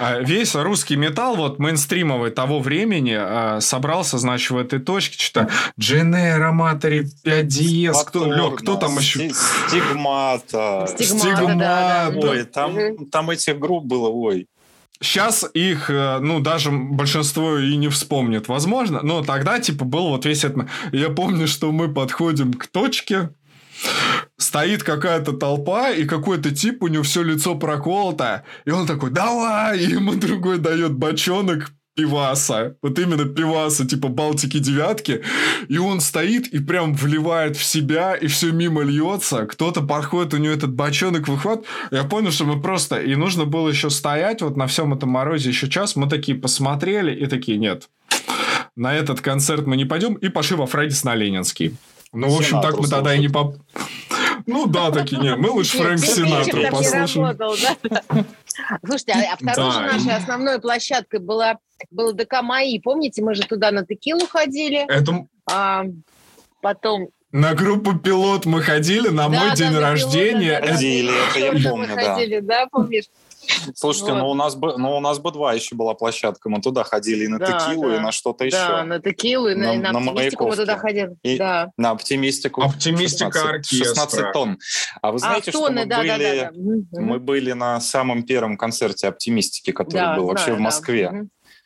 А, 0.00 0.18
Весь 0.20 0.56
русский 0.56 0.96
металл, 0.96 1.36
вот 1.36 1.60
мейнстримовый 1.60 2.32
того 2.32 2.58
времени, 2.58 3.16
а, 3.16 3.60
собрался, 3.60 4.18
значит, 4.18 4.50
в 4.50 4.56
этой 4.56 4.80
точке. 4.80 5.22
Что-то 5.22 5.50
Дженера, 5.78 6.50
Матери, 6.50 7.06
5 7.22 7.46
диез. 7.46 8.02
Кто, 8.02 8.26
Лёг, 8.32 8.60
кто 8.60 8.74
там 8.74 8.98
еще? 8.98 9.28
Сти- 9.30 9.34
Стигмата. 9.68 10.88
Стигмата, 10.88 11.54
да, 11.54 12.10
да. 12.10 12.28
Ой, 12.28 12.44
там, 12.44 13.06
там 13.06 13.30
этих 13.30 13.56
групп 13.60 13.84
было, 13.84 14.08
ой. 14.08 14.48
Сейчас 15.02 15.46
их, 15.54 15.88
э, 15.88 16.18
ну, 16.20 16.40
даже 16.40 16.70
большинство 16.70 17.56
и 17.56 17.74
не 17.76 17.88
вспомнит, 17.88 18.48
возможно. 18.48 19.00
Но 19.02 19.22
тогда, 19.22 19.58
типа, 19.58 19.86
был 19.86 20.08
вот 20.08 20.26
весь 20.26 20.44
этот... 20.44 20.66
Я 20.92 21.08
помню, 21.08 21.46
что 21.48 21.72
мы 21.72 21.88
подходим 21.88 22.52
к 22.52 22.66
точке, 22.66 23.30
стоит 24.36 24.82
какая-то 24.82 25.32
толпа, 25.32 25.90
и 25.90 26.04
какой-то 26.04 26.54
тип, 26.54 26.82
у 26.82 26.88
него 26.88 27.02
все 27.02 27.22
лицо 27.22 27.54
проколото, 27.54 28.44
и 28.64 28.70
он 28.70 28.86
такой, 28.86 29.10
давай, 29.10 29.78
и 29.78 29.90
ему 29.90 30.14
другой 30.14 30.58
дает 30.58 30.94
бочонок 30.94 31.72
пиваса, 31.94 32.76
вот 32.82 32.98
именно 32.98 33.24
пиваса, 33.24 33.86
типа 33.86 34.08
Балтики 34.08 34.58
девятки, 34.58 35.22
и 35.68 35.78
он 35.78 36.00
стоит 36.00 36.46
и 36.48 36.58
прям 36.58 36.94
вливает 36.94 37.56
в 37.56 37.64
себя, 37.64 38.14
и 38.14 38.26
все 38.26 38.52
мимо 38.52 38.82
льется, 38.82 39.46
кто-то 39.46 39.82
подходит, 39.82 40.32
у 40.34 40.38
него 40.38 40.54
этот 40.54 40.72
бочонок 40.72 41.28
выходит, 41.28 41.64
я 41.90 42.04
понял, 42.04 42.30
что 42.30 42.44
мы 42.44 42.60
просто, 42.60 43.00
и 43.00 43.14
нужно 43.16 43.44
было 43.44 43.68
еще 43.68 43.90
стоять 43.90 44.40
вот 44.40 44.56
на 44.56 44.66
всем 44.66 44.94
этом 44.94 45.10
морозе 45.10 45.50
еще 45.50 45.68
час, 45.68 45.96
мы 45.96 46.08
такие 46.08 46.38
посмотрели 46.38 47.14
и 47.14 47.26
такие, 47.26 47.58
нет, 47.58 47.88
на 48.76 48.94
этот 48.94 49.20
концерт 49.20 49.66
мы 49.66 49.76
не 49.76 49.84
пойдем, 49.84 50.14
и 50.14 50.28
пошли 50.28 50.56
во 50.56 50.66
Фреддис 50.66 51.04
на 51.04 51.14
Ленинский. 51.14 51.76
Ну, 52.12 52.28
в 52.28 52.38
общем, 52.38 52.60
так 52.60 52.78
мы 52.78 52.88
тогда 52.88 53.14
и 53.14 53.18
не 53.18 53.28
поп... 53.28 53.56
Ну 54.46 54.66
да, 54.66 54.90
такие, 54.90 55.20
нет, 55.20 55.38
мы 55.38 55.50
лучше 55.50 55.76
Фрэнк 55.78 56.00
Синатру 56.00 56.62
послушаем. 56.70 57.36
Слушайте, 58.84 59.12
а, 59.12 59.34
а 59.34 59.36
второй 59.36 59.72
же 59.72 59.80
нашей 59.80 60.16
основной 60.16 60.60
площадкой 60.60 61.20
была, 61.20 61.58
был 61.90 62.12
ДК 62.14 62.42
МАИ. 62.42 62.80
Помните, 62.80 63.22
мы 63.22 63.34
же 63.34 63.42
туда 63.42 63.70
на 63.70 63.84
текилу 63.84 64.26
ходили. 64.26 64.86
Это... 64.90 65.26
А, 65.48 65.84
потом 66.62 67.10
на 67.32 67.54
группу 67.54 67.96
пилот 67.96 68.44
мы 68.44 68.60
ходили 68.60 69.08
на 69.08 69.28
да, 69.28 69.28
мой 69.28 69.50
да, 69.50 69.56
день 69.56 69.76
рождения. 69.76 70.56
Пилота, 70.56 70.66
да, 70.66 70.72
ходили, 70.72 71.12
это 71.28 71.38
я 71.38 71.70
помню, 71.70 71.88
да. 71.94 72.14
Ходили, 72.14 72.40
да, 72.40 72.66
помнишь? 72.66 73.04
Слушайте, 73.74 74.12
вот. 74.12 74.18
ну 74.18 74.30
у 74.30 74.34
нас 74.34 74.54
бы, 74.54 74.76
ну 74.76 74.96
у 74.96 75.00
нас 75.00 75.18
бы 75.18 75.32
два 75.32 75.52
еще 75.54 75.74
была 75.74 75.94
площадка, 75.94 76.48
мы 76.48 76.60
туда 76.60 76.84
ходили 76.84 77.24
и 77.24 77.28
на 77.28 77.38
да, 77.38 77.46
текилу, 77.46 77.90
да. 77.90 77.96
и 77.96 77.98
на 78.00 78.12
что-то 78.12 78.44
еще. 78.44 78.56
Да, 78.56 78.84
на 78.84 79.00
текилу, 79.00 79.48
и 79.48 79.54
на, 79.54 79.74
на, 79.74 79.92
на 79.92 79.98
оптимистику 79.98 80.48
мы 80.48 80.56
туда 80.56 80.76
ходили. 80.76 81.16
И 81.22 81.38
да. 81.38 81.70
На 81.76 81.90
оптимистику. 81.90 82.62
Оптимистика 82.62 83.62
16, 83.62 83.86
16 83.86 84.32
тонн. 84.32 84.58
А 85.02 85.10
вы 85.10 85.16
а, 85.16 85.18
знаете, 85.18 85.50
а, 85.50 85.52
что 85.52 85.70
мы, 85.70 85.86
да, 85.86 85.98
были, 85.98 86.08
да, 86.08 86.16
да, 86.16 86.50
да. 86.52 87.00
мы 87.00 87.18
были 87.18 87.52
на 87.52 87.80
самом 87.80 88.22
первом 88.22 88.56
концерте 88.56 89.08
оптимистики, 89.08 89.72
который 89.72 90.00
да, 90.00 90.16
был 90.16 90.26
вообще 90.26 90.52
в 90.52 90.60
Москве. 90.60 91.10
Да. 91.12 91.20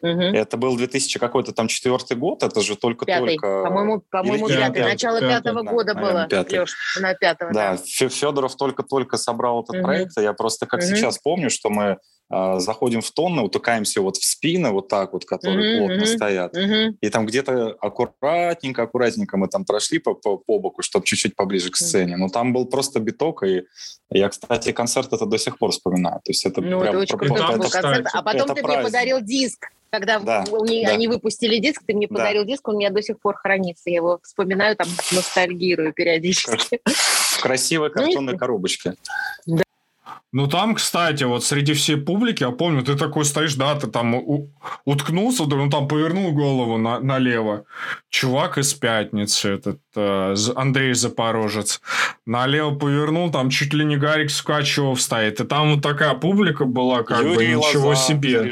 Угу. 0.04 0.20
Это 0.20 0.58
был 0.58 0.76
2000 0.76 1.18
какой-то 1.18 1.52
там 1.52 1.66
четвертый 1.66 2.16
год, 2.16 2.42
это 2.42 2.60
же 2.60 2.76
только-только... 2.76 3.62
По-моему, 3.64 4.02
по-моему 4.10 4.48
пятый, 4.48 4.58
пятый, 4.58 4.82
начало 4.82 5.20
пятый, 5.20 5.34
пятого 5.36 5.64
да, 5.64 5.70
года 5.70 5.94
было, 5.94 6.26
пятый. 6.28 6.60
Леш, 6.60 6.98
на 7.00 7.14
пятого. 7.14 7.52
Да, 7.54 7.78
да. 7.78 8.08
Федоров 8.08 8.54
только-только 8.56 9.16
собрал 9.16 9.62
этот 9.62 9.76
угу. 9.76 9.84
проект, 9.84 10.12
я 10.18 10.34
просто 10.34 10.66
как 10.66 10.80
угу. 10.80 10.88
сейчас 10.88 11.18
помню, 11.18 11.48
что 11.48 11.70
мы 11.70 11.96
э, 12.30 12.58
заходим 12.58 13.00
в 13.00 13.10
тонны, 13.12 13.40
утыкаемся 13.40 14.02
вот 14.02 14.18
в 14.18 14.24
спины, 14.26 14.72
вот 14.72 14.88
так 14.88 15.14
вот, 15.14 15.24
которые 15.24 15.78
угу, 15.78 15.86
плотно 15.86 16.04
угу, 16.04 16.06
стоят, 16.06 16.54
угу. 16.54 16.98
и 17.00 17.08
там 17.08 17.24
где-то 17.24 17.74
аккуратненько, 17.80 18.82
аккуратненько 18.82 19.38
мы 19.38 19.48
там 19.48 19.64
прошли 19.64 20.00
по, 20.00 20.12
по, 20.12 20.36
по 20.36 20.58
боку, 20.58 20.82
чтобы 20.82 21.06
чуть-чуть 21.06 21.34
поближе 21.34 21.70
к 21.70 21.76
сцене, 21.76 22.18
но 22.18 22.28
там 22.28 22.52
был 22.52 22.66
просто 22.66 23.00
биток, 23.00 23.42
и 23.44 23.62
я, 24.10 24.28
кстати, 24.28 24.72
концерт 24.72 25.14
это 25.14 25.24
до 25.24 25.38
сих 25.38 25.56
пор 25.56 25.70
вспоминаю, 25.70 26.16
то 26.16 26.30
есть 26.30 26.44
это 26.44 26.60
ну, 26.60 26.78
прям... 26.80 26.94
Это 26.94 26.98
очень 26.98 27.16
крутой 27.16 27.56
был 27.56 27.70
концерт, 27.70 28.06
а 28.12 28.22
потом 28.22 28.54
ты 28.54 28.60
праздник. 28.60 28.68
мне 28.68 28.82
подарил 28.84 29.20
диск 29.22 29.70
когда 29.94 30.18
да, 30.18 30.44
они, 30.60 30.84
да. 30.84 30.92
они 30.92 31.06
выпустили 31.06 31.58
диск, 31.58 31.82
ты 31.86 31.94
мне 31.94 32.08
подарил 32.08 32.42
да. 32.42 32.48
диск, 32.48 32.66
он 32.66 32.74
у 32.74 32.78
меня 32.78 32.90
до 32.90 33.00
сих 33.00 33.20
пор 33.20 33.36
хранится. 33.36 33.90
Я 33.90 33.96
его 33.96 34.18
вспоминаю, 34.22 34.74
там 34.76 34.88
ностальгирую 35.12 35.92
периодически. 35.92 36.80
В 36.84 37.40
красивой 37.40 37.88
ну, 37.94 37.94
картонной 37.94 38.36
коробочке. 38.36 38.94
Да. 39.46 39.62
Ну, 40.34 40.48
там, 40.48 40.74
кстати, 40.74 41.22
вот 41.22 41.44
среди 41.44 41.74
всей 41.74 41.96
публики, 41.96 42.42
я 42.42 42.50
помню, 42.50 42.82
ты 42.82 42.96
такой 42.96 43.24
стоишь, 43.24 43.54
да, 43.54 43.76
ты 43.76 43.86
там 43.86 44.16
у- 44.16 44.50
уткнулся, 44.84 45.44
ну, 45.44 45.70
там 45.70 45.86
повернул 45.86 46.32
голову 46.32 46.76
на- 46.76 46.98
налево. 46.98 47.66
Чувак 48.10 48.58
из 48.58 48.74
«Пятницы», 48.74 49.50
этот 49.50 49.78
э, 49.94 50.34
Андрей 50.56 50.94
Запорожец, 50.94 51.80
налево 52.26 52.74
повернул, 52.74 53.30
там 53.30 53.48
чуть 53.48 53.72
ли 53.74 53.84
не 53.84 53.96
Гарик 53.96 54.30
Скачев 54.30 55.00
стоит. 55.00 55.40
И 55.40 55.44
там 55.44 55.74
вот 55.74 55.82
такая 55.82 56.14
публика 56.14 56.64
была, 56.64 57.04
как 57.04 57.22
бы, 57.22 57.46
ничего 57.46 57.94
себе. 57.94 58.50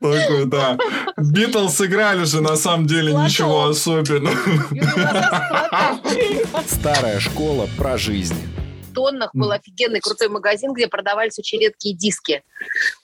Такой, 0.00 0.44
да. 0.46 0.78
Битлз 1.16 1.74
сыграли 1.74 2.22
же, 2.26 2.40
на 2.42 2.54
самом 2.54 2.86
деле, 2.86 3.12
ничего 3.12 3.64
особенного. 3.70 4.36
Старая 6.68 7.18
школа 7.18 7.68
про 7.76 7.98
жизнь 7.98 8.36
тоннах 9.00 9.30
был 9.34 9.50
офигенный 9.50 10.00
крутой 10.00 10.28
магазин, 10.28 10.74
где 10.74 10.86
продавались 10.86 11.38
очень 11.38 11.58
редкие 11.58 11.94
диски, 11.94 12.42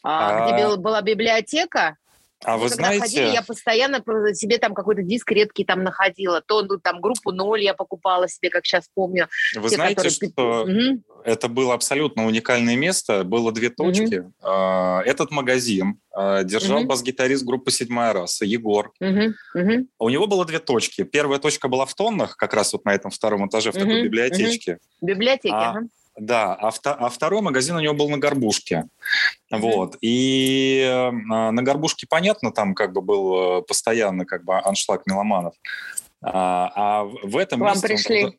а, 0.02 0.52
где 0.52 0.76
была 0.76 1.00
библиотека, 1.00 1.96
а 2.44 2.58
вы 2.58 2.68
знаете... 2.68 3.00
Ходили, 3.00 3.28
я 3.28 3.42
постоянно 3.42 4.02
себе 4.34 4.58
там 4.58 4.74
какой-то 4.74 5.02
диск 5.02 5.30
редкий 5.32 5.64
там 5.64 5.82
находила. 5.82 6.40
То 6.40 6.62
ну, 6.62 6.78
там 6.78 7.00
группу 7.00 7.32
ноль 7.32 7.62
я 7.62 7.74
покупала 7.74 8.28
себе, 8.28 8.50
как 8.50 8.66
сейчас 8.66 8.88
помню. 8.94 9.28
Вы 9.54 9.70
те, 9.70 9.76
знаете, 9.76 10.08
которые... 10.10 10.32
что 10.32 10.62
угу. 10.62 11.22
это 11.24 11.48
было 11.48 11.74
абсолютно 11.74 12.26
уникальное 12.26 12.76
место. 12.76 13.24
Было 13.24 13.52
две 13.52 13.70
точки. 13.70 14.30
Угу. 14.42 15.02
Этот 15.04 15.30
магазин 15.30 15.98
а, 16.12 16.42
держал 16.44 16.80
угу. 16.80 16.88
бас-гитарист 16.88 17.44
группы 17.44 17.70
«Седьмая 17.70 18.12
раса» 18.12 18.44
Егор. 18.44 18.92
Угу. 19.00 19.34
Угу. 19.54 19.86
У 19.98 20.08
него 20.08 20.26
было 20.26 20.44
две 20.44 20.58
точки. 20.58 21.04
Первая 21.04 21.38
точка 21.38 21.68
была 21.68 21.86
в 21.86 21.94
тоннах, 21.94 22.36
как 22.36 22.54
раз 22.54 22.72
вот 22.72 22.84
на 22.84 22.94
этом 22.94 23.10
втором 23.10 23.48
этаже, 23.48 23.72
в 23.72 23.76
угу. 23.76 23.84
такой 23.84 24.02
библиотечке. 24.02 24.78
Угу. 25.00 25.06
Библиотеке, 25.08 25.54
а, 25.54 25.70
ага. 25.70 25.88
Да, 26.18 26.54
а, 26.54 26.70
вто, 26.70 26.96
а 26.98 27.08
второй 27.10 27.42
магазин 27.42 27.76
у 27.76 27.80
него 27.80 27.94
был 27.94 28.08
на 28.08 28.18
Горбушке. 28.18 28.88
Mm-hmm. 29.52 29.58
Вот. 29.58 29.96
И 30.00 30.80
э, 30.82 31.10
на 31.10 31.62
Горбушке, 31.62 32.06
понятно, 32.08 32.52
там 32.52 32.74
как 32.74 32.92
бы 32.92 33.02
был 33.02 33.58
э, 33.58 33.62
постоянно 33.62 34.24
как 34.24 34.44
бы 34.44 34.58
аншлаг 34.58 35.02
меломанов. 35.06 35.54
А, 36.22 36.72
а 36.74 37.04
в 37.04 37.36
этом 37.36 37.60
Вам 37.60 37.72
месте... 37.72 37.88
пришли. 37.88 38.38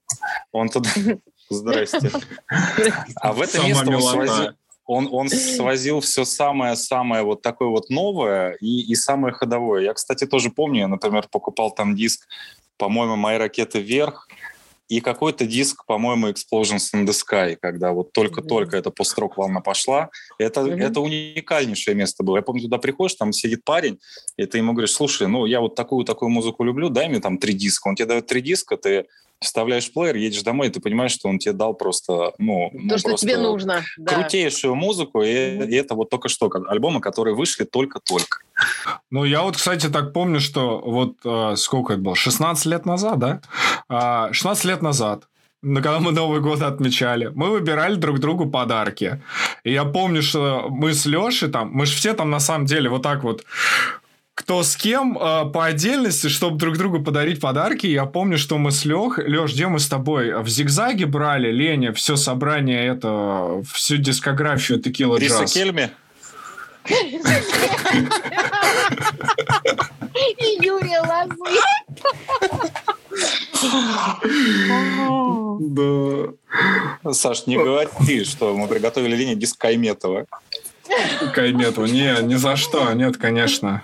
Он 0.51 0.69
туда... 0.69 0.89
Он 0.95 1.03
туда... 1.03 1.19
Здрасте. 1.49 2.11
А 3.15 3.31
в 3.31 3.41
этом 3.41 3.65
месте 3.65 3.95
он 3.95 4.01
свозил, 4.01 4.53
он, 4.85 5.07
он 5.11 5.29
свозил 5.29 5.99
все 5.99 6.25
самое-самое 6.25 7.23
вот 7.23 7.41
такое 7.41 7.69
вот 7.69 7.89
новое 7.89 8.57
и, 8.59 8.81
и 8.81 8.95
самое 8.95 9.33
ходовое. 9.33 9.83
Я, 9.83 9.93
кстати, 9.93 10.25
тоже 10.25 10.49
помню, 10.49 10.81
я, 10.81 10.87
например, 10.87 11.27
покупал 11.29 11.71
там 11.71 11.95
диск, 11.95 12.27
по-моему, 12.77 13.15
«Мои 13.15 13.37
ракеты 13.37 13.79
вверх», 13.79 14.27
и 14.87 15.01
какой-то 15.01 15.45
диск, 15.45 15.85
по-моему, 15.85 16.29
Explosions 16.29 16.93
in 16.93 17.05
the 17.05 17.13
Sky, 17.13 17.57
когда 17.59 17.91
вот 17.91 18.13
только-только 18.13 18.77
mm-hmm. 18.77 18.79
эта 18.79 18.91
пост-рок 18.91 19.37
волна 19.37 19.59
пошла. 19.59 20.09
Это, 20.37 20.61
mm-hmm. 20.61 20.83
это 20.83 21.01
уникальнейшее 21.01 21.95
место 21.95 22.23
было. 22.23 22.37
Я 22.37 22.41
помню, 22.41 22.63
туда 22.63 22.77
приходишь, 22.77 23.15
там 23.15 23.33
сидит 23.33 23.63
парень, 23.65 23.99
и 24.37 24.45
ты 24.45 24.59
ему 24.59 24.73
говоришь, 24.73 24.93
слушай, 24.93 25.27
ну 25.27 25.45
я 25.45 25.59
вот 25.59 25.75
такую-такую 25.75 26.29
музыку 26.29 26.63
люблю, 26.63 26.89
дай 26.89 27.09
мне 27.09 27.19
там 27.19 27.37
три 27.37 27.53
диска. 27.53 27.89
Он 27.89 27.95
тебе 27.95 28.07
дает 28.07 28.27
три 28.27 28.41
диска, 28.41 28.77
ты 28.77 29.07
вставляешь 29.41 29.91
плеер, 29.91 30.15
едешь 30.15 30.41
домой, 30.41 30.67
и 30.67 30.69
ты 30.69 30.79
понимаешь, 30.79 31.11
что 31.11 31.29
он 31.29 31.39
тебе 31.39 31.53
дал 31.53 31.73
просто, 31.73 32.33
ну, 32.37 32.69
то, 32.71 32.79
ну, 32.79 32.97
что 32.97 33.13
тебе 33.13 33.37
нужно, 33.37 33.83
крутейшую 34.05 34.73
да. 34.73 34.79
музыку, 34.79 35.21
и, 35.21 35.29
и 35.29 35.75
это 35.75 35.95
вот 35.95 36.09
только 36.09 36.29
что 36.29 36.51
альбомы, 36.67 37.01
которые 37.01 37.35
вышли 37.35 37.63
только-только. 37.63 38.39
Ну, 39.11 39.23
я 39.23 39.43
вот, 39.43 39.55
кстати, 39.57 39.87
так 39.89 40.13
помню, 40.13 40.39
что 40.39 40.79
вот 40.79 41.17
э, 41.23 41.55
сколько 41.55 41.93
это 41.93 42.01
было, 42.01 42.15
16 42.15 42.65
лет 42.65 42.85
назад, 42.85 43.19
да? 43.19 43.41
Э, 43.89 44.33
16 44.33 44.65
лет 44.65 44.81
назад 44.81 45.27
когда 45.63 45.99
мы 45.99 46.11
Новый 46.11 46.39
год 46.39 46.61
отмечали, 46.61 47.31
мы 47.33 47.49
выбирали 47.49 47.95
друг 47.95 48.19
другу 48.19 48.45
подарки. 48.45 49.21
И 49.63 49.73
я 49.73 49.85
помню, 49.85 50.21
что 50.21 50.67
мы 50.69 50.93
с 50.93 51.05
Лешей 51.05 51.49
там, 51.49 51.71
мы 51.71 51.85
же 51.85 51.95
все 51.95 52.13
там 52.13 52.29
на 52.29 52.39
самом 52.39 52.65
деле 52.65 52.89
вот 52.89 53.01
так 53.01 53.23
вот 53.23 53.43
кто 54.37 54.61
с 54.61 54.75
кем 54.75 55.17
э, 55.17 55.49
по 55.51 55.65
отдельности, 55.65 56.27
чтобы 56.27 56.59
друг 56.59 56.77
другу 56.77 56.99
подарить 57.03 57.41
подарки. 57.41 57.87
Я 57.87 58.05
помню, 58.05 58.37
что 58.37 58.59
мы 58.59 58.71
с 58.71 58.85
Лех, 58.85 59.17
Леш, 59.17 59.51
где 59.53 59.65
мы 59.65 59.79
с 59.79 59.87
тобой 59.87 60.43
в 60.43 60.47
зигзаге 60.47 61.07
брали, 61.07 61.51
Леня, 61.51 61.91
все 61.91 62.17
собрание, 62.17 62.85
это, 62.85 63.63
всю 63.73 63.97
дискографию 63.97 64.79
Текила 64.79 65.17
Джаз. 65.17 65.41
Риса 65.41 65.53
Кельми? 65.53 65.89
И 70.19 70.63
Юрия 70.63 71.01
Лозы. 71.01 71.35
Да. 77.01 77.11
Саш, 77.11 77.47
не 77.47 77.57
говори, 77.57 78.23
что 78.23 78.55
мы 78.55 78.67
приготовили 78.67 79.15
Лене 79.15 79.33
диск 79.35 79.57
Кайметова. 79.57 80.27
Кайметова. 81.33 81.85
Не, 81.85 82.21
ни 82.21 82.35
за 82.35 82.55
что. 82.55 82.93
Нет, 82.93 83.17
конечно. 83.17 83.81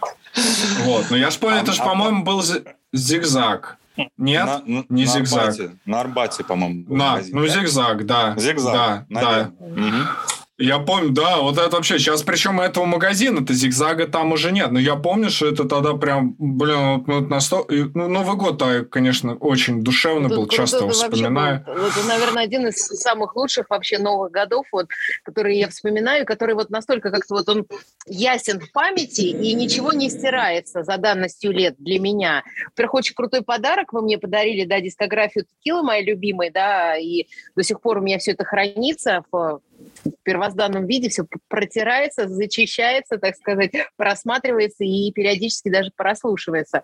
Вот, 0.84 1.10
но 1.10 1.18
я 1.18 1.30
же 1.30 1.40
понял, 1.40 1.58
а, 1.58 1.62
это 1.62 1.72
же, 1.74 1.82
а, 1.82 1.86
по-моему, 1.86 2.24
был 2.24 2.44
зигзаг. 2.92 3.78
Нет, 4.18 4.46
на, 4.46 4.86
не 4.90 5.06
на 5.06 5.12
зигзаг. 5.12 5.42
Арбате, 5.50 5.78
на 5.86 6.02
Арбате, 6.02 6.44
по-моему. 6.44 6.86
На, 6.96 7.20
ну 7.30 7.48
зигзаг, 7.48 8.06
да. 8.06 8.36
Зигзаг, 8.38 8.74
да, 8.74 9.06
да. 9.10 9.52
Угу. 9.60 10.33
Я 10.60 10.78
помню, 10.78 11.10
да, 11.10 11.38
вот 11.38 11.58
это 11.58 11.76
вообще, 11.76 11.98
сейчас 11.98 12.22
причем 12.22 12.62
этого 12.62 12.86
магазина, 12.86 13.42
это 13.42 13.54
зигзага 13.54 14.08
там 14.08 14.34
уже 14.34 14.52
нет, 14.52 14.72
но 14.72 14.80
я 14.80 14.96
помню, 14.96 15.32
что 15.32 15.48
это 15.48 15.64
тогда 15.64 15.94
прям, 15.94 16.36
блин, 16.38 16.98
вот, 16.98 17.08
вот 17.08 17.30
на 17.30 17.40
сто... 17.40 17.66
ну, 17.70 18.08
Новый 18.08 18.38
год, 18.38 18.58
да, 18.58 18.84
конечно, 18.84 19.36
очень 19.36 19.84
душевно 19.84 20.30
Тут 20.30 20.38
был, 20.38 20.48
часто 20.48 20.88
вспоминаю. 20.90 21.64
Был, 21.66 21.88
это, 21.88 22.04
наверное, 22.08 22.44
один 22.44 22.68
из 22.68 22.76
самых 22.76 23.36
лучших 23.36 23.72
вообще 23.72 23.98
новых 23.98 24.32
годов, 24.32 24.68
вот, 24.72 24.90
которые 25.24 25.60
я 25.60 25.70
вспоминаю, 25.70 26.24
который 26.24 26.54
вот 26.54 26.70
настолько 26.70 27.10
как-то 27.10 27.34
вот 27.34 27.50
он 27.50 27.66
ясен 28.06 28.60
в 28.60 28.72
памяти 28.72 29.22
и 29.22 29.56
ничего 29.56 29.92
не 29.92 30.12
стирается 30.12 30.84
за 30.84 30.98
данностью 30.98 31.52
лет 31.52 31.76
для 31.80 32.00
меня. 32.00 32.44
Во-первых, 32.68 32.94
очень 32.94 33.16
крутой 33.16 33.42
подарок 33.42 33.92
вы 33.92 34.04
мне 34.04 34.20
подарили, 34.20 34.66
да, 34.66 34.80
дискографию 34.80 35.46
Текила, 35.46 35.82
моей 35.82 36.06
любимой, 36.06 36.52
да, 36.52 36.96
и 36.96 37.26
до 37.56 37.64
сих 37.64 37.82
пор 37.82 37.98
у 37.98 38.02
меня 38.02 38.20
все 38.20 38.34
это 38.34 38.46
хранится 38.46 39.24
в 39.32 39.62
в 40.06 40.24
первозданном 40.24 40.86
виде, 40.86 41.10
все 41.10 41.26
протирается, 41.48 42.28
зачищается, 42.28 43.18
так 43.18 43.36
сказать, 43.36 43.72
просматривается 43.96 44.84
и 44.84 45.12
периодически 45.12 45.70
даже 45.70 45.92
прослушивается. 45.96 46.84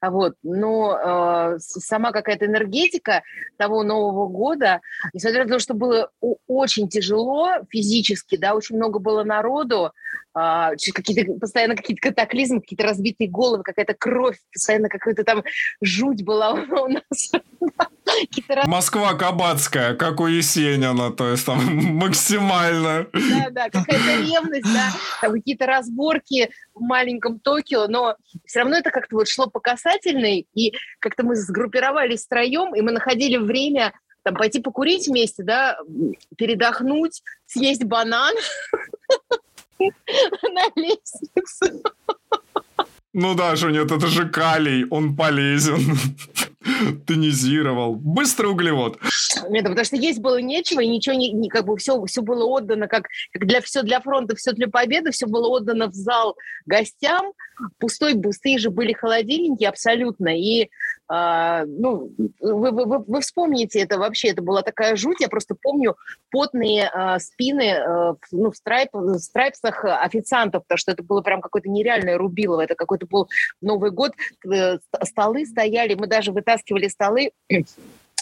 Вот. 0.00 0.34
Но 0.42 1.54
э, 1.54 1.58
сама 1.58 2.12
какая-то 2.12 2.46
энергетика 2.46 3.22
того 3.56 3.82
Нового 3.82 4.28
года, 4.28 4.80
несмотря 5.12 5.44
на 5.44 5.50
то, 5.50 5.58
что 5.58 5.74
было 5.74 6.10
очень 6.46 6.88
тяжело 6.88 7.50
физически, 7.70 8.36
да, 8.36 8.54
очень 8.54 8.76
много 8.76 8.98
было 8.98 9.24
народу, 9.24 9.92
э, 10.34 10.70
какие-то, 10.94 11.32
постоянно 11.34 11.76
какие-то 11.76 12.08
катаклизмы, 12.08 12.60
какие-то 12.60 12.84
разбитые 12.84 13.28
головы, 13.28 13.62
какая-то 13.62 13.94
кровь, 13.94 14.38
постоянно 14.52 14.88
какая-то 14.88 15.24
там 15.24 15.42
жуть 15.80 16.24
была 16.24 16.52
у 16.52 16.88
нас. 16.88 17.32
Москва 18.66 19.14
Кабацкая, 19.14 19.94
как 19.94 20.20
у 20.20 20.26
Есенина, 20.26 21.12
то 21.12 21.28
есть 21.28 21.46
там 21.46 21.58
максимально. 21.96 23.06
Да, 23.12 23.50
да, 23.50 23.70
какая-то 23.70 24.22
ревность, 24.22 24.72
да, 24.72 24.90
там 25.20 25.32
какие-то 25.32 25.66
разборки 25.66 26.50
в 26.74 26.80
маленьком 26.80 27.38
Токио, 27.40 27.86
но 27.88 28.16
все 28.44 28.60
равно 28.60 28.76
это 28.76 28.90
как-то 28.90 29.16
вот 29.16 29.28
шло 29.28 29.48
по 29.48 29.60
касательной, 29.60 30.46
и 30.54 30.74
как-то 30.98 31.24
мы 31.24 31.36
сгруппировались 31.36 32.24
втроем, 32.24 32.74
и 32.74 32.80
мы 32.80 32.92
находили 32.92 33.36
время 33.36 33.92
там 34.22 34.34
пойти 34.34 34.60
покурить 34.60 35.08
вместе, 35.08 35.42
да, 35.42 35.78
передохнуть, 36.36 37.22
съесть 37.46 37.84
банан 37.84 38.34
на 39.78 40.62
лестнице. 40.76 41.82
Ну 43.14 43.34
да, 43.34 43.56
что 43.56 43.70
нет, 43.70 43.90
это 43.90 44.06
же 44.06 44.28
калий, 44.28 44.86
он 44.90 45.14
полезен. 45.16 45.98
Тонизировал. 47.06 47.94
Быстрый 47.94 48.46
углевод. 48.46 48.98
Нет, 49.48 49.64
потому 49.64 49.84
что 49.84 49.96
есть 49.96 50.20
было 50.20 50.40
нечего, 50.40 50.80
и 50.80 50.88
ничего 50.88 51.14
не, 51.14 51.32
не 51.32 51.48
как 51.48 51.66
бы 51.66 51.76
все, 51.76 52.04
все 52.04 52.22
было 52.22 52.44
отдано, 52.44 52.88
как, 52.88 53.06
для 53.34 53.60
все 53.60 53.82
для 53.82 54.00
фронта, 54.00 54.36
все 54.36 54.52
для 54.52 54.68
победы, 54.68 55.10
все 55.10 55.26
было 55.26 55.48
отдано 55.48 55.88
в 55.88 55.94
зал 55.94 56.36
гостям. 56.66 57.32
Пустой, 57.78 58.20
пустые 58.20 58.58
же 58.58 58.70
были 58.70 58.92
холодильники 58.92 59.64
абсолютно. 59.64 60.36
И 60.36 60.70
а, 61.08 61.64
ну, 61.66 62.10
вы, 62.40 62.70
вы, 62.70 62.98
вы 62.98 63.20
вспомните 63.20 63.80
это 63.80 63.98
вообще, 63.98 64.28
это 64.28 64.42
была 64.42 64.62
такая 64.62 64.96
жуть. 64.96 65.20
Я 65.20 65.28
просто 65.28 65.54
помню 65.60 65.96
потные 66.30 66.88
а, 66.88 67.18
спины 67.18 67.74
а, 67.74 68.16
ну, 68.30 68.50
в, 68.50 68.56
страйп, 68.56 68.88
в 68.92 69.18
страйпсах 69.18 69.84
официантов, 69.84 70.62
потому 70.62 70.78
что 70.78 70.92
это 70.92 71.02
было 71.02 71.20
прям 71.20 71.40
какое-то 71.40 71.68
нереальное 71.68 72.16
рубилово. 72.16 72.62
Это 72.62 72.74
какой-то 72.74 73.06
был 73.06 73.28
Новый 73.60 73.90
год. 73.90 74.12
Э, 74.50 74.78
столы 75.04 75.44
стояли, 75.46 75.94
мы 75.94 76.06
даже 76.06 76.32
вытаскивали 76.32 76.88
столы 76.88 77.32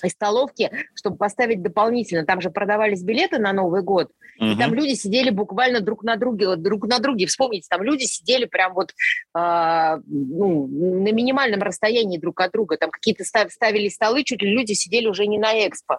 из 0.05 0.12
столовки, 0.12 0.70
чтобы 0.94 1.16
поставить 1.16 1.62
дополнительно. 1.62 2.24
Там 2.24 2.40
же 2.40 2.51
продавались 2.51 3.03
билеты 3.03 3.38
на 3.38 3.53
Новый 3.53 3.82
год, 3.82 4.11
угу. 4.38 4.51
и 4.51 4.57
там 4.57 4.74
люди 4.74 4.94
сидели 4.94 5.30
буквально 5.30 5.80
друг 5.80 6.03
на 6.03 6.16
друге, 6.16 6.57
друг 6.57 6.86
на 6.86 6.98
друге. 6.98 7.26
Вспомните, 7.26 7.66
там 7.70 7.82
люди 7.82 8.05
сидели 8.05 8.44
прям 8.44 8.74
вот 8.74 8.90
э, 8.90 9.98
ну, 10.07 10.66
на 10.66 11.12
минимальном 11.12 11.61
расстоянии 11.61 12.18
друг 12.18 12.40
от 12.40 12.53
друга. 12.53 12.76
Там 12.76 12.90
какие-то 12.90 13.24
ставили 13.24 13.88
столы, 13.88 14.24
чуть 14.24 14.42
ли 14.42 14.51
люди 14.51 14.72
сидели 14.72 15.07
уже 15.07 15.26
не 15.26 15.38
на 15.38 15.66
экспо. 15.66 15.98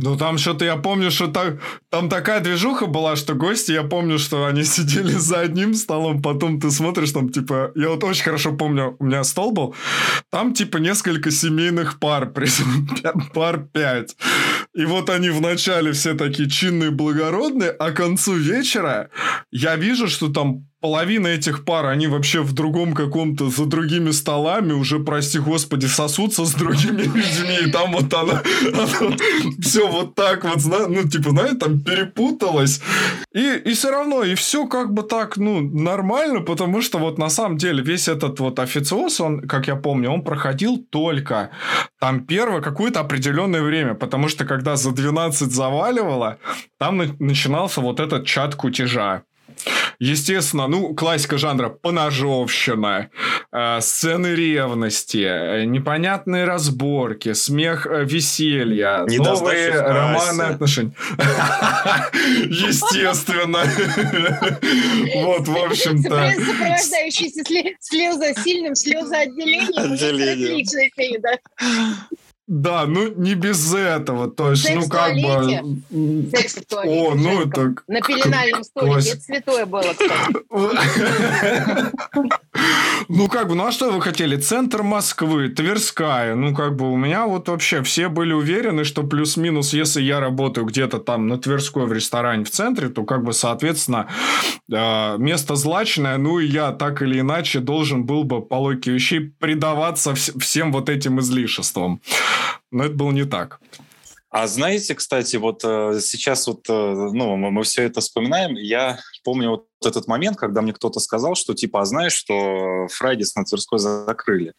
Ну, 0.00 0.16
там 0.16 0.38
что-то, 0.38 0.64
я 0.64 0.76
помню, 0.76 1.10
что 1.10 1.26
так, 1.26 1.60
там 1.90 2.08
такая 2.08 2.38
движуха 2.38 2.86
была, 2.86 3.16
что 3.16 3.34
гости, 3.34 3.72
я 3.72 3.82
помню, 3.82 4.20
что 4.20 4.46
они 4.46 4.62
сидели 4.64 5.10
за 5.10 5.40
одним 5.40 5.74
столом, 5.74 6.22
потом 6.22 6.60
ты 6.60 6.70
смотришь, 6.70 7.10
там, 7.10 7.30
типа, 7.30 7.72
я 7.74 7.88
вот 7.88 8.04
очень 8.04 8.22
хорошо 8.22 8.52
помню, 8.52 8.94
у 9.00 9.04
меня 9.04 9.24
стол 9.24 9.50
был, 9.50 9.74
там, 10.30 10.54
типа, 10.54 10.76
несколько 10.76 11.32
семейных 11.32 11.98
пар, 11.98 12.32
пар 13.34 13.58
пять. 13.72 14.16
И 14.72 14.84
вот 14.84 15.10
они 15.10 15.30
вначале 15.30 15.90
все 15.90 16.14
такие 16.14 16.48
чинные, 16.48 16.92
благородные, 16.92 17.70
а 17.70 17.90
к 17.90 17.96
концу 17.96 18.34
вечера 18.34 19.10
я 19.50 19.74
вижу, 19.74 20.06
что 20.06 20.28
там 20.28 20.68
половина 20.80 21.26
этих 21.28 21.64
пар, 21.64 21.86
они 21.86 22.06
вообще 22.06 22.40
в 22.40 22.52
другом 22.52 22.94
каком-то, 22.94 23.50
за 23.50 23.66
другими 23.66 24.10
столами 24.12 24.72
уже, 24.72 25.00
прости 25.00 25.38
господи, 25.38 25.86
сосутся 25.86 26.44
с 26.44 26.54
другими 26.54 27.02
людьми, 27.02 27.58
и 27.66 27.70
там 27.70 27.92
вот 27.92 28.12
она, 28.14 28.42
она 28.72 29.16
все 29.60 29.88
вот 29.88 30.14
так 30.14 30.44
вот, 30.44 30.58
ну, 30.88 31.08
типа, 31.08 31.30
знаете, 31.30 31.56
там 31.56 31.80
перепуталась. 31.80 32.80
И, 33.34 33.62
и 33.64 33.72
все 33.72 33.90
равно, 33.90 34.22
и 34.22 34.34
все 34.34 34.66
как 34.66 34.92
бы 34.92 35.02
так, 35.02 35.36
ну, 35.36 35.60
нормально, 35.60 36.40
потому 36.40 36.80
что 36.80 36.98
вот 36.98 37.18
на 37.18 37.28
самом 37.28 37.58
деле 37.58 37.82
весь 37.82 38.08
этот 38.08 38.40
вот 38.40 38.58
официоз, 38.58 39.20
он, 39.20 39.48
как 39.48 39.66
я 39.66 39.76
помню, 39.76 40.10
он 40.10 40.22
проходил 40.22 40.78
только 40.78 41.50
там 42.00 42.24
первое 42.24 42.60
какое-то 42.60 43.00
определенное 43.00 43.62
время, 43.62 43.94
потому 43.94 44.28
что 44.28 44.44
когда 44.44 44.76
за 44.76 44.92
12 44.92 45.50
заваливало, 45.50 46.38
там 46.78 46.98
начинался 47.18 47.80
вот 47.80 48.00
этот 48.00 48.26
чат 48.26 48.54
кутежа. 48.54 49.22
Естественно, 50.00 50.68
ну, 50.68 50.94
классика 50.94 51.38
жанра 51.38 51.70
поножовщина, 51.70 53.10
э, 53.50 53.80
сцены 53.80 54.28
ревности, 54.28 55.26
э, 55.26 55.64
непонятные 55.64 56.44
разборки, 56.44 57.32
смех, 57.32 57.84
э, 57.86 58.04
веселья, 58.04 59.04
Не 59.08 59.18
новые 59.18 59.72
романы 59.72 60.42
отношения. 60.42 60.92
Естественно. 62.48 63.58
Вот, 65.16 65.48
в 65.48 65.56
общем-то. 65.56 66.32
Сопровождающийся 66.36 67.42
слеза 67.80 68.34
сильным 68.42 68.74
слезоотделением. 68.74 69.92
Отделением. 69.92 71.22
Да, 71.22 71.38
ну 72.48 73.12
не 73.14 73.34
без 73.34 73.74
этого. 73.74 74.30
То 74.30 74.50
есть, 74.50 74.64
Секс 74.64 74.74
ну 74.74 74.88
как 74.88 75.14
бы... 75.14 76.30
Секс 76.30 76.54
в 76.56 76.66
туалете. 76.66 77.08
О, 77.08 77.14
ну 77.14 77.42
это... 77.42 77.74
На 77.86 78.00
пеленальном 78.00 78.64
столике. 78.64 79.10
Это 79.10 79.20
святое 79.20 79.66
было, 79.66 79.82
кстати. 79.82 80.12
Ну 83.08 83.28
как 83.28 83.48
бы, 83.48 83.54
ну 83.54 83.66
а 83.66 83.72
что 83.72 83.90
вы 83.90 84.02
хотели? 84.02 84.36
Центр 84.36 84.82
Москвы, 84.82 85.48
Тверская. 85.48 86.34
Ну 86.34 86.54
как 86.54 86.76
бы 86.76 86.90
у 86.90 86.96
меня 86.96 87.26
вот 87.26 87.48
вообще 87.48 87.82
все 87.82 88.08
были 88.08 88.32
уверены, 88.32 88.84
что 88.84 89.02
плюс-минус, 89.02 89.72
если 89.72 90.02
я 90.02 90.20
работаю 90.20 90.66
где-то 90.66 90.98
там 90.98 91.26
на 91.26 91.38
Тверской 91.38 91.86
в 91.86 91.92
ресторане 91.92 92.44
в 92.44 92.50
центре, 92.50 92.88
то 92.88 93.04
как 93.04 93.24
бы, 93.24 93.32
соответственно, 93.32 94.08
э, 94.70 95.16
место 95.18 95.54
злачное, 95.54 96.18
ну 96.18 96.38
и 96.38 96.46
я 96.46 96.72
так 96.72 97.00
или 97.00 97.20
иначе 97.20 97.60
должен 97.60 98.04
был 98.04 98.24
бы 98.24 98.42
по 98.42 98.56
логике 98.56 98.90
вещей 98.90 99.20
предаваться 99.20 100.14
всем 100.14 100.72
вот 100.72 100.88
этим 100.88 101.20
излишествам. 101.20 102.00
Но 102.70 102.84
это 102.84 102.94
было 102.94 103.10
не 103.10 103.24
так. 103.24 103.60
А 104.30 104.46
знаете, 104.46 104.94
кстати, 104.94 105.36
вот 105.36 105.62
э, 105.64 106.00
сейчас 106.02 106.46
вот, 106.46 106.68
э, 106.68 106.72
ну, 106.72 107.36
мы, 107.36 107.50
мы 107.50 107.62
все 107.62 107.84
это 107.84 108.00
вспоминаем. 108.00 108.56
Я 108.56 108.98
помню 109.24 109.50
вот 109.50 109.66
этот 109.82 110.06
момент, 110.06 110.36
когда 110.36 110.60
мне 110.60 110.74
кто-то 110.74 111.00
сказал, 111.00 111.34
что 111.34 111.54
типа, 111.54 111.80
а 111.80 111.84
знаешь, 111.86 112.12
что 112.12 112.88
Фрайдис 112.88 113.34
на 113.36 113.44
Тверской 113.44 113.78
закрыли. 113.78 114.52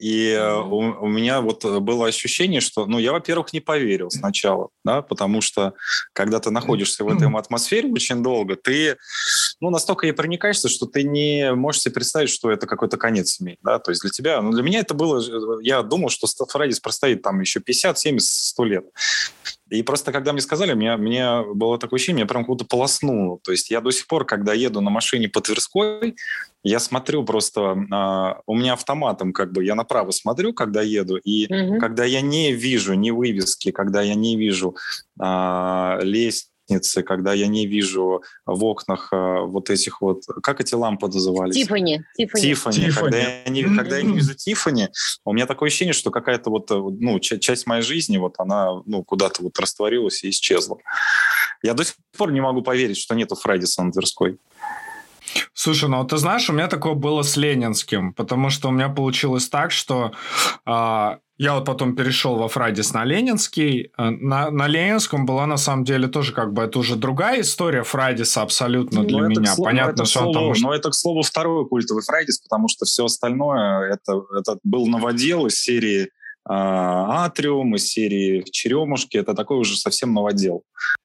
И 0.00 0.30
mm-hmm. 0.30 0.68
у, 0.68 1.04
у 1.04 1.08
меня 1.08 1.40
вот 1.40 1.64
э, 1.64 1.78
было 1.78 2.08
ощущение, 2.08 2.60
что, 2.60 2.86
ну, 2.86 2.98
я, 2.98 3.12
во-первых, 3.12 3.52
не 3.52 3.60
поверил 3.60 4.10
сначала, 4.10 4.70
да, 4.84 5.00
потому 5.00 5.40
что 5.40 5.74
когда 6.12 6.40
ты 6.40 6.50
находишься 6.50 7.04
в 7.04 7.08
этой 7.08 7.32
атмосфере 7.32 7.88
очень 7.92 8.24
долго, 8.24 8.56
ты, 8.56 8.96
ну, 9.62 9.70
настолько 9.70 10.08
и 10.08 10.12
проникаешься, 10.12 10.68
что 10.68 10.86
ты 10.86 11.04
не 11.04 11.54
можешь 11.54 11.82
себе 11.82 11.94
представить, 11.94 12.30
что 12.30 12.50
это 12.50 12.66
какой-то 12.66 12.96
конец 12.96 13.40
имеет, 13.40 13.60
да, 13.62 13.78
то 13.78 13.92
есть 13.92 14.02
для 14.02 14.10
тебя, 14.10 14.42
ну, 14.42 14.50
для 14.50 14.62
меня 14.64 14.80
это 14.80 14.92
было, 14.92 15.22
э, 15.22 15.58
я 15.62 15.82
думал, 15.82 16.08
что 16.08 16.26
Фрайдис 16.26 16.80
простоит 16.80 17.22
там 17.22 17.40
еще 17.40 17.60
50, 17.60 17.96
70, 17.96 18.28
100 18.28 18.64
лет. 18.64 18.84
И 19.70 19.82
просто 19.84 20.10
когда 20.10 20.32
мне 20.32 20.42
сказали, 20.42 20.74
мне, 20.74 20.96
мне 20.96 21.42
было 21.54 21.78
такое 21.78 21.98
ощущение, 21.98 22.24
меня 22.24 22.26
прям 22.26 22.44
куда-то 22.44 22.68
полоснуло. 22.68 23.38
То 23.44 23.52
есть 23.52 23.70
я 23.70 23.80
до 23.80 23.92
сих 23.92 24.08
пор, 24.08 24.26
когда 24.26 24.52
еду 24.52 24.80
на 24.80 24.90
машине 24.90 25.28
по 25.28 25.40
Тверской, 25.40 26.16
я 26.64 26.80
смотрю 26.80 27.24
просто, 27.24 27.60
э, 27.60 28.42
у 28.46 28.56
меня 28.56 28.72
автоматом 28.72 29.32
как 29.32 29.52
бы, 29.52 29.64
я 29.64 29.76
направо 29.76 30.10
смотрю, 30.10 30.52
когда 30.52 30.82
еду, 30.82 31.18
и 31.18 31.46
угу. 31.46 31.78
когда 31.78 32.04
я 32.04 32.20
не 32.20 32.52
вижу 32.52 32.94
ни 32.94 33.10
вывески, 33.10 33.70
когда 33.70 34.02
я 34.02 34.16
не 34.16 34.36
вижу 34.36 34.76
э, 35.20 35.98
лестницы, 36.02 36.51
лестницы, 36.72 37.02
когда 37.02 37.32
я 37.32 37.46
не 37.46 37.66
вижу 37.66 38.22
в 38.46 38.64
окнах 38.64 39.08
э, 39.12 39.40
вот 39.40 39.70
этих 39.70 40.00
вот... 40.00 40.22
Как 40.42 40.60
эти 40.60 40.74
лампы 40.74 41.06
назывались? 41.06 41.54
Тифани. 42.16 42.42
Тифани. 42.42 42.90
Когда, 42.90 43.18
я 43.18 43.50
не, 43.50 43.62
когда 43.62 43.96
я 43.98 44.02
не 44.02 44.14
вижу 44.14 44.34
Тифани, 44.34 44.88
у 45.24 45.32
меня 45.32 45.46
такое 45.46 45.68
ощущение, 45.68 45.92
что 45.92 46.10
какая-то 46.10 46.50
вот, 46.50 46.70
э, 46.70 46.74
ну, 46.74 47.18
часть 47.20 47.66
моей 47.66 47.82
жизни, 47.82 48.18
вот 48.18 48.34
она, 48.38 48.82
ну, 48.86 49.02
куда-то 49.02 49.42
вот 49.42 49.58
растворилась 49.58 50.24
и 50.24 50.30
исчезла. 50.30 50.78
Я 51.62 51.74
до 51.74 51.84
сих 51.84 51.94
пор 52.16 52.32
не 52.32 52.40
могу 52.40 52.62
поверить, 52.62 52.98
что 52.98 53.14
нету 53.14 53.34
Фреддиса 53.34 53.82
на 53.82 53.92
Тверской. 53.92 54.38
Слушай, 55.54 55.88
ну 55.88 56.04
ты 56.04 56.16
знаешь, 56.16 56.48
у 56.50 56.52
меня 56.52 56.68
такое 56.68 56.94
было 56.94 57.22
с 57.22 57.36
Ленинским, 57.36 58.12
потому 58.14 58.50
что 58.50 58.68
у 58.68 58.72
меня 58.72 58.88
получилось 58.88 59.48
так, 59.48 59.70
что 59.70 60.12
э, 60.66 61.16
я 61.42 61.54
вот 61.54 61.64
потом 61.64 61.96
перешел 61.96 62.36
во 62.36 62.48
Фрайдис 62.48 62.92
на 62.92 63.04
Ленинский. 63.04 63.90
Э, 63.98 64.10
на, 64.10 64.50
на 64.50 64.68
Ленинском 64.68 65.26
была 65.26 65.46
на 65.46 65.56
самом 65.56 65.84
деле 65.84 66.08
тоже 66.08 66.32
как 66.32 66.52
бы 66.52 66.62
это 66.62 66.78
уже 66.78 66.96
другая 66.96 67.40
история 67.40 67.82
Фрайдиса 67.82 68.42
абсолютно 68.42 69.04
для 69.04 69.22
но 69.22 69.28
ну, 69.28 69.30
меня. 69.30 69.54
Слову, 69.54 69.64
Понятно, 69.68 70.04
что 70.04 70.20
слову, 70.20 70.54
там... 70.54 70.62
Но 70.62 70.74
это, 70.74 70.90
к 70.90 70.94
слову, 70.94 71.22
второй 71.22 71.66
культовый 71.66 72.02
Фрайдис, 72.04 72.38
потому 72.38 72.68
что 72.68 72.84
все 72.84 73.06
остальное 73.06 73.92
это, 73.92 74.22
это 74.38 74.58
был 74.62 74.86
новодел 74.86 75.46
из 75.46 75.60
серии 75.60 76.02
э, 76.02 76.08
Атриум, 76.46 77.74
из 77.74 77.90
серии 77.90 78.44
Черемушки. 78.50 79.16
Это 79.16 79.34
такой 79.34 79.58
уже 79.58 79.76
совсем 79.76 80.14
новодел. 80.14 80.64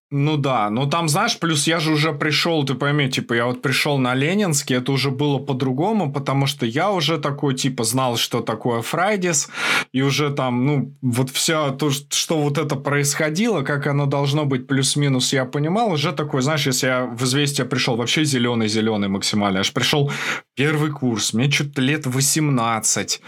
Ну 0.09 0.37
да, 0.37 0.69
но 0.69 0.85
там, 0.85 1.09
знаешь, 1.09 1.37
плюс 1.37 1.67
я 1.67 1.81
же 1.81 1.91
уже 1.91 2.13
пришел, 2.13 2.63
ты 2.63 2.75
пойми, 2.75 3.09
типа, 3.09 3.33
я 3.33 3.45
вот 3.45 3.61
пришел 3.61 3.97
на 3.97 4.15
Ленинский, 4.15 4.77
это 4.77 4.93
уже 4.93 5.11
было 5.11 5.37
по-другому, 5.37 6.13
потому 6.13 6.47
что 6.47 6.65
я 6.65 6.91
уже 6.91 7.17
такой, 7.17 7.55
типа, 7.55 7.83
знал, 7.83 8.15
что 8.15 8.39
такое 8.39 8.81
Фрайдис, 8.81 9.49
и 9.91 10.01
уже 10.01 10.29
там, 10.29 10.65
ну, 10.65 10.93
вот 11.01 11.29
все 11.31 11.71
то, 11.71 11.91
что 11.91 12.37
вот 12.37 12.57
это 12.57 12.77
происходило, 12.77 13.63
как 13.63 13.85
оно 13.85 14.05
должно 14.05 14.45
быть 14.45 14.65
плюс-минус, 14.65 15.33
я 15.33 15.43
понимал, 15.43 15.91
уже 15.91 16.13
такой, 16.13 16.41
знаешь, 16.41 16.65
если 16.65 16.87
я 16.87 17.05
в 17.05 17.25
известие 17.25 17.65
пришел, 17.65 17.97
вообще 17.97 18.23
зеленый-зеленый 18.23 19.09
максимально, 19.09 19.63
же 19.63 19.73
пришел 19.73 20.09
первый 20.55 20.91
курс, 20.91 21.33
мне 21.33 21.51
что-то 21.51 21.81
лет 21.81 22.05
18, 22.05 23.21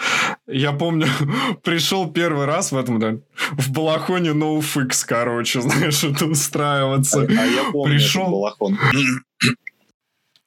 я 0.48 0.72
помню, 0.72 1.08
пришел 1.62 2.10
первый 2.10 2.46
раз 2.46 2.72
в 2.72 2.78
этом, 2.78 3.00
да, 3.00 3.18
в 3.52 3.72
балахоне 3.72 4.32
NoFX, 4.32 5.06
короче, 5.08 5.62
знаешь, 5.62 6.04
это 6.04 6.26
устраиваться. 6.26 7.22
А, 7.22 7.24
а 7.24 7.46
я 7.46 7.72
помню 7.72 7.96
Пришел... 7.96 8.30
балахон. 8.30 8.78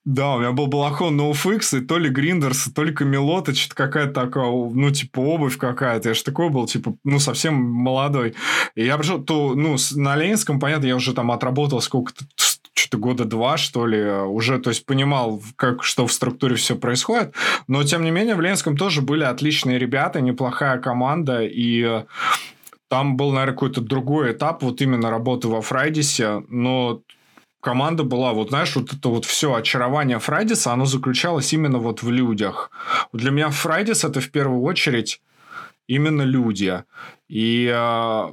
Да, 0.04 0.34
у 0.34 0.40
меня 0.40 0.50
был 0.50 0.66
балахон 0.66 1.20
NoFX, 1.20 1.78
и 1.78 1.80
то 1.80 1.96
ли 1.96 2.08
Гриндерс, 2.10 2.70
то 2.74 2.82
ли 2.82 2.92
Камелота, 2.92 3.54
что-то 3.54 3.76
какая-то 3.76 4.12
такая, 4.12 4.50
ну, 4.50 4.90
типа, 4.90 5.20
обувь 5.20 5.56
какая-то. 5.56 6.08
Я 6.08 6.14
же 6.14 6.24
такой 6.24 6.50
был, 6.50 6.66
типа, 6.66 6.96
ну, 7.04 7.20
совсем 7.20 7.54
молодой. 7.54 8.34
И 8.74 8.84
я 8.84 8.98
пришел, 8.98 9.22
то, 9.22 9.54
ну, 9.54 9.76
на 9.92 10.16
Ленинском, 10.16 10.58
понятно, 10.58 10.86
я 10.86 10.96
уже 10.96 11.14
там 11.14 11.30
отработал 11.30 11.80
сколько-то, 11.80 12.24
что-то 12.74 12.98
года 12.98 13.24
два, 13.24 13.56
что 13.56 13.86
ли, 13.86 14.02
уже, 14.02 14.58
то 14.58 14.70
есть, 14.70 14.86
понимал, 14.86 15.40
как, 15.54 15.84
что 15.84 16.08
в 16.08 16.12
структуре 16.12 16.56
все 16.56 16.74
происходит. 16.74 17.32
Но, 17.68 17.84
тем 17.84 18.02
не 18.02 18.10
менее, 18.10 18.34
в 18.34 18.40
Ленинском 18.40 18.76
тоже 18.76 19.02
были 19.02 19.22
отличные 19.22 19.78
ребята, 19.78 20.20
неплохая 20.20 20.78
команда, 20.78 21.42
и 21.44 22.02
там 22.92 23.16
был, 23.16 23.32
наверное, 23.32 23.54
какой-то 23.54 23.80
другой 23.80 24.32
этап 24.32 24.62
вот 24.62 24.82
именно 24.82 25.10
работы 25.10 25.48
во 25.48 25.62
Фрайдисе, 25.62 26.42
но 26.48 27.00
команда 27.62 28.04
была, 28.04 28.34
вот 28.34 28.50
знаешь, 28.50 28.76
вот 28.76 28.92
это 28.92 29.08
вот 29.08 29.24
все 29.24 29.54
очарование 29.54 30.18
Фрайдиса, 30.18 30.74
оно 30.74 30.84
заключалось 30.84 31.54
именно 31.54 31.78
вот 31.78 32.02
в 32.02 32.10
людях. 32.10 32.70
Для 33.14 33.30
меня 33.30 33.48
Фрайдис 33.48 34.04
это 34.04 34.20
в 34.20 34.30
первую 34.30 34.60
очередь 34.60 35.22
именно 35.86 36.20
люди. 36.20 36.84
И 37.32 37.72
э, 37.74 38.30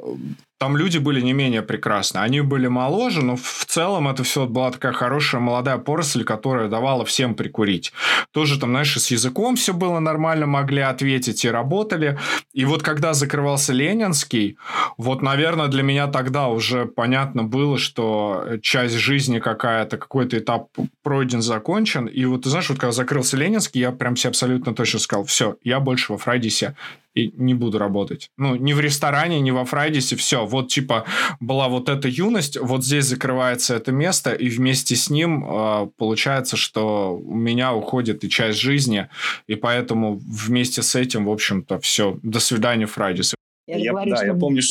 там 0.59 0.75
люди 0.75 0.97
были 0.97 1.21
не 1.21 1.31
менее 1.31 1.61
прекрасны. 1.61 2.17
Они 2.17 2.41
были 2.41 2.67
моложе, 2.67 3.23
но 3.23 3.37
в 3.37 3.65
целом 3.65 4.09
это 4.09 4.25
все 4.25 4.45
была 4.45 4.71
такая 4.71 4.91
хорошая 4.91 5.39
молодая 5.39 5.77
поросль, 5.77 6.25
которая 6.25 6.67
давала 6.67 7.05
всем 7.05 7.33
прикурить. 7.33 7.93
Тоже 8.33 8.59
там, 8.59 8.71
знаешь, 8.71 8.93
с 8.97 9.09
языком 9.09 9.55
все 9.55 9.73
было 9.73 9.99
нормально, 9.99 10.47
могли 10.47 10.81
ответить 10.81 11.45
и 11.45 11.49
работали. 11.49 12.19
И 12.51 12.65
вот 12.65 12.83
когда 12.83 13.13
закрывался 13.13 13.71
Ленинский, 13.71 14.57
вот, 14.97 15.21
наверное, 15.21 15.69
для 15.69 15.81
меня 15.81 16.07
тогда 16.07 16.49
уже 16.49 16.85
понятно 16.85 17.45
было, 17.45 17.77
что 17.77 18.57
часть 18.61 18.95
жизни 18.95 19.39
какая-то, 19.39 19.97
какой-то 19.97 20.39
этап 20.39 20.67
пройден, 21.03 21.41
закончен. 21.41 22.07
И 22.07 22.25
вот, 22.25 22.43
ты 22.43 22.49
знаешь, 22.49 22.69
вот 22.69 22.79
когда 22.79 22.91
закрылся 22.91 23.37
Ленинский, 23.37 23.79
я 23.79 23.93
прям 23.93 24.17
себе 24.17 24.31
абсолютно 24.31 24.75
точно 24.75 24.99
сказал, 24.99 25.23
все, 25.23 25.55
я 25.63 25.79
больше 25.79 26.11
во 26.11 26.17
Фрайдисе 26.17 26.75
и 27.15 27.31
не 27.37 27.53
буду 27.53 27.77
работать. 27.77 28.31
Ну, 28.37 28.55
ни 28.55 28.73
в 28.73 28.79
ресторане, 28.89 29.39
ни 29.39 29.51
во 29.51 29.65
Фрайдисе, 29.65 30.15
все. 30.15 30.45
Вот, 30.45 30.67
типа, 30.67 31.05
была 31.39 31.67
вот 31.67 31.89
эта 31.89 32.07
юность, 32.07 32.57
вот 32.57 32.83
здесь 32.83 33.05
закрывается 33.05 33.75
это 33.75 33.91
место, 33.91 34.33
и 34.33 34.49
вместе 34.49 34.95
с 34.95 35.09
ним 35.09 35.45
э, 35.45 35.89
получается, 35.97 36.57
что 36.57 37.15
у 37.15 37.35
меня 37.35 37.73
уходит 37.73 38.23
и 38.23 38.29
часть 38.29 38.59
жизни, 38.59 39.07
и 39.47 39.55
поэтому 39.55 40.17
вместе 40.17 40.81
с 40.81 40.95
этим, 40.95 41.25
в 41.25 41.31
общем-то, 41.31 41.79
все. 41.79 42.17
До 42.23 42.39
свидания, 42.39 42.85
Фрайдис. 42.85 43.35
Я, 43.69 43.77
я, 43.77 43.91
говорю, 43.91 44.11
да, 44.11 44.17
что... 44.17 44.25
я 44.25 44.33
помню, 44.33 44.61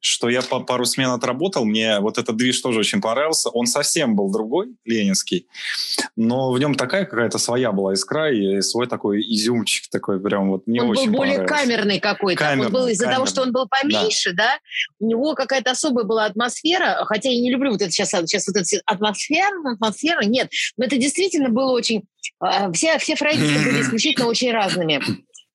что 0.00 0.28
я 0.28 0.42
по 0.42 0.60
пару 0.60 0.84
смен 0.84 1.10
отработал, 1.10 1.64
мне 1.64 1.98
вот 1.98 2.18
этот 2.18 2.36
движ 2.36 2.60
тоже 2.60 2.80
очень 2.80 3.00
понравился. 3.00 3.50
Он 3.50 3.66
совсем 3.66 4.14
был 4.14 4.30
другой, 4.30 4.68
ленинский, 4.84 5.48
но 6.14 6.52
в 6.52 6.58
нем 6.58 6.74
такая 6.74 7.04
какая-то 7.04 7.38
своя 7.38 7.72
была 7.72 7.94
искра 7.94 8.32
и 8.32 8.60
свой 8.60 8.86
такой 8.86 9.22
изюмчик 9.22 9.88
такой 9.90 10.20
прям 10.20 10.50
вот 10.50 10.62
он 10.66 10.90
очень 10.90 11.10
был 11.10 11.18
более 11.18 11.44
камерный 11.44 11.98
какой-то. 11.98 12.38
Камерный, 12.38 12.66
он 12.66 12.72
был 12.72 12.86
из-за 12.88 13.04
камерный. 13.04 13.16
того, 13.16 13.26
что 13.26 13.42
он 13.42 13.52
был 13.52 13.66
поменьше, 13.68 14.32
да. 14.32 14.44
да, 14.44 14.58
у 15.00 15.08
него 15.08 15.34
какая-то 15.34 15.72
особая 15.72 16.04
была 16.04 16.26
атмосфера, 16.26 17.04
хотя 17.06 17.28
я 17.28 17.40
не 17.40 17.50
люблю 17.50 17.72
вот 17.72 17.82
это 17.82 17.90
сейчас, 17.90 18.10
сейчас 18.10 18.46
вот 18.46 18.56
эта 18.56 18.80
атмосфера, 18.86 19.72
атмосфера, 19.72 20.24
нет, 20.24 20.50
но 20.76 20.84
это 20.84 20.96
действительно 20.96 21.48
было 21.48 21.72
очень... 21.72 22.04
А, 22.40 22.70
все, 22.72 22.98
все 22.98 23.16
фрейдисты 23.16 23.64
были 23.64 23.82
исключительно 23.82 24.26
очень 24.26 24.52
разными. 24.52 25.00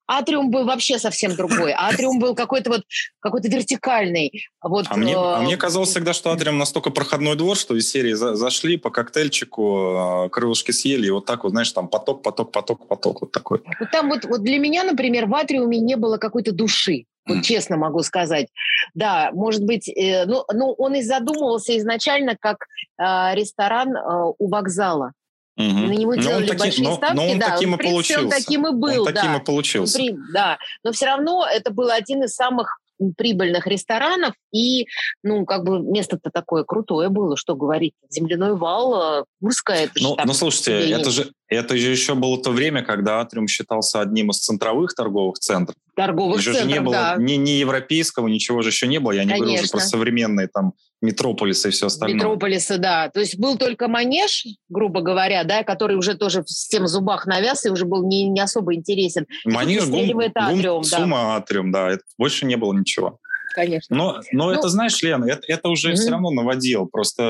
Атриум 0.08 0.52
был 0.52 0.66
вообще 0.66 1.00
совсем 1.00 1.36
другой. 1.38 1.74
Атриум 1.74 2.20
был 2.20 2.36
какой-то 2.36 2.70
вот 2.70 2.82
какой-то 3.20 3.48
вертикальный. 3.48 4.32
Вот, 4.62 4.86
а, 4.90 4.98
мне, 4.98 5.16
а 5.16 5.42
мне 5.42 5.58
казалось 5.58 5.90
всегда, 5.90 6.14
что 6.14 6.32
Атриум 6.32 6.58
настолько 6.58 6.90
проходной 6.90 7.36
двор, 7.36 7.58
что 7.58 7.76
из 7.76 7.90
серии 7.90 8.14
за, 8.14 8.36
зашли 8.36 8.78
по 8.78 8.90
коктейльчику, 8.90 10.30
крылышки 10.32 10.72
съели, 10.72 11.08
и 11.08 11.12
вот 11.12 11.26
так 11.26 11.44
вот, 11.44 11.52
знаешь, 11.52 11.72
там 11.72 11.88
поток, 11.88 12.22
поток, 12.22 12.52
поток, 12.52 12.88
поток 12.88 13.22
вот 13.22 13.32
такой. 13.32 13.62
Вот 13.80 13.92
там 13.92 14.10
вот, 14.10 14.26
вот 14.26 14.42
для 14.44 14.60
меня, 14.60 14.84
например, 14.84 15.26
в 15.28 15.36
Атриуме 15.36 15.80
не 15.80 15.96
было 15.96 16.18
какой-то 16.18 16.52
души. 16.52 17.06
Вот 17.26 17.44
честно 17.44 17.78
могу 17.78 18.04
сказать. 18.04 18.48
Да, 18.94 19.32
может 19.34 19.64
быть, 19.64 19.88
э, 19.88 20.26
ну, 20.26 20.44
ну, 20.54 20.74
он 20.78 20.96
и 20.96 21.02
задумывался 21.02 21.78
изначально 21.78 22.36
как 22.40 22.58
э, 23.00 23.36
ресторан 23.36 23.96
э, 23.96 24.34
у 24.38 24.50
вокзала. 24.50 25.14
Угу. 25.56 25.66
На 25.66 25.94
него 25.94 26.16
делали 26.16 26.48
таки, 26.48 26.60
большие 26.60 26.88
но, 26.88 26.96
ставки. 26.96 27.16
Но 27.16 27.28
он 27.28 27.40
да, 27.40 27.52
таким 27.52 27.74
он, 27.74 27.80
и 27.80 27.84
получился. 27.84 28.24
Он 28.24 28.30
таким 28.30 28.68
и 28.68 28.72
был. 28.72 29.02
Он 29.02 29.06
да. 29.06 29.12
таким 29.14 29.36
и 29.36 29.44
получился. 29.44 29.98
При, 29.98 30.16
да, 30.34 30.58
но 30.84 30.92
все 30.92 31.06
равно 31.06 31.46
это 31.46 31.72
был 31.72 31.90
один 31.92 32.24
из 32.24 32.34
самых 32.34 32.80
прибыльных 33.18 33.68
ресторанов, 33.68 34.34
и, 34.52 34.88
ну, 35.24 35.46
как 35.46 35.64
бы 35.64 35.80
место-то 35.80 36.30
такое 36.32 36.64
крутое 36.64 37.10
было, 37.10 37.36
что 37.36 37.56
говорить. 37.56 37.94
Земляной 38.10 38.56
вал, 38.56 39.22
э, 39.22 39.24
Курская, 39.42 39.86
это 39.86 39.94
ну, 40.02 40.16
же 40.18 40.26
Ну, 40.26 40.34
слушайте, 40.34 40.90
это 40.92 41.10
же, 41.10 41.32
это 41.54 41.78
же 41.78 41.92
еще 41.92 42.16
было 42.16 42.42
то 42.42 42.52
время, 42.52 42.84
когда 42.84 43.20
Атриум 43.20 43.48
считался 43.48 44.02
одним 44.02 44.32
из 44.32 44.40
центровых 44.40 44.94
торговых 44.94 45.40
центров. 45.40 45.76
Торговых 45.96 46.40
еще 46.40 46.54
центров, 46.54 46.70
же 46.70 46.74
не 46.74 46.82
было 46.82 46.94
да. 46.94 47.16
ни, 47.18 47.34
ни 47.34 47.52
европейского, 47.52 48.28
ничего 48.28 48.62
же 48.62 48.70
еще 48.70 48.88
не 48.88 49.00
было. 49.00 49.12
Я 49.12 49.24
не 49.24 49.32
Конечно. 49.32 49.46
говорю 49.46 49.64
уже 49.64 49.72
про 49.72 49.80
современные 49.80 50.48
там 50.48 50.74
метрополисы 51.02 51.68
и 51.68 51.72
все 51.72 51.88
остальное. 51.88 52.16
Метрополисы, 52.16 52.78
да. 52.78 53.10
То 53.10 53.20
есть 53.20 53.38
был 53.38 53.58
только 53.58 53.88
манеж, 53.88 54.46
грубо 54.70 55.02
говоря, 55.02 55.44
да, 55.44 55.64
который 55.64 55.98
уже 55.98 56.16
тоже 56.16 56.42
в 56.42 56.70
тем 56.70 56.88
зубах 56.88 57.26
навяз 57.26 57.66
и 57.66 57.70
уже 57.70 57.86
был 57.86 58.08
не, 58.08 58.28
не 58.30 58.40
особо 58.40 58.74
интересен. 58.74 59.28
Манеж, 59.46 59.86
гум, 59.88 60.08
гум, 60.08 60.22
атриум, 60.34 60.84
да. 60.84 60.98
сумма 60.98 61.36
атриум, 61.36 61.72
да. 61.72 61.92
Это, 61.92 62.04
больше 62.18 62.46
не 62.46 62.56
было 62.56 62.74
ничего. 62.74 63.20
Конечно. 63.54 63.96
Но, 63.96 64.20
но 64.32 64.46
ну, 64.46 64.52
это, 64.52 64.70
знаешь, 64.70 65.02
Лена, 65.02 65.26
это, 65.26 65.42
это 65.48 65.70
уже 65.70 65.92
mm-hmm. 65.92 65.96
все 65.96 66.12
равно 66.12 66.32
наводил. 66.32 66.88
Просто, 66.88 67.24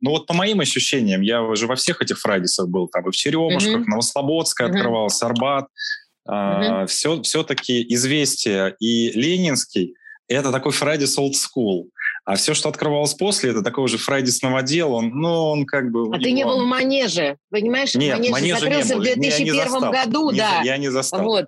ну 0.00 0.10
вот 0.10 0.26
по 0.26 0.34
моим 0.34 0.60
ощущениям, 0.60 1.20
я 1.20 1.42
уже 1.42 1.66
во 1.66 1.76
всех 1.76 2.00
этих 2.02 2.18
Фрайдисах 2.18 2.68
был. 2.68 2.88
Там 2.88 3.08
и 3.08 3.10
в 3.10 3.16
Черемушках, 3.16 3.82
mm-hmm. 3.82 3.88
Новослободская 3.88 4.68
mm-hmm. 4.68 4.70
открывался, 4.70 5.26
Арбат. 5.26 5.64
Mm-hmm. 5.64 6.32
А, 6.34 6.86
все, 6.86 7.20
все-таки 7.22 7.84
«Известия» 7.94 8.76
и 8.78 9.10
«Ленинский»— 9.10 9.94
это 10.28 10.52
такой 10.52 10.72
Фрайдис 10.72 11.18
old 11.18 11.32
school. 11.32 11.88
А 12.24 12.36
все, 12.36 12.54
что 12.54 12.68
открывалось 12.68 13.14
после, 13.14 13.50
это 13.50 13.62
такой 13.62 13.82
уже 13.84 13.98
Фрайдис 13.98 14.42
новодел, 14.42 14.92
он, 14.92 15.08
ну, 15.08 15.50
он 15.50 15.66
как 15.66 15.90
бы... 15.90 16.14
А 16.14 16.20
ты 16.20 16.30
не 16.30 16.44
был 16.44 16.62
в 16.62 16.66
Манеже, 16.66 17.36
понимаешь? 17.50 17.94
Нет, 17.96 18.18
Манеж 18.18 18.30
Манежа 18.30 18.60
закрылся 18.60 18.94
не 18.94 19.00
в 19.00 19.02
2001 19.02 19.90
году, 19.90 20.30
не, 20.30 20.38
да. 20.38 20.62
Я 20.62 20.76
не 20.76 20.88
застал. 20.88 21.24
Вот. 21.24 21.46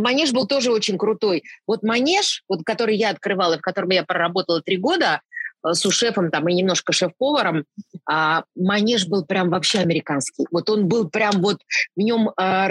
Манеж 0.00 0.32
был 0.32 0.46
тоже 0.46 0.72
очень 0.72 0.98
крутой. 0.98 1.44
Вот 1.66 1.82
Манеж, 1.82 2.42
вот, 2.48 2.62
который 2.64 2.96
я 2.96 3.10
открывала, 3.10 3.58
в 3.58 3.62
котором 3.62 3.90
я 3.90 4.04
проработала 4.04 4.60
три 4.62 4.76
года, 4.76 5.20
сушефом 5.72 6.30
там 6.30 6.48
и 6.48 6.54
немножко 6.54 6.92
шеф-поваром, 6.92 7.64
а 8.08 8.44
манеж 8.54 9.06
был 9.06 9.24
прям 9.24 9.50
вообще 9.50 9.78
американский. 9.78 10.46
Вот 10.50 10.68
он 10.68 10.88
был 10.88 11.08
прям 11.08 11.40
вот, 11.40 11.58
в 11.96 12.00
нем 12.00 12.30
а, 12.36 12.68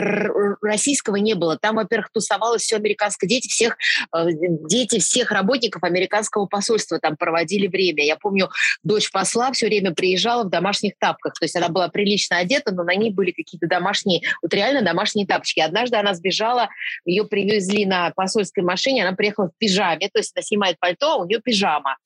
российского 0.62 1.16
не 1.16 1.34
было. 1.34 1.58
Там, 1.58 1.76
во-первых, 1.76 2.12
тусовалось 2.12 2.62
все 2.62 2.76
американское. 2.76 3.28
Дети 3.28 3.48
всех, 3.48 3.78
а, 4.12 4.26
дети 4.32 5.00
всех 5.00 5.32
работников 5.32 5.84
американского 5.84 6.46
посольства 6.46 7.00
там 7.00 7.18
проводили 7.18 7.68
время. 7.68 8.06
Я 8.06 8.16
помню, 8.16 8.50
дочь 8.84 9.12
посла 9.12 9.52
все 9.52 9.68
время 9.68 9.94
приезжала 9.94 10.44
в 10.44 10.50
домашних 10.50 10.94
тапках. 11.00 11.34
То 11.34 11.46
есть 11.46 11.56
она 11.56 11.70
была 11.70 11.88
прилично 11.88 12.38
одета, 12.38 12.74
но 12.74 12.84
на 12.84 12.96
ней 12.96 13.12
были 13.12 13.32
какие-то 13.32 13.68
домашние, 13.68 14.22
вот 14.42 14.54
реально 14.54 14.82
домашние 14.82 15.26
тапочки. 15.26 15.60
Однажды 15.60 15.98
она 15.98 16.14
сбежала, 16.14 16.70
ее 17.06 17.26
привезли 17.26 17.86
на 17.86 18.12
посольской 18.12 18.64
машине, 18.64 19.06
она 19.06 19.16
приехала 19.16 19.48
в 19.48 19.58
пижаме, 19.58 20.10
то 20.12 20.20
есть 20.20 20.34
она 20.36 20.44
снимает 20.44 20.80
пальто, 20.80 21.14
а 21.14 21.16
у 21.18 21.26
нее 21.26 21.40
пижама. 21.42 21.98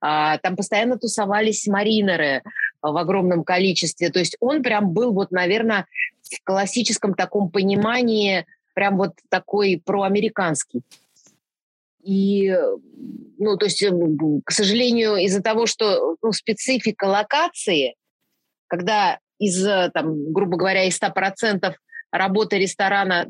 А, 0.00 0.25
там 0.42 0.56
постоянно 0.56 0.98
тусовались 0.98 1.66
маринеры 1.66 2.42
в 2.82 2.96
огромном 2.96 3.44
количестве. 3.44 4.10
То 4.10 4.18
есть 4.18 4.36
он 4.40 4.62
прям 4.62 4.90
был 4.90 5.12
вот, 5.12 5.30
наверное, 5.30 5.86
в 6.22 6.42
классическом 6.44 7.14
таком 7.14 7.50
понимании 7.50 8.46
прям 8.74 8.96
вот 8.98 9.12
такой 9.28 9.82
проамериканский. 9.84 10.82
И, 12.02 12.54
ну, 13.38 13.56
то 13.56 13.66
есть, 13.66 13.84
к 14.44 14.50
сожалению, 14.52 15.16
из-за 15.16 15.42
того, 15.42 15.66
что 15.66 16.16
ну, 16.22 16.32
специфика 16.32 17.04
локации, 17.04 17.96
когда 18.68 19.18
из, 19.38 19.64
там, 19.92 20.32
грубо 20.32 20.56
говоря, 20.56 20.84
из 20.84 21.00
100% 21.00 21.74
работы 22.12 22.58
ресторана, 22.58 23.26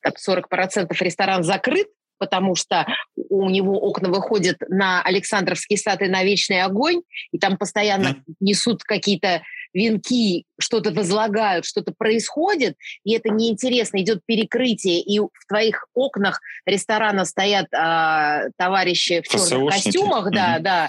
так, 0.00 0.14
40% 0.16 0.94
ресторан 1.00 1.42
закрыт, 1.42 1.88
потому 2.20 2.54
что 2.54 2.86
у 3.16 3.48
него 3.48 3.78
окна 3.80 4.10
выходят 4.10 4.58
на 4.68 5.02
Александровский 5.02 5.78
сад 5.78 6.02
и 6.02 6.08
на 6.08 6.22
Вечный 6.22 6.62
огонь, 6.62 7.00
и 7.32 7.38
там 7.38 7.56
постоянно 7.56 8.08
mm. 8.08 8.34
несут 8.40 8.84
какие-то 8.84 9.42
венки, 9.72 10.44
что-то 10.58 10.92
возлагают, 10.92 11.64
что-то 11.64 11.92
происходит, 11.96 12.76
и 13.04 13.14
это 13.14 13.30
неинтересно, 13.30 13.98
идет 13.98 14.20
перекрытие, 14.26 15.00
и 15.00 15.18
в 15.20 15.30
твоих 15.48 15.86
окнах 15.94 16.40
ресторана 16.66 17.24
стоят 17.24 17.66
а, 17.72 18.42
товарищи 18.56 19.22
в 19.22 19.28
черных 19.28 19.74
костюмах, 19.74 20.26
mm-hmm. 20.28 20.60
да, 20.60 20.88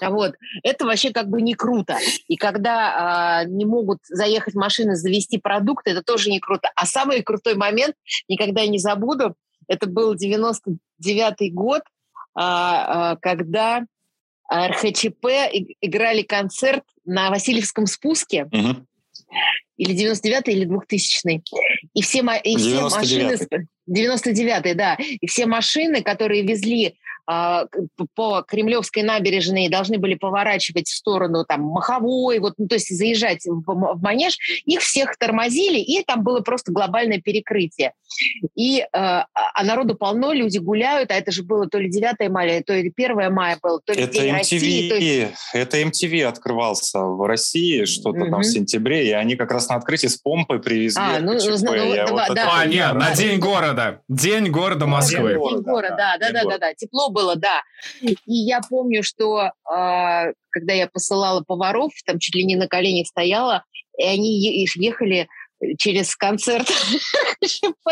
да, 0.00 0.10
вот, 0.10 0.34
это 0.62 0.86
вообще 0.86 1.10
как 1.10 1.28
бы 1.28 1.42
не 1.42 1.54
круто. 1.54 1.98
И 2.26 2.36
когда 2.36 2.94
а, 2.94 3.44
не 3.44 3.64
могут 3.64 3.98
заехать 4.08 4.54
машины, 4.54 4.96
завести 4.96 5.38
продукты, 5.38 5.90
это 5.90 6.02
тоже 6.02 6.30
не 6.30 6.40
круто. 6.40 6.70
А 6.74 6.86
самый 6.86 7.22
крутой 7.22 7.54
момент, 7.54 7.94
никогда 8.28 8.66
не 8.66 8.78
забуду, 8.78 9.36
это 9.72 9.86
был 9.86 10.14
99-й 10.14 11.50
год, 11.50 11.82
а, 12.34 13.12
а, 13.12 13.16
когда 13.16 13.84
РХЧП 14.52 15.26
играли 15.80 16.22
концерт 16.22 16.84
на 17.06 17.30
Васильевском 17.30 17.86
спуске. 17.86 18.44
Угу. 18.44 18.86
Или 19.78 20.12
99-й, 20.12 20.52
или 20.52 20.66
2000-й. 20.66 21.42
И 21.94 22.02
все, 22.02 22.20
и 22.44 22.56
все 22.56 22.82
машины... 22.82 23.38
99-й, 23.88 24.74
да. 24.74 24.96
И 24.98 25.26
все 25.26 25.46
машины, 25.46 26.02
которые 26.02 26.42
везли 26.42 26.98
по 27.26 28.42
Кремлевской 28.46 29.02
набережной 29.02 29.68
должны 29.68 29.98
были 29.98 30.14
поворачивать 30.14 30.88
в 30.88 30.94
сторону 30.94 31.44
там 31.44 31.62
Маховой, 31.62 32.38
вот, 32.38 32.54
ну, 32.58 32.66
то 32.66 32.74
есть 32.74 32.96
заезжать 32.96 33.44
в, 33.46 33.62
в 33.64 34.02
Манеж, 34.02 34.36
их 34.64 34.80
всех 34.80 35.16
тормозили, 35.16 35.78
и 35.78 36.02
там 36.04 36.22
было 36.22 36.40
просто 36.40 36.72
глобальное 36.72 37.20
перекрытие. 37.20 37.92
И, 38.54 38.80
э, 38.80 38.86
а 38.92 39.64
народу 39.64 39.94
полно, 39.94 40.32
люди 40.32 40.58
гуляют, 40.58 41.10
а 41.10 41.14
это 41.14 41.32
же 41.32 41.42
было 41.42 41.66
то 41.66 41.78
ли 41.78 41.90
9 41.90 42.30
мая, 42.30 42.62
то 42.62 42.74
ли 42.74 42.92
1 42.94 43.32
мая 43.32 43.58
было, 43.62 43.80
то 43.84 43.92
ли 43.92 44.02
это 44.02 44.12
День 44.12 44.34
MTV, 44.34 44.38
России. 44.38 44.88
То 44.88 44.96
есть... 44.96 45.32
Это 45.54 45.80
MTV 45.80 46.24
открывался 46.24 47.00
в 47.00 47.26
России 47.26 47.84
что-то 47.84 48.18
mm-hmm. 48.18 48.30
там 48.30 48.40
в 48.40 48.44
сентябре, 48.44 49.08
и 49.08 49.12
они 49.12 49.36
как 49.36 49.50
раз 49.52 49.68
на 49.68 49.76
открытии 49.76 50.08
с 50.08 50.16
помпой 50.16 50.60
привезли. 50.60 51.02
А, 51.02 51.20
ну, 51.20 51.34
ну, 51.34 51.56
ну, 51.60 52.10
вот 52.10 52.34
да, 52.34 52.50
а, 52.52 52.66
нет, 52.66 52.94
на 52.94 53.14
День 53.14 53.38
города. 53.38 54.00
День 54.08 54.50
города 54.50 54.86
Москвы. 54.86 55.30
День 55.30 55.62
города, 55.62 55.96
да, 55.96 56.16
да, 56.18 56.32
да, 56.32 56.44
да, 56.44 56.58
да. 56.58 56.74
Тепло 56.74 57.10
было, 57.12 57.36
да. 57.36 57.62
И 58.00 58.16
я 58.26 58.60
помню, 58.68 59.02
что 59.02 59.42
э, 59.42 59.50
когда 59.64 60.72
я 60.72 60.88
посылала 60.88 61.42
поваров, 61.42 61.92
там 62.04 62.18
чуть 62.18 62.34
ли 62.34 62.44
не 62.44 62.56
на 62.56 62.68
коленях 62.68 63.06
стояла, 63.06 63.64
и 63.96 64.04
они 64.04 64.66
ехали 64.76 65.28
через 65.78 66.16
концерт 66.16 66.68
ШП 67.44 67.88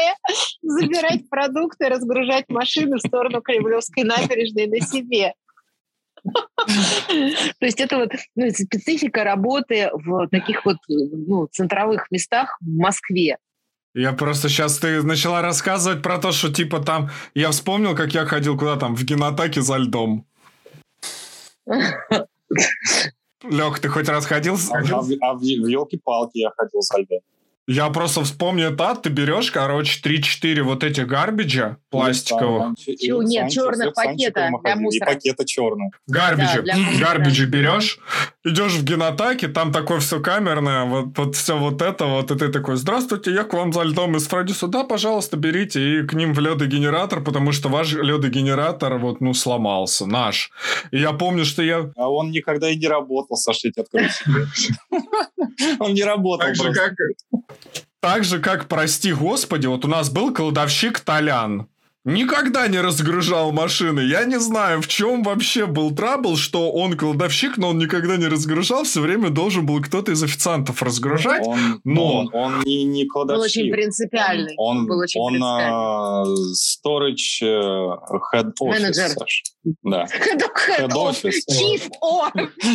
забирать 0.62 1.28
продукты, 1.28 1.88
разгружать 1.88 2.46
машины 2.48 2.96
в 2.96 3.06
сторону 3.06 3.40
Кремлевской 3.42 4.04
набережной 4.04 4.66
на 4.66 4.80
себе. 4.80 5.34
То 6.24 7.66
есть 7.66 7.80
это 7.80 7.98
вот 7.98 8.12
ну, 8.34 8.50
специфика 8.50 9.24
работы 9.24 9.90
в 9.92 10.28
таких 10.28 10.64
вот 10.64 10.76
ну, 10.88 11.46
центровых 11.46 12.10
местах 12.10 12.58
в 12.60 12.76
Москве. 12.76 13.38
Я 13.94 14.12
просто 14.12 14.48
сейчас 14.48 14.78
ты 14.78 15.02
начала 15.02 15.42
рассказывать 15.42 16.02
про 16.02 16.18
то, 16.18 16.30
что 16.32 16.52
типа 16.52 16.80
там... 16.80 17.10
Я 17.34 17.50
вспомнил, 17.50 17.96
как 17.96 18.14
я 18.14 18.24
ходил 18.24 18.56
куда 18.56 18.76
там, 18.76 18.94
в 18.94 19.02
генатаке 19.04 19.62
за 19.62 19.78
льдом. 19.78 20.26
Лех, 23.42 23.80
ты 23.80 23.88
хоть 23.88 24.08
раз 24.08 24.26
ходил? 24.26 24.56
А, 24.70 24.78
а, 24.78 24.80
а 24.80 25.34
в, 25.34 25.38
в 25.38 25.42
елки-палки 25.42 26.38
я 26.38 26.50
ходил 26.56 26.82
за 26.82 26.98
льдом. 26.98 27.20
Я 27.66 27.88
просто 27.90 28.24
вспомню 28.24 28.74
так, 28.76 29.02
ты 29.02 29.10
берешь, 29.10 29.50
короче, 29.50 30.00
3-4 30.02 30.62
вот 30.62 30.82
этих 30.82 31.06
гарбиджа 31.06 31.76
пластиковых. 31.90 32.76
Чу, 32.78 33.22
нет, 33.22 33.50
черных 33.50 33.94
пакета 33.94 34.50
для 34.64 34.76
мусора. 34.76 35.12
И 35.12 35.14
пакета 35.14 35.46
черных. 35.46 35.94
Гарбиджи. 36.08 36.62
Да, 36.62 36.74
гарбиджи 36.98 37.46
берешь, 37.46 38.00
идешь 38.44 38.72
в 38.72 38.84
генатаке, 38.84 39.48
там 39.48 39.72
такое 39.72 40.00
все 40.00 40.20
камерное, 40.20 40.84
вот, 40.84 41.16
вот 41.16 41.36
все 41.36 41.56
вот 41.56 41.80
это, 41.80 42.06
вот, 42.06 42.30
и 42.30 42.38
ты 42.38 42.48
такой, 42.48 42.76
здравствуйте, 42.76 43.32
я 43.32 43.44
к 43.44 43.52
вам 43.54 43.72
за 43.72 43.82
льдом 43.82 44.16
из 44.16 44.26
Фреддиса. 44.26 44.66
Да, 44.66 44.82
пожалуйста, 44.82 45.36
берите, 45.36 46.00
и 46.00 46.02
к 46.06 46.14
ним 46.14 46.34
в 46.34 46.40
ледогенератор, 46.40 47.22
потому 47.22 47.52
что 47.52 47.68
ваш 47.68 47.92
ледогенератор 47.92 48.98
вот, 48.98 49.20
ну, 49.20 49.32
сломался, 49.32 50.06
наш. 50.06 50.50
И 50.90 50.98
я 50.98 51.12
помню, 51.12 51.44
что 51.44 51.62
я... 51.62 51.90
А 51.96 52.10
он 52.10 52.30
никогда 52.30 52.68
и 52.68 52.76
не 52.76 52.88
работал, 52.88 53.36
Саша, 53.36 53.68
я 53.68 53.84
тебе 53.84 54.08
Он 55.78 55.94
не 55.94 56.02
работал 56.02 56.48
Так 56.48 56.56
же, 56.56 56.72
как... 56.72 56.94
Так 58.00 58.24
же, 58.24 58.40
как, 58.40 58.66
прости 58.66 59.12
господи, 59.12 59.66
вот 59.66 59.84
у 59.84 59.88
нас 59.88 60.08
был 60.10 60.32
кладовщик 60.32 61.00
Толян. 61.00 61.68
Никогда 62.04 62.66
не 62.66 62.80
разгружал 62.80 63.52
машины. 63.52 64.00
Я 64.00 64.24
не 64.24 64.40
знаю, 64.40 64.80
в 64.80 64.88
чем 64.88 65.22
вообще 65.22 65.66
был 65.66 65.94
трабл, 65.94 66.36
что 66.38 66.72
он 66.72 66.96
кладовщик, 66.96 67.58
но 67.58 67.70
он 67.70 67.78
никогда 67.78 68.16
не 68.16 68.26
разгружал. 68.26 68.84
Все 68.84 69.02
время 69.02 69.28
должен 69.28 69.66
был 69.66 69.82
кто-то 69.82 70.12
из 70.12 70.22
официантов 70.22 70.82
разгружать. 70.82 71.46
Он, 71.46 71.80
но 71.84 72.20
он, 72.20 72.30
он 72.32 72.62
не, 72.64 72.84
не 72.84 73.06
кладовщик. 73.06 73.36
Был 73.36 73.44
очень 73.44 73.70
принципиальный. 73.70 74.54
Он, 74.56 74.86
был 74.86 75.00
очень 75.00 75.20
он 75.20 75.42
uh, 75.42 76.24
storage 76.54 77.42
uh, 77.42 77.98
head 78.32 78.52
office. 78.58 78.70
Менеджер. 78.70 79.10
Да. 79.82 80.06
Head, 80.70 80.92
office. 80.94 81.40
Chief, 81.50 81.86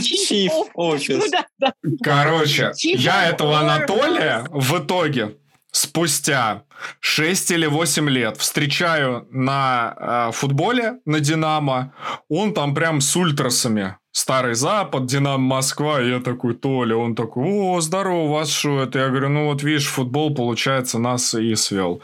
Chief 0.01 0.51
office. 0.77 1.23
Короче, 2.03 2.73
я 2.77 3.29
этого 3.29 3.57
Анатолия 3.59 4.45
в 4.51 4.77
итоге 4.77 5.35
спустя 5.75 6.63
6 7.01 7.51
или 7.51 7.65
8 7.65 8.09
лет 8.09 8.37
встречаю 8.37 9.27
на 9.29 10.29
э, 10.29 10.31
футболе 10.31 10.99
на 11.05 11.19
Динамо. 11.19 11.93
Он 12.29 12.53
там 12.53 12.73
прям 12.73 13.01
с 13.01 13.15
ультрасами. 13.15 13.97
Старый 14.11 14.53
Запад, 14.53 15.05
Динамо 15.05 15.55
Москва. 15.55 16.01
И 16.01 16.09
я 16.09 16.21
такой, 16.21 16.55
Толя, 16.55 16.95
он 16.95 17.15
такой, 17.15 17.43
о, 17.45 17.81
здорово, 17.81 18.21
у 18.21 18.27
вас 18.27 18.49
что 18.49 18.83
это? 18.83 18.99
Я 18.99 19.09
говорю, 19.09 19.27
ну 19.27 19.45
вот 19.47 19.63
видишь, 19.63 19.87
футбол, 19.87 20.33
получается, 20.33 20.97
нас 20.97 21.33
и 21.33 21.53
свел. 21.55 22.01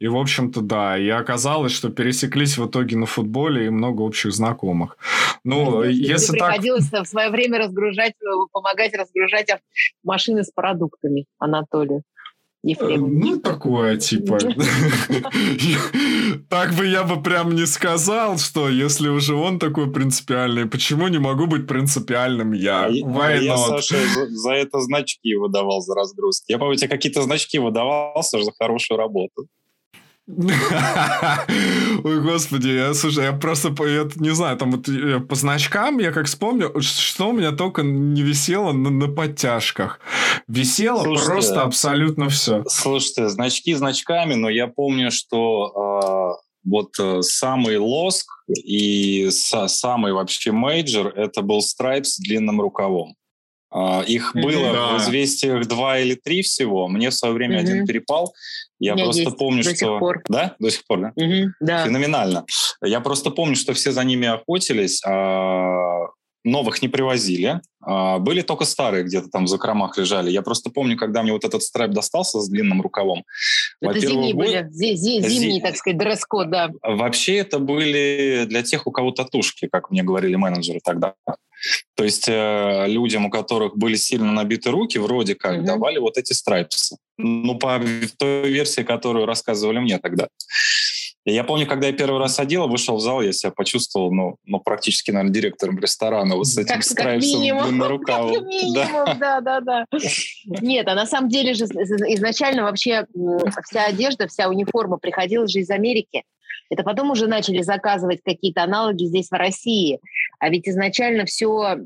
И, 0.00 0.08
в 0.08 0.16
общем-то, 0.16 0.60
да. 0.60 0.98
И 0.98 1.08
оказалось, 1.08 1.70
что 1.70 1.90
пересеклись 1.90 2.58
в 2.58 2.66
итоге 2.66 2.96
на 2.96 3.06
футболе 3.06 3.66
и 3.66 3.70
много 3.70 4.02
общих 4.02 4.32
знакомых. 4.32 4.96
Ну, 5.44 5.70
ну 5.70 5.82
если 5.84 6.36
так... 6.36 6.48
приходилось 6.48 6.90
в 6.90 7.04
свое 7.04 7.30
время 7.30 7.58
разгружать, 7.58 8.14
помогать 8.50 8.94
разгружать 8.94 9.48
машины 10.02 10.42
с 10.42 10.50
продуктами, 10.50 11.26
Анатолию. 11.38 12.02
Ефремович? 12.62 13.24
Ну, 13.24 13.40
такое, 13.40 13.96
типа. 13.96 14.38
Так 16.48 16.74
бы 16.74 16.86
я 16.86 17.02
бы 17.02 17.22
прям 17.22 17.54
не 17.54 17.66
сказал, 17.66 18.38
что 18.38 18.68
если 18.68 19.08
уже 19.08 19.34
он 19.34 19.58
такой 19.58 19.90
принципиальный, 19.92 20.66
почему 20.66 21.08
не 21.08 21.18
могу 21.18 21.46
быть 21.46 21.66
принципиальным 21.66 22.52
я? 22.52 22.84
А 22.84 23.34
я, 23.34 23.56
Саша, 23.56 23.96
за 24.28 24.52
это 24.52 24.80
значки 24.80 25.34
выдавал 25.34 25.80
за 25.80 25.94
разгрузки. 25.94 26.52
Я 26.52 26.58
помню, 26.58 26.76
тебе 26.76 26.88
какие-то 26.88 27.22
значки 27.22 27.58
выдавал, 27.58 28.22
Саша, 28.22 28.44
за 28.44 28.52
хорошую 28.58 28.98
работу. 28.98 29.48
Ой, 32.04 32.22
господи, 32.22 32.68
я, 32.68 32.94
слушай, 32.94 33.24
я 33.24 33.32
просто, 33.32 33.68
я 33.84 34.08
не 34.16 34.30
знаю, 34.30 34.56
там 34.56 34.72
вот 34.72 34.88
э, 34.88 35.20
по 35.20 35.34
значкам 35.34 35.98
я 35.98 36.10
как 36.10 36.26
вспомню, 36.26 36.72
что 36.80 37.28
у 37.28 37.32
меня 37.32 37.52
только 37.52 37.82
не 37.82 38.22
висело 38.22 38.72
на, 38.72 38.88
на 38.88 39.08
подтяжках. 39.08 40.00
Висело 40.48 41.02
слушайте, 41.02 41.30
просто 41.30 41.62
абсолютно 41.62 42.28
все. 42.30 42.64
Слушайте, 42.66 43.28
значки 43.28 43.74
значками, 43.74 44.34
но 44.34 44.48
я 44.48 44.68
помню, 44.68 45.10
что 45.10 46.38
э, 46.38 46.42
вот 46.64 46.98
э, 46.98 47.20
самый 47.20 47.76
лоск 47.76 48.26
и 48.48 49.28
са, 49.30 49.68
самый 49.68 50.14
вообще 50.14 50.52
major 50.52 51.08
это 51.08 51.42
был 51.42 51.60
stripe 51.60 52.06
с 52.06 52.18
длинным 52.18 52.60
рукавом. 52.60 53.16
Э, 53.74 54.04
их 54.04 54.32
было 54.34 54.72
да. 54.72 54.98
в 54.98 55.00
известиях 55.00 55.66
два 55.66 55.98
или 55.98 56.14
три 56.14 56.42
всего. 56.42 56.88
Мне 56.88 57.08
в 57.08 57.14
свое 57.14 57.32
время 57.32 57.56
mm-hmm. 57.56 57.60
один 57.62 57.86
перепал. 57.86 58.34
Я 58.78 58.96
просто 58.96 59.30
помню, 59.30 59.64
до 59.64 59.74
что... 59.74 59.98
пор. 59.98 60.22
Да? 60.28 60.56
До 60.58 60.70
сих 60.70 60.84
пор, 60.86 61.00
да? 61.00 61.12
Угу, 61.16 61.52
да? 61.60 61.84
Феноменально. 61.84 62.44
Я 62.82 63.00
просто 63.00 63.30
помню, 63.30 63.56
что 63.56 63.72
все 63.74 63.92
за 63.92 64.04
ними 64.04 64.26
охотились, 64.26 65.02
а 65.06 66.08
новых 66.44 66.82
не 66.82 66.88
привозили. 66.88 67.60
А 67.84 68.18
были 68.18 68.42
только 68.42 68.64
старые 68.64 69.04
где-то 69.04 69.28
там 69.28 69.44
в 69.44 69.48
закромах 69.48 69.98
лежали. 69.98 70.30
Я 70.30 70.42
просто 70.42 70.70
помню, 70.70 70.96
когда 70.96 71.22
мне 71.22 71.32
вот 71.32 71.44
этот 71.44 71.62
страйп 71.62 71.92
достался 71.92 72.40
с 72.40 72.48
длинным 72.48 72.80
рукавом. 72.80 73.24
Это 73.80 73.98
зимние 73.98 74.34
год... 74.34 74.46
были, 74.46 74.68
зимние, 74.70 75.28
Зи... 75.28 75.60
так 75.60 75.76
сказать, 75.76 75.98
дресс-код, 75.98 76.50
да. 76.50 76.70
Вообще 76.82 77.38
это 77.38 77.58
были 77.58 78.44
для 78.46 78.62
тех, 78.62 78.86
у 78.86 78.92
кого 78.92 79.10
татушки, 79.10 79.68
как 79.70 79.90
мне 79.90 80.02
говорили 80.02 80.36
менеджеры 80.36 80.80
тогда. 80.82 81.14
То 81.94 82.04
есть 82.04 82.28
э, 82.28 82.86
людям, 82.88 83.26
у 83.26 83.30
которых 83.30 83.76
были 83.76 83.94
сильно 83.94 84.32
набиты 84.32 84.70
руки, 84.70 84.98
вроде 84.98 85.34
как, 85.34 85.58
угу. 85.58 85.66
давали 85.66 85.98
вот 85.98 86.18
эти 86.18 86.32
страйпсы. 86.32 86.96
Ну, 87.18 87.56
по 87.56 87.80
той 88.18 88.50
версии, 88.50 88.82
которую 88.82 89.26
рассказывали 89.26 89.78
мне 89.78 89.98
тогда. 89.98 90.28
Я 91.24 91.44
помню, 91.44 91.66
когда 91.66 91.86
я 91.86 91.92
первый 91.92 92.18
раз 92.18 92.40
одел, 92.40 92.68
вышел 92.68 92.96
в 92.96 93.00
зал, 93.00 93.22
я 93.22 93.32
себя 93.32 93.52
почувствовал, 93.52 94.12
ну, 94.12 94.36
ну 94.44 94.58
практически, 94.58 95.12
наверное, 95.12 95.32
директором 95.32 95.78
ресторана, 95.78 96.34
вот 96.34 96.46
с 96.46 96.58
этим 96.58 96.66
Как, 96.66 96.76
как 96.78 96.84
страйпсом 96.84 97.40
минимум, 97.40 97.78
на 97.78 97.84
как 97.88 97.90
рукаву. 97.90 98.40
минимум, 98.40 99.18
да, 99.20 99.40
да, 99.40 99.60
да. 99.60 99.86
Нет, 100.46 100.88
а 100.88 100.94
на 100.94 101.06
самом 101.06 101.28
деле 101.28 101.54
же 101.54 101.64
изначально 101.64 102.64
вообще 102.64 103.06
вся 103.64 103.84
одежда, 103.84 104.26
вся 104.26 104.48
униформа 104.48 104.98
приходила 104.98 105.46
же 105.46 105.60
из 105.60 105.70
Америки. 105.70 106.24
Это 106.70 106.82
потом 106.82 107.10
уже 107.10 107.28
начали 107.28 107.62
заказывать 107.62 108.20
какие-то 108.24 108.64
аналоги 108.64 109.04
здесь, 109.04 109.28
в 109.28 109.34
России. 109.34 110.00
А 110.40 110.48
ведь 110.48 110.66
изначально 110.68 111.26
все 111.26 111.76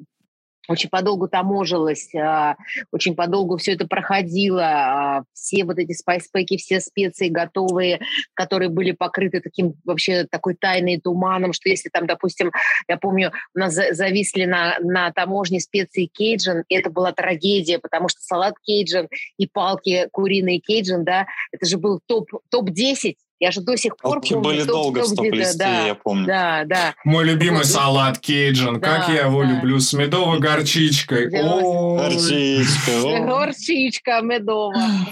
очень 0.68 0.90
подолгу 0.90 1.28
таможилось, 1.28 2.14
а, 2.14 2.56
очень 2.90 3.14
подолгу 3.14 3.56
все 3.56 3.72
это 3.72 3.86
проходило, 3.86 4.64
а, 4.64 5.24
все 5.32 5.64
вот 5.64 5.78
эти 5.78 5.92
spice 5.92 6.21
pack 6.21 6.45
и, 6.45 6.56
все 6.56 6.80
специи 6.80 7.28
готовые, 7.28 8.00
которые 8.34 8.68
были 8.68 8.92
покрыты 8.92 9.40
таким 9.40 9.74
вообще 9.84 10.24
такой 10.24 10.54
тайной 10.54 11.00
туманом, 11.00 11.52
что 11.52 11.68
если 11.68 11.88
там, 11.88 12.06
допустим, 12.06 12.52
я 12.88 12.96
помню, 12.96 13.32
у 13.54 13.58
нас 13.58 13.74
за- 13.74 13.92
зависли 13.92 14.44
на, 14.44 14.78
на 14.80 15.12
таможне 15.12 15.60
специи 15.60 16.06
Cajun, 16.06 16.64
это 16.68 16.90
была 16.90 17.12
трагедия, 17.12 17.78
потому 17.78 18.08
что 18.08 18.20
салат 18.20 18.54
Cajun 18.60 19.08
и 19.38 19.46
палки 19.46 20.08
куриные 20.12 20.60
Cajun, 20.60 21.04
да, 21.04 21.26
это 21.52 21.66
же 21.66 21.78
был 21.78 22.00
топ, 22.06 22.30
топ-10 22.50 23.14
я 23.38 23.50
же 23.50 23.60
до 23.60 23.76
сих 23.76 23.96
пор 23.96 24.14
Палки 24.14 24.32
помню. 24.34 24.44
были 24.48 24.60
топ- 24.60 24.68
долго 24.68 24.98
в 25.00 25.02
топ- 25.02 25.12
стоп-листе, 25.12 25.58
да, 25.58 25.86
я 25.86 25.94
помню. 25.94 26.26
Да, 26.26 26.62
да. 26.66 26.94
Мой 27.04 27.24
любимый 27.24 27.58
Вот. 27.58 27.66
салат 27.66 28.18
Cajun. 28.18 28.80
Как 28.80 29.06
Да, 29.08 29.12
я 29.12 29.20
его 29.26 29.42
да. 29.42 29.50
люблю. 29.50 29.78
С 29.80 29.92
медовой 29.92 30.38
горчичкой. 30.40 31.26
Горчичка. 31.30 33.20
Горчичка 33.26 34.20
медовая. 34.22 35.06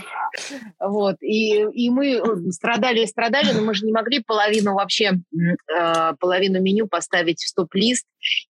Вот. 0.80 1.16
И, 1.22 1.64
и 1.72 1.90
мы 1.90 2.14
э, 2.16 2.50
страдали, 2.50 3.04
страдали, 3.06 3.52
но 3.52 3.60
мы 3.62 3.72
же 3.74 3.86
не 3.86 3.92
могли 3.92 4.20
половину 4.20 4.74
вообще, 4.74 5.12
э, 5.32 6.12
половину 6.18 6.60
меню 6.60 6.88
поставить 6.88 7.40
в 7.40 7.48
стоп-лист. 7.48 8.04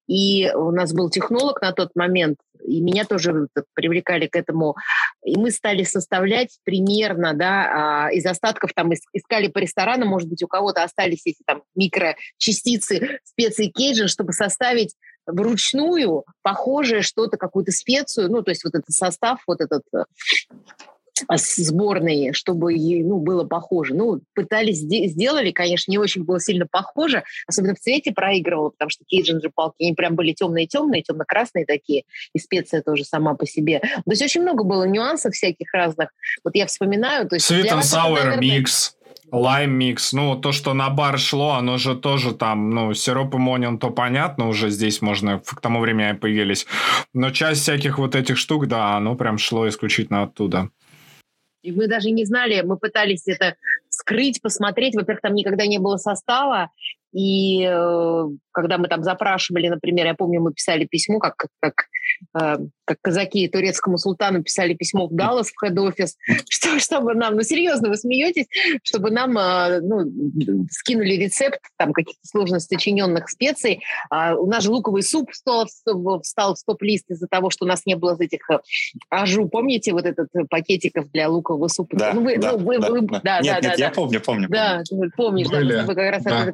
И 0.06 0.50
у 0.54 0.70
нас 0.70 0.92
был 0.94 1.10
технолог 1.10 1.60
на 1.60 1.72
тот 1.72 1.90
момент, 1.94 2.36
и 2.64 2.80
меня 2.80 3.04
тоже 3.04 3.48
привлекали 3.74 4.26
к 4.26 4.36
этому. 4.36 4.76
И 5.24 5.36
мы 5.36 5.50
стали 5.50 5.84
составлять 5.84 6.58
примерно, 6.64 7.34
да, 7.34 8.06
а, 8.06 8.12
из 8.12 8.26
остатков 8.26 8.72
там 8.74 8.92
ис- 8.92 9.06
искали 9.12 9.48
по 9.48 9.58
ресторанам, 9.58 10.08
может 10.08 10.28
быть, 10.28 10.42
у 10.42 10.48
кого-то 10.48 10.82
остались 10.82 11.26
эти 11.26 11.42
там 11.46 11.62
микрочастицы 11.74 13.18
специй 13.24 13.68
кейджин, 13.68 14.08
чтобы 14.08 14.32
составить 14.32 14.94
вручную 15.26 16.24
похожее 16.42 17.02
что-то, 17.02 17.36
какую-то 17.36 17.72
специю, 17.72 18.30
ну, 18.30 18.42
то 18.42 18.50
есть 18.50 18.64
вот 18.64 18.74
этот 18.74 18.90
состав, 18.90 19.40
вот 19.46 19.60
этот 19.60 19.82
э, 19.94 20.04
сборной, 21.36 22.32
чтобы 22.32 22.72
ей, 22.74 23.02
ну, 23.02 23.18
было 23.18 23.44
похоже. 23.44 23.94
Ну, 23.94 24.20
пытались, 24.34 24.82
сде- 24.84 25.06
сделали, 25.06 25.50
конечно, 25.50 25.90
не 25.90 25.98
очень 25.98 26.24
было 26.24 26.40
сильно 26.40 26.66
похоже, 26.70 27.24
особенно 27.46 27.74
в 27.74 27.80
цвете 27.80 28.12
проигрывало, 28.12 28.70
потому 28.70 28.90
что 28.90 29.04
кейджин 29.04 29.40
же 29.40 29.50
палки, 29.54 29.82
они 29.82 29.94
прям 29.94 30.14
были 30.14 30.32
темные-темные, 30.32 31.02
темно-красные 31.02 31.66
такие, 31.66 32.04
и 32.32 32.38
специя 32.38 32.82
тоже 32.82 33.04
сама 33.04 33.34
по 33.34 33.46
себе. 33.46 33.80
То 33.80 34.10
есть 34.10 34.22
очень 34.22 34.42
много 34.42 34.64
было 34.64 34.84
нюансов 34.84 35.34
всяких 35.34 35.72
разных. 35.72 36.10
Вот 36.42 36.54
я 36.54 36.66
вспоминаю, 36.66 37.28
то 37.28 37.36
есть... 37.36 37.50
Sweet 37.50 37.70
and 37.70 37.82
sour 37.82 38.38
микс. 38.38 38.96
Лайм 39.32 39.72
микс. 39.72 40.12
Ну, 40.12 40.36
то, 40.36 40.52
что 40.52 40.74
на 40.74 40.90
бар 40.90 41.18
шло, 41.18 41.54
оно 41.54 41.76
же 41.76 41.96
тоже 41.96 42.34
там, 42.34 42.70
ну, 42.70 42.94
сироп 42.94 43.34
и 43.34 43.38
монин, 43.38 43.78
то 43.78 43.90
понятно, 43.90 44.48
уже 44.48 44.70
здесь 44.70 45.02
можно, 45.02 45.40
к 45.40 45.60
тому 45.60 45.80
времени 45.80 46.12
появились. 46.12 46.66
Но 47.12 47.30
часть 47.30 47.62
всяких 47.62 47.98
вот 47.98 48.14
этих 48.14 48.36
штук, 48.36 48.68
да, 48.68 48.96
оно 48.96 49.16
прям 49.16 49.38
шло 49.38 49.68
исключительно 49.68 50.22
оттуда. 50.22 50.68
И 51.64 51.72
мы 51.72 51.88
даже 51.88 52.10
не 52.10 52.26
знали, 52.26 52.60
мы 52.60 52.76
пытались 52.76 53.26
это 53.26 53.56
скрыть, 53.88 54.42
посмотреть. 54.42 54.94
Во-первых, 54.94 55.22
там 55.22 55.34
никогда 55.34 55.66
не 55.66 55.78
было 55.78 55.96
состава. 55.96 56.70
И 57.14 57.62
э, 57.64 58.28
когда 58.50 58.76
мы 58.76 58.88
там 58.88 59.04
запрашивали, 59.04 59.68
например, 59.68 60.06
я 60.06 60.14
помню, 60.14 60.40
мы 60.40 60.52
писали 60.52 60.84
письмо, 60.84 61.20
как, 61.20 61.36
как, 61.36 61.50
как, 61.60 61.84
э, 62.40 62.64
как 62.84 62.98
казаки 63.00 63.46
турецкому 63.48 63.98
султану 63.98 64.42
писали 64.42 64.74
письмо 64.74 65.06
в 65.06 65.14
Даллас, 65.14 65.50
в 65.50 65.64
хед-офис, 65.64 66.16
что, 66.48 66.80
чтобы 66.80 67.14
нам, 67.14 67.36
ну 67.36 67.42
серьезно, 67.42 67.88
вы 67.88 67.96
смеетесь, 67.96 68.46
чтобы 68.82 69.12
нам 69.12 69.38
э, 69.38 69.80
ну, 69.80 70.66
скинули 70.70 71.14
рецепт 71.14 71.60
там 71.76 71.92
каких-то 71.92 72.26
сложно 72.26 72.58
сочиненных 72.58 73.28
специй. 73.28 73.82
А 74.10 74.34
у 74.34 74.46
нас 74.46 74.64
же 74.64 74.70
луковый 74.70 75.02
суп 75.02 75.30
встал, 75.30 75.66
встал 76.22 76.54
в 76.54 76.58
стоп-лист 76.58 77.10
из-за 77.10 77.28
того, 77.28 77.50
что 77.50 77.64
у 77.64 77.68
нас 77.68 77.86
не 77.86 77.94
было 77.94 78.16
этих 78.18 78.50
э, 78.50 78.58
ажу. 79.08 79.48
Помните 79.48 79.92
вот 79.92 80.04
этот 80.04 80.28
э, 80.34 80.46
пакетиков 80.50 81.10
для 81.12 81.28
лукового 81.28 81.68
супа? 81.68 81.96
Да, 81.96 82.12
ну, 82.12 82.22
вы, 82.24 82.38
да, 82.38 82.52
ну, 82.52 82.58
вы- 82.58 82.78
да, 82.80 82.90
вы- 82.90 83.00
да. 83.02 83.20
да, 83.22 83.40
Нет, 83.40 83.54
да, 83.62 83.68
нет, 83.68 83.78
да, 83.78 83.84
я 83.84 83.88
да. 83.88 83.94
помню, 83.94 84.20
помню. 84.20 84.48
Да, 84.48 84.82
помнишь, 85.16 85.48
да, 85.48 85.58
Были, 85.58 85.78
тобой 85.78 85.94
как 85.94 86.10
раз 86.10 86.22
да. 86.24 86.42
это 86.42 86.52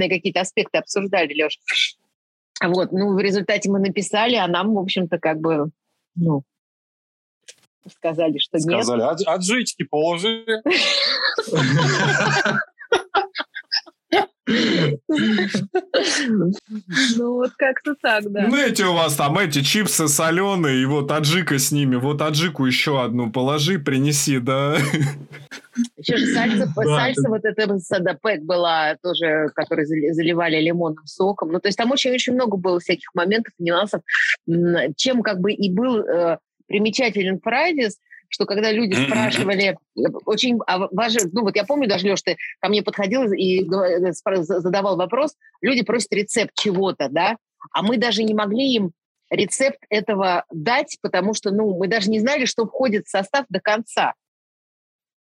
кулинарные 0.00 0.08
какие-то 0.08 0.40
аспекты 0.40 0.78
обсуждали, 0.78 1.34
Леш. 1.34 1.58
Вот, 2.62 2.92
ну, 2.92 3.14
в 3.14 3.18
результате 3.18 3.70
мы 3.70 3.78
написали, 3.80 4.34
а 4.36 4.46
нам, 4.46 4.74
в 4.74 4.78
общем-то, 4.78 5.18
как 5.18 5.40
бы, 5.40 5.70
ну, 6.14 6.42
сказали, 7.96 8.38
что 8.38 8.58
нет. 8.58 8.84
Сказали, 8.84 9.02
«Адж- 9.02 9.24
аджички 9.26 9.84
положи. 9.84 10.44
Ну, 17.16 17.34
вот 17.34 17.52
как-то 17.56 17.94
так, 18.00 18.30
да. 18.30 18.46
Ну, 18.48 18.56
эти 18.56 18.82
у 18.82 18.94
вас 18.94 19.14
там, 19.14 19.38
эти 19.38 19.62
чипсы 19.62 20.08
соленые, 20.08 20.82
и 20.82 20.86
вот 20.86 21.10
аджика 21.10 21.58
с 21.58 21.72
ними. 21.72 21.96
Вот 21.96 22.22
аджику 22.22 22.64
еще 22.64 23.02
одну 23.02 23.30
положи, 23.30 23.78
принеси, 23.78 24.38
да. 24.38 24.76
Еще 25.96 26.16
же 26.16 26.26
сальса, 26.34 26.72
Да, 26.76 26.82
сальса 26.84 27.28
вот 27.28 27.44
эта 27.44 27.78
садапек 27.78 28.42
была 28.42 28.96
тоже, 29.02 29.50
которую 29.54 29.86
зали- 29.86 30.12
заливали 30.12 30.60
лимонным 30.60 31.06
соком. 31.06 31.52
Ну, 31.52 31.60
то 31.60 31.68
есть 31.68 31.78
там 31.78 31.90
очень-очень 31.90 32.34
много 32.34 32.56
было 32.56 32.80
всяких 32.80 33.14
моментов, 33.14 33.52
нюансов. 33.58 34.02
Чем 34.96 35.22
как 35.22 35.40
бы 35.40 35.52
и 35.52 35.72
был 35.72 35.98
э, 35.98 36.38
примечателен 36.66 37.40
Фрайдис, 37.40 37.98
что 38.30 38.46
когда 38.46 38.72
люди 38.72 38.94
спрашивали, 38.94 39.76
э, 39.96 40.02
очень 40.24 40.58
а 40.66 40.88
важно, 40.92 41.28
ну 41.32 41.42
вот 41.42 41.56
я 41.56 41.64
помню 41.64 41.88
даже, 41.88 42.06
Леш, 42.06 42.22
ты 42.22 42.36
ко 42.60 42.68
мне 42.68 42.82
подходил 42.82 43.30
и 43.32 43.64
э, 43.64 44.12
задавал 44.42 44.96
вопрос, 44.96 45.36
люди 45.60 45.82
просят 45.82 46.12
рецепт 46.12 46.52
чего-то, 46.54 47.08
да, 47.10 47.36
а 47.72 47.82
мы 47.82 47.98
даже 47.98 48.22
не 48.22 48.32
могли 48.32 48.74
им 48.74 48.92
рецепт 49.30 49.78
этого 49.90 50.44
дать, 50.50 50.96
потому 51.02 51.34
что, 51.34 51.50
ну, 51.50 51.76
мы 51.76 51.88
даже 51.88 52.10
не 52.10 52.20
знали, 52.20 52.44
что 52.44 52.66
входит 52.66 53.06
в 53.06 53.10
состав 53.10 53.46
до 53.48 53.60
конца. 53.60 54.14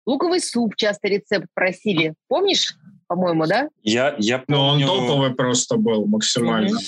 Луковый 0.07 0.41
суп 0.41 0.77
часто 0.77 1.09
рецепт 1.09 1.47
просили. 1.55 2.15
Помнишь, 2.29 2.75
по-моему, 3.07 3.47
да? 3.47 3.69
Я, 3.83 4.15
я 4.19 4.43
Ну, 4.49 4.59
он 4.59 4.71
помню... 4.81 4.87
топовый 4.87 5.35
просто 5.35 5.77
был 5.77 6.07
максимально. 6.07 6.79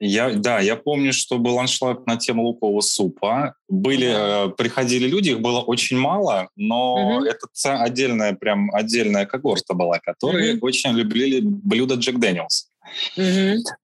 Я, 0.00 0.30
да, 0.30 0.60
я 0.60 0.76
помню, 0.76 1.12
что 1.12 1.38
был 1.38 1.58
аншлаг 1.58 2.06
на 2.06 2.16
тему 2.16 2.42
лукового 2.44 2.80
супа. 2.80 3.54
Были, 3.68 4.48
э, 4.48 4.50
приходили 4.50 5.06
люди, 5.08 5.30
их 5.30 5.40
было 5.40 5.60
очень 5.60 5.98
мало, 5.98 6.48
но 6.56 7.18
Мгм. 7.20 7.24
это 7.24 7.82
отдельная, 7.82 8.34
прям 8.34 8.70
отдельная 8.74 9.26
когорта 9.26 9.74
была, 9.74 9.98
которые 9.98 10.54
Мгм. 10.54 10.62
очень 10.62 10.90
любили 10.92 11.40
блюдо 11.42 11.94
Джек 11.94 12.18
Дэниелс. 12.18 12.68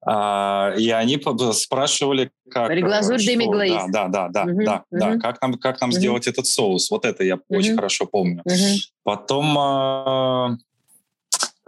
А, 0.05 0.73
и 0.77 0.89
они 0.89 1.21
спрашивали, 1.53 2.31
как... 2.49 2.69
Реглазурь 2.69 3.15
э, 3.15 3.19
что- 3.19 3.31
demi-glaze. 3.31 3.85
Да, 3.91 4.07
да, 4.07 4.27
да, 4.27 4.29
да, 4.29 4.45
Мгм, 4.45 4.65
да, 4.65 4.83
да. 4.91 5.07
мгм. 5.11 5.19
Как 5.19 5.41
нам, 5.41 5.53
как 5.55 5.81
нам 5.81 5.89
Мгм. 5.89 5.97
сделать 5.99 6.27
этот 6.27 6.45
соус? 6.45 6.89
Вот 6.91 7.05
это 7.05 7.23
я 7.23 7.39
очень 7.49 7.71
Мгм. 7.71 7.77
хорошо 7.77 8.05
помню. 8.05 8.41
Мгм. 8.45 8.77
Потом, 9.03 9.57
а, 9.57 10.57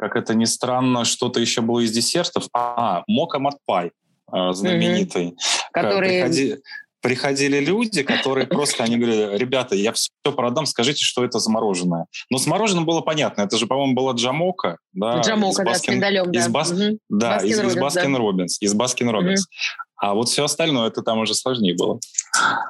как 0.01 0.15
это 0.15 0.33
ни 0.33 0.45
странно, 0.45 1.05
что-то 1.05 1.39
еще 1.39 1.61
было 1.61 1.79
из 1.81 1.91
десертов. 1.91 2.47
А, 2.53 3.03
Mocha 3.07 3.37
Mud 3.37 3.64
Pie 3.64 3.91
а, 4.25 4.51
знаменитый. 4.51 5.35
Которые... 5.71 6.25
Приходи- 6.25 6.57
приходили 7.01 7.59
люди, 7.59 8.01
которые 8.01 8.47
просто, 8.47 8.83
они 8.83 8.97
говорили, 8.97 9.37
ребята, 9.37 9.75
я 9.75 9.91
все 9.93 10.09
продам, 10.23 10.65
скажите, 10.65 11.05
что 11.05 11.23
это 11.23 11.37
за 11.37 11.51
мороженое. 11.51 12.07
Но 12.31 12.39
с 12.39 12.47
мороженым 12.47 12.85
было 12.85 13.01
понятно, 13.01 13.43
это 13.43 13.57
же, 13.57 13.67
по-моему, 13.67 13.93
была 13.93 14.13
Jamoca. 14.13 14.77
Да, 14.93 15.21
Jamoca, 15.21 15.61
из 15.61 15.65
да, 15.65 15.73
с 15.73 15.77
Баскин- 15.77 15.93
миндалем, 15.93 16.31
да. 16.31 16.39
из 16.39 16.47
Бас- 16.47 16.71
Мгм. 16.71 16.97
Да, 17.09 17.37
из, 17.37 17.59
из 17.59 17.59
Баскин-Роббинс, 17.59 17.75
да. 17.75 17.81
Баскин 17.81 18.15
Робинс. 18.15 18.61
Из 18.61 18.73
Баскин 18.73 19.09
Робинс. 19.09 19.47
А 20.01 20.15
вот 20.15 20.29
все 20.29 20.45
остальное, 20.45 20.87
это 20.87 21.03
там 21.03 21.19
уже 21.19 21.35
сложнее 21.35 21.75
было. 21.75 21.99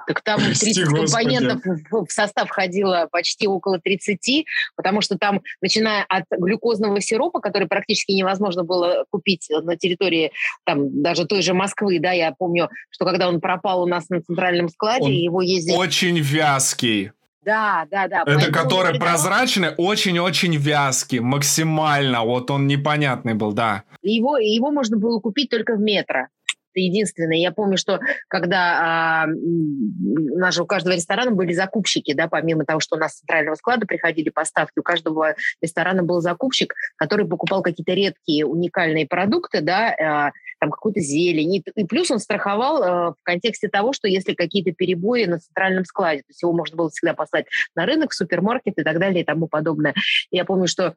Так 0.05 0.21
там 0.21 0.41
Прости, 0.45 0.73
30 0.73 0.89
Господи. 0.89 1.05
компонентов 1.05 1.61
в 1.89 2.11
состав 2.11 2.49
входило 2.49 3.07
почти 3.09 3.47
около 3.47 3.79
30, 3.79 4.45
потому 4.75 4.99
что 4.99 5.17
там, 5.17 5.39
начиная 5.61 6.03
от 6.09 6.25
глюкозного 6.29 6.99
сиропа, 6.99 7.39
который 7.39 7.69
практически 7.69 8.11
невозможно 8.11 8.65
было 8.65 9.05
купить 9.11 9.47
на 9.49 9.77
территории 9.77 10.33
там 10.65 11.01
даже 11.01 11.25
той 11.25 11.41
же 11.41 11.53
Москвы, 11.53 11.99
да, 11.99 12.11
я 12.11 12.33
помню, 12.37 12.69
что 12.89 13.05
когда 13.05 13.29
он 13.29 13.39
пропал 13.39 13.83
у 13.83 13.87
нас 13.87 14.09
на 14.09 14.21
центральном 14.21 14.67
складе, 14.67 15.05
Он 15.05 15.11
его 15.11 15.41
ездили... 15.41 15.77
Очень 15.77 16.19
вязкий. 16.19 17.11
Да, 17.43 17.87
да, 17.89 18.09
да. 18.09 18.23
Это 18.23 18.25
поэтому 18.25 18.53
который 18.53 18.91
он 18.91 18.95
придавал- 18.97 19.09
прозрачный, 19.13 19.69
очень-очень 19.77 20.57
вязкий, 20.57 21.19
максимально. 21.19 22.23
Вот 22.23 22.51
он 22.51 22.67
непонятный 22.67 23.35
был, 23.35 23.53
да. 23.53 23.83
Его, 24.01 24.37
его 24.37 24.69
можно 24.69 24.97
было 24.97 25.19
купить 25.21 25.49
только 25.49 25.75
в 25.75 25.79
метро. 25.79 26.27
Это 26.73 26.81
единственное. 26.81 27.37
Я 27.37 27.51
помню, 27.51 27.77
что 27.77 27.99
когда 28.27 29.25
а, 29.25 29.27
у 29.27 30.65
каждого 30.65 30.95
ресторана 30.95 31.31
были 31.31 31.53
закупщики, 31.53 32.13
да, 32.13 32.27
помимо 32.27 32.65
того, 32.65 32.79
что 32.79 32.95
у 32.95 32.99
нас 32.99 33.13
с 33.13 33.19
центрального 33.19 33.55
склада 33.55 33.85
приходили 33.85 34.29
поставки, 34.29 34.79
у 34.79 34.83
каждого 34.83 35.35
ресторана 35.61 36.03
был 36.03 36.21
закупщик, 36.21 36.73
который 36.95 37.27
покупал 37.27 37.61
какие-то 37.61 37.93
редкие 37.93 38.45
уникальные 38.45 39.05
продукты, 39.05 39.61
да, 39.61 39.93
а, 39.93 40.31
там 40.59 40.69
какую-то 40.69 41.01
зелень. 41.01 41.55
И, 41.55 41.63
и 41.75 41.85
плюс 41.85 42.09
он 42.11 42.19
страховал 42.19 42.83
а, 42.83 43.11
в 43.11 43.23
контексте 43.23 43.67
того, 43.67 43.91
что 43.91 44.07
если 44.07 44.33
какие-то 44.33 44.71
перебои 44.71 45.25
на 45.25 45.39
центральном 45.39 45.83
складе, 45.83 46.21
то 46.21 46.29
есть 46.29 46.41
его 46.41 46.53
можно 46.53 46.77
было 46.77 46.89
всегда 46.89 47.13
послать 47.13 47.47
на 47.75 47.85
рынок, 47.85 48.11
в 48.11 48.15
супермаркет 48.15 48.77
и 48.77 48.83
так 48.83 48.99
далее 48.99 49.23
и 49.23 49.25
тому 49.25 49.47
подобное. 49.47 49.93
Я 50.29 50.45
помню, 50.45 50.67
что 50.67 50.95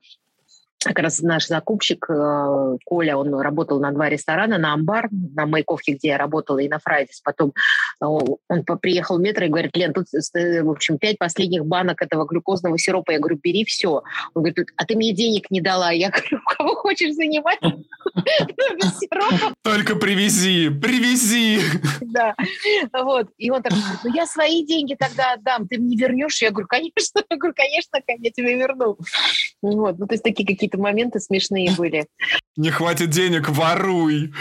как 0.84 0.98
раз 0.98 1.20
наш 1.20 1.46
закупщик 1.46 2.06
э, 2.08 2.76
Коля, 2.84 3.16
он 3.16 3.34
работал 3.34 3.80
на 3.80 3.90
два 3.92 4.08
ресторана, 4.08 4.58
на 4.58 4.74
Амбар, 4.74 5.08
на 5.10 5.46
Маяковке, 5.46 5.92
где 5.92 6.08
я 6.08 6.18
работала, 6.18 6.58
и 6.58 6.68
на 6.68 6.78
Фрайдис. 6.78 7.20
Потом 7.20 7.52
э, 8.00 8.04
он 8.04 8.64
приехал 8.80 9.18
в 9.18 9.20
метро 9.20 9.44
и 9.44 9.48
говорит, 9.48 9.76
Лен, 9.76 9.92
тут, 9.92 10.06
э, 10.12 10.62
в 10.62 10.70
общем, 10.70 10.98
пять 10.98 11.18
последних 11.18 11.64
банок 11.64 12.02
этого 12.02 12.26
глюкозного 12.26 12.78
сиропа. 12.78 13.12
Я 13.12 13.18
говорю, 13.18 13.38
бери 13.42 13.64
все. 13.64 14.02
Он 14.34 14.42
говорит, 14.42 14.68
а 14.76 14.84
ты 14.84 14.96
мне 14.96 15.12
денег 15.12 15.50
не 15.50 15.60
дала. 15.60 15.90
Я 15.90 16.10
говорю, 16.10 16.40
кого 16.56 16.74
хочешь 16.74 17.14
занимать? 17.14 17.58
Сиропа. 19.00 19.54
Только 19.62 19.96
привези, 19.96 20.68
привези. 20.68 21.60
Да, 22.02 22.34
вот. 22.92 23.28
И 23.38 23.50
он 23.50 23.62
так, 23.62 23.72
ну 24.04 24.14
я 24.14 24.26
свои 24.26 24.64
деньги 24.64 24.94
тогда 24.94 25.32
отдам, 25.32 25.66
ты 25.66 25.78
мне 25.78 25.96
вернешь? 25.96 26.42
Я 26.42 26.50
говорю, 26.50 26.68
конечно, 26.68 27.22
я 27.30 27.36
говорю, 27.36 27.54
конечно, 27.56 27.98
я 28.06 28.30
тебе 28.30 28.56
верну. 28.56 28.96
Вот, 29.62 29.98
ну 29.98 30.06
то 30.06 30.14
есть 30.14 30.22
такие 30.22 30.46
какие-то 30.46 30.73
какие-то 30.74 30.82
моменты 30.82 31.20
смешные 31.20 31.70
были. 31.76 32.06
Не 32.56 32.70
хватит 32.70 33.10
денег, 33.10 33.48
воруй! 33.48 34.32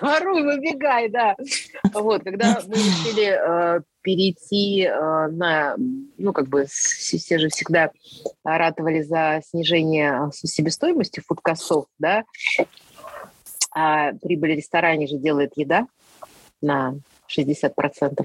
Воруй, 0.00 0.42
выбегай, 0.42 1.08
да. 1.08 1.36
Вот, 1.92 2.24
когда 2.24 2.60
мы 2.66 2.74
решили 2.74 3.78
э, 3.78 3.80
перейти 4.02 4.84
э, 4.84 5.28
на, 5.28 5.76
ну, 6.18 6.32
как 6.32 6.48
бы 6.48 6.66
все 6.68 7.38
же 7.38 7.48
всегда 7.48 7.90
ратовали 8.44 9.02
за 9.02 9.40
снижение 9.48 10.30
себестоимости 10.32 11.22
фудкостов, 11.26 11.86
да, 11.98 12.24
а 13.74 14.12
прибыль 14.14 14.56
ресторане 14.56 15.06
же 15.06 15.18
делает 15.18 15.52
еда 15.56 15.86
на 16.60 16.94
60%. 17.28 18.24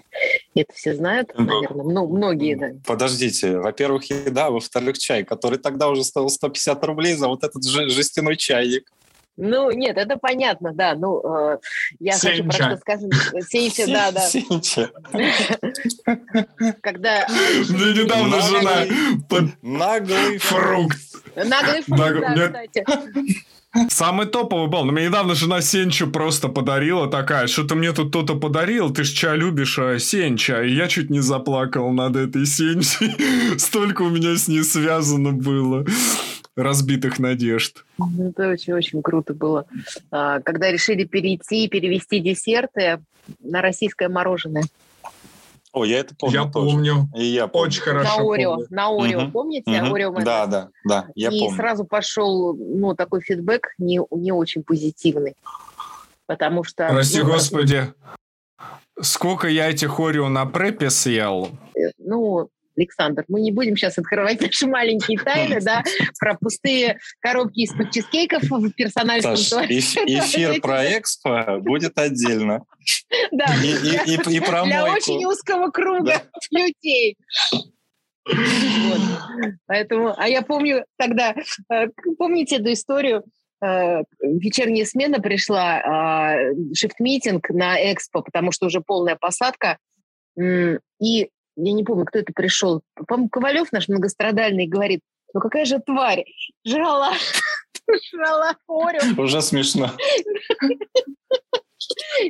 И 0.54 0.62
это 0.62 0.74
все 0.74 0.96
знают, 0.96 1.32
ну, 1.38 1.46
наверное, 1.46 1.86
ну, 1.86 2.08
многие, 2.08 2.56
да. 2.56 2.72
Подождите, 2.86 3.58
во-первых, 3.58 4.10
еда, 4.10 4.50
во-вторых, 4.50 4.98
чай, 4.98 5.24
который 5.24 5.60
тогда 5.60 5.90
уже 5.90 6.04
стоил 6.04 6.30
150 6.30 6.84
рублей 6.86 7.14
за 7.16 7.28
вот 7.28 7.44
этот 7.44 7.64
жестяной 7.64 8.38
чайник. 8.38 8.92
Ну, 9.36 9.72
нет, 9.72 9.98
это 9.98 10.18
понятно, 10.18 10.74
да. 10.74 10.94
Ну, 10.96 11.22
э, 11.24 11.58
я 12.00 12.14
Сенча. 12.14 12.44
хочу 12.44 12.44
просто 12.44 12.78
сказать... 12.78 13.14
Сенча, 13.50 13.88
да, 13.88 14.12
да. 14.12 14.22
Сенча. 14.22 14.92
Когда... 16.82 17.28
Мне 17.70 18.04
недавно 18.04 18.42
жена... 18.42 18.86
Наглый 19.62 20.38
фрукт. 20.38 20.98
Наглый 21.36 21.82
фрукт, 21.82 22.36
да, 22.36 22.48
кстати. 22.48 22.86
Самый 23.90 24.28
топовый 24.28 24.68
был. 24.68 24.86
Мне 24.86 25.08
недавно 25.08 25.34
жена 25.34 25.62
Сенчу 25.62 26.06
просто 26.06 26.48
подарила 26.48 27.08
такая, 27.08 27.48
что 27.48 27.64
ты 27.64 27.74
мне 27.74 27.92
тут 27.92 28.10
кто-то 28.10 28.36
подарил, 28.36 28.92
ты 28.92 29.04
ж 29.04 29.10
чай 29.10 29.36
любишь, 29.36 29.80
а 29.80 29.98
Сенча. 29.98 30.62
И 30.62 30.76
я 30.76 30.88
чуть 30.88 31.10
не 31.10 31.22
заплакал 31.22 31.92
над 31.92 32.16
этой 32.16 32.46
Сенчей. 32.46 33.58
Столько 33.58 34.04
у 34.04 34.10
меня 34.10 34.36
с 34.36 34.48
ней 34.48 34.64
связано 34.64 35.32
было 35.32 35.86
разбитых 36.56 37.20
надежд. 37.20 37.86
Ну, 37.98 38.30
это 38.30 38.50
очень-очень 38.50 39.02
круто 39.02 39.34
было. 39.34 39.66
А, 40.12 40.40
когда 40.42 40.72
решили 40.72 41.04
перейти, 41.04 41.68
перевести 41.68 42.20
десерты 42.20 43.02
на 43.40 43.62
российское 43.62 44.10
мороженое. 44.10 44.64
О, 45.74 45.86
я 45.86 46.00
это 46.00 46.14
помню. 46.16 46.36
Я 46.36 46.48
тоже. 46.48 46.70
помню. 46.70 47.10
И 47.16 47.26
я 47.26 47.48
помню. 47.48 47.68
Очень 47.68 47.82
хорошо. 47.82 48.18
На 48.18 48.34
Орео. 48.34 48.54
Помню. 48.54 48.68
На 48.70 48.88
Орео, 48.90 49.24
угу. 49.24 49.32
помните? 49.32 49.82
Угу. 49.82 49.94
Орео 49.96 50.12
да, 50.20 50.46
да, 50.46 50.70
да. 50.86 51.08
Я 51.16 51.30
и 51.30 51.40
помню. 51.40 51.56
сразу 51.56 51.84
пошел 51.84 52.54
ну, 52.54 52.94
такой 52.96 53.22
фидбэк 53.22 53.74
не, 53.80 54.00
не 54.12 54.32
очень 54.32 54.64
позитивный. 54.64 55.34
Потому 56.28 56.64
что... 56.64 56.88
Прости, 56.88 57.24
ну, 57.24 57.32
господи. 57.32 57.92
Сколько 59.02 59.48
я 59.48 59.72
этих 59.72 60.00
Орео 60.00 60.30
на 60.30 60.46
препе 60.46 60.92
съел? 60.92 61.50
Э, 61.76 61.90
ну, 61.98 62.50
Александр, 62.76 63.24
мы 63.28 63.42
не 63.42 63.52
будем 63.52 63.76
сейчас 63.76 63.98
открывать 63.98 64.42
наши 64.42 64.68
маленькие 64.68 65.20
тайны, 65.20 65.62
да, 65.62 65.84
про 66.20 66.36
пустые 66.36 67.00
коробки 67.20 67.62
из-под 67.62 67.92
чизкейков 67.92 68.44
в 68.44 68.72
персональном 68.72 69.38
Саш, 69.38 69.70
эфир 69.70 70.60
про 70.62 70.98
экспо 70.98 71.60
будет 71.60 71.98
отдельно. 71.98 72.64
Да, 73.32 73.46
и, 73.64 73.68
и, 73.68 74.14
и, 74.16 74.38
и 74.38 74.40
про 74.40 74.64
для 74.64 74.86
очень 74.86 75.24
узкого 75.26 75.70
круга 75.70 76.24
да. 76.52 76.60
людей. 76.60 77.18
Вот. 78.26 79.00
Поэтому, 79.68 80.14
а 80.18 80.28
я 80.28 80.42
помню 80.42 80.86
тогда, 80.98 81.36
э, 81.72 81.88
помните 82.18 82.56
эту 82.56 82.72
историю, 82.72 83.24
э, 83.62 84.04
вечерняя 84.22 84.86
смена 84.86 85.20
пришла, 85.20 86.40
шифт-митинг 86.74 87.50
на 87.50 87.92
экспо, 87.92 88.22
потому 88.22 88.52
что 88.52 88.68
уже 88.68 88.82
полная 88.82 89.18
посадка, 89.18 89.78
и 90.38 91.30
я 91.56 91.74
не 91.74 91.84
помню, 91.84 92.06
кто 92.06 92.20
это 92.20 92.34
пришел, 92.34 92.82
по-моему, 92.96 93.30
Ковалев 93.30 93.72
наш 93.72 93.88
многострадальный 93.88 94.68
говорит, 94.68 95.02
ну 95.34 95.40
какая 95.40 95.66
же 95.66 95.80
тварь, 95.80 96.26
жрала, 96.66 97.14
жрала 98.12 98.56
Орел. 98.68 99.22
Уже 99.22 99.42
смешно. 99.42 99.92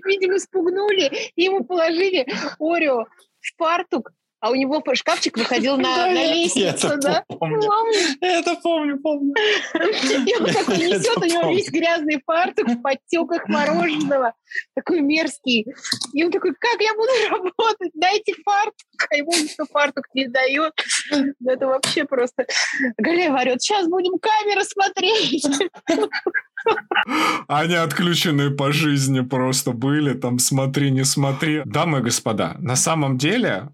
Видимо, 0.05 0.39
спугнули, 0.39 1.11
и 1.35 1.43
ему 1.43 1.63
положили 1.63 2.25
Орео 2.59 3.05
в 3.39 3.57
фартук, 3.57 4.11
а 4.43 4.49
у 4.49 4.55
него 4.55 4.83
шкафчик 4.93 5.37
выходил 5.37 5.77
на, 5.77 6.05
на 6.07 6.33
лестницу, 6.33 6.97
да? 7.01 7.23
Помню. 7.29 7.71
Это 8.19 8.55
помню, 8.61 8.99
помню. 8.99 9.33
И 9.73 10.35
он 10.37 10.47
такой 10.51 10.77
несет, 10.79 11.17
у 11.17 11.23
него 11.23 11.49
весь 11.55 11.69
грязный 11.69 12.21
фартук 12.25 12.67
в 12.67 12.81
подтеках 12.81 13.47
мороженого, 13.47 14.33
такой 14.75 14.99
мерзкий. 14.99 15.65
И 16.11 16.25
он 16.25 16.29
такой, 16.29 16.53
как 16.55 16.81
я 16.81 16.93
буду 16.93 17.09
работать? 17.29 17.91
Дайте 17.93 18.33
фартук. 18.43 18.75
А 19.09 19.15
ему 19.15 19.31
никто 19.31 19.63
фартук 19.71 20.03
не 20.13 20.27
дает. 20.27 20.73
Ну, 21.09 21.49
это 21.49 21.67
вообще 21.67 22.03
просто... 22.03 22.45
Галя 22.97 23.33
орет, 23.33 23.61
сейчас 23.61 23.87
будем 23.87 24.19
камеры 24.19 24.65
смотреть. 24.65 25.47
Они 27.47 27.75
отключены 27.75 28.51
по 28.51 28.73
жизни 28.73 29.21
просто 29.21 29.71
были, 29.71 30.13
там 30.13 30.37
смотри, 30.37 30.91
не 30.91 31.05
смотри. 31.05 31.61
Дамы 31.63 31.99
и 31.99 32.01
господа, 32.01 32.57
на 32.59 32.75
самом 32.75 33.17
деле 33.17 33.69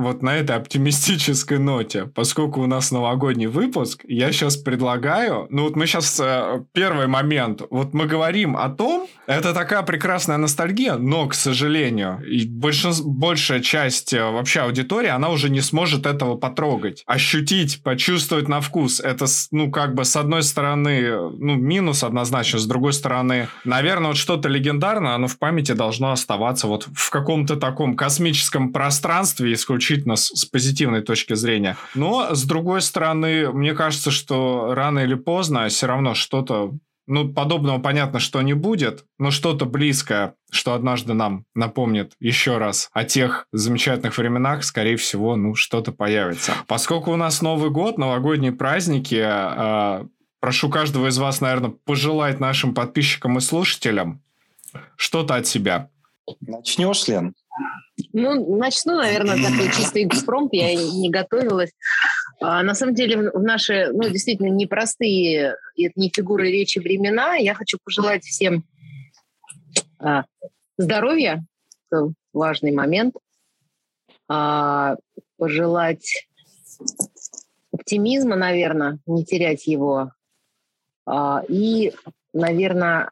вот 0.00 0.22
на 0.22 0.36
этой 0.36 0.56
оптимистической 0.56 1.58
ноте, 1.58 2.06
поскольку 2.06 2.62
у 2.62 2.66
нас 2.66 2.90
новогодний 2.90 3.46
выпуск, 3.46 4.04
я 4.08 4.32
сейчас 4.32 4.56
предлагаю, 4.56 5.46
ну 5.50 5.64
вот 5.64 5.76
мы 5.76 5.86
сейчас 5.86 6.18
э, 6.20 6.64
первый 6.72 7.06
момент, 7.06 7.62
вот 7.70 7.94
мы 7.94 8.06
говорим 8.06 8.56
о 8.56 8.68
том, 8.68 9.06
это 9.26 9.54
такая 9.54 9.82
прекрасная 9.82 10.38
ностальгия, 10.38 10.96
но, 10.96 11.28
к 11.28 11.34
сожалению, 11.34 12.20
большая 13.04 13.60
часть 13.60 14.12
э, 14.12 14.22
вообще 14.22 14.60
аудитории, 14.60 15.08
она 15.08 15.28
уже 15.28 15.50
не 15.50 15.60
сможет 15.60 16.06
этого 16.06 16.36
потрогать. 16.36 17.04
Ощутить, 17.06 17.82
почувствовать 17.82 18.48
на 18.48 18.60
вкус, 18.60 19.00
это, 19.00 19.26
ну, 19.52 19.70
как 19.70 19.94
бы, 19.94 20.04
с 20.04 20.16
одной 20.16 20.42
стороны, 20.42 21.30
ну, 21.38 21.54
минус 21.54 22.02
однозначно, 22.02 22.58
с 22.58 22.66
другой 22.66 22.92
стороны, 22.92 23.48
наверное, 23.64 24.08
вот 24.08 24.16
что-то 24.16 24.48
легендарное, 24.48 25.14
оно 25.14 25.28
в 25.28 25.38
памяти 25.38 25.72
должно 25.72 26.10
оставаться 26.10 26.66
вот 26.66 26.88
в 26.92 27.10
каком-то 27.10 27.56
таком 27.56 27.94
космическом 27.96 28.72
пространстве, 28.72 29.52
исключительно 29.52 29.89
исключительно 29.90 30.16
с, 30.16 30.28
с 30.28 30.44
позитивной 30.44 31.02
точки 31.02 31.34
зрения. 31.34 31.76
Но, 31.94 32.34
с 32.34 32.44
другой 32.44 32.80
стороны, 32.82 33.50
мне 33.52 33.74
кажется, 33.74 34.10
что 34.10 34.74
рано 34.74 35.00
или 35.00 35.14
поздно 35.14 35.68
все 35.68 35.86
равно 35.86 36.14
что-то 36.14 36.72
ну, 37.06 37.32
подобного 37.32 37.80
понятно, 37.80 38.20
что 38.20 38.40
не 38.40 38.52
будет, 38.52 39.04
но 39.18 39.32
что-то 39.32 39.64
близкое, 39.64 40.34
что 40.52 40.74
однажды 40.74 41.12
нам 41.12 41.44
напомнит 41.56 42.12
еще 42.20 42.58
раз 42.58 42.88
о 42.92 43.02
тех 43.02 43.46
замечательных 43.52 44.16
временах, 44.16 44.62
скорее 44.62 44.96
всего, 44.96 45.34
ну, 45.34 45.56
что-то 45.56 45.90
появится. 45.90 46.52
Поскольку 46.68 47.10
у 47.10 47.16
нас 47.16 47.42
Новый 47.42 47.70
год, 47.70 47.98
новогодние 47.98 48.52
праздники, 48.52 49.20
э, 49.20 50.04
прошу 50.38 50.70
каждого 50.70 51.08
из 51.08 51.18
вас, 51.18 51.40
наверное, 51.40 51.70
пожелать 51.70 52.38
нашим 52.38 52.74
подписчикам 52.74 53.38
и 53.38 53.40
слушателям 53.40 54.22
что-то 54.94 55.34
от 55.34 55.48
себя. 55.48 55.90
Начнешь, 56.40 57.08
Лен? 57.08 57.34
Ну, 58.12 58.56
начну, 58.56 58.96
наверное, 58.96 59.36
такой 59.36 59.66
чистый 59.66 60.04
экспромт. 60.06 60.52
Я 60.52 60.74
не 60.74 61.10
готовилась. 61.10 61.72
А, 62.40 62.62
на 62.62 62.74
самом 62.74 62.94
деле, 62.94 63.30
в 63.30 63.42
наши, 63.42 63.90
ну, 63.92 64.08
действительно, 64.08 64.48
непростые, 64.48 65.56
это 65.76 65.92
не 65.96 66.10
фигуры 66.14 66.50
речи 66.50 66.78
времена, 66.78 67.34
я 67.34 67.54
хочу 67.54 67.78
пожелать 67.84 68.24
всем 68.24 68.64
а, 69.98 70.24
здоровья, 70.78 71.44
это 71.90 72.12
важный 72.32 72.72
момент, 72.72 73.14
а, 74.28 74.96
пожелать 75.36 76.28
оптимизма, 77.72 78.36
наверное, 78.36 78.98
не 79.06 79.24
терять 79.24 79.66
его, 79.66 80.12
а, 81.06 81.42
и, 81.48 81.92
наверное, 82.32 83.10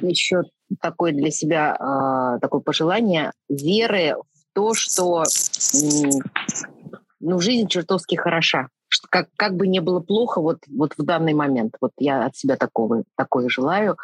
еще 0.00 0.42
такое 0.80 1.12
для 1.12 1.30
себя 1.30 1.76
э, 1.78 2.38
такое 2.40 2.60
пожелание 2.60 3.32
веры 3.48 4.16
в 4.32 4.54
то, 4.54 4.74
что 4.74 5.22
э, 5.22 6.10
ну, 7.20 7.40
жизнь 7.40 7.68
чертовски 7.68 8.16
хороша. 8.16 8.68
Как, 9.08 9.28
как 9.36 9.56
бы 9.56 9.66
не 9.66 9.80
было 9.80 10.00
плохо 10.00 10.40
вот, 10.40 10.58
вот 10.68 10.94
в 10.98 11.02
данный 11.02 11.32
момент. 11.32 11.76
Вот 11.80 11.92
я 11.98 12.26
от 12.26 12.36
себя 12.36 12.56
такого, 12.56 13.04
такое 13.16 13.48
желаю. 13.48 13.96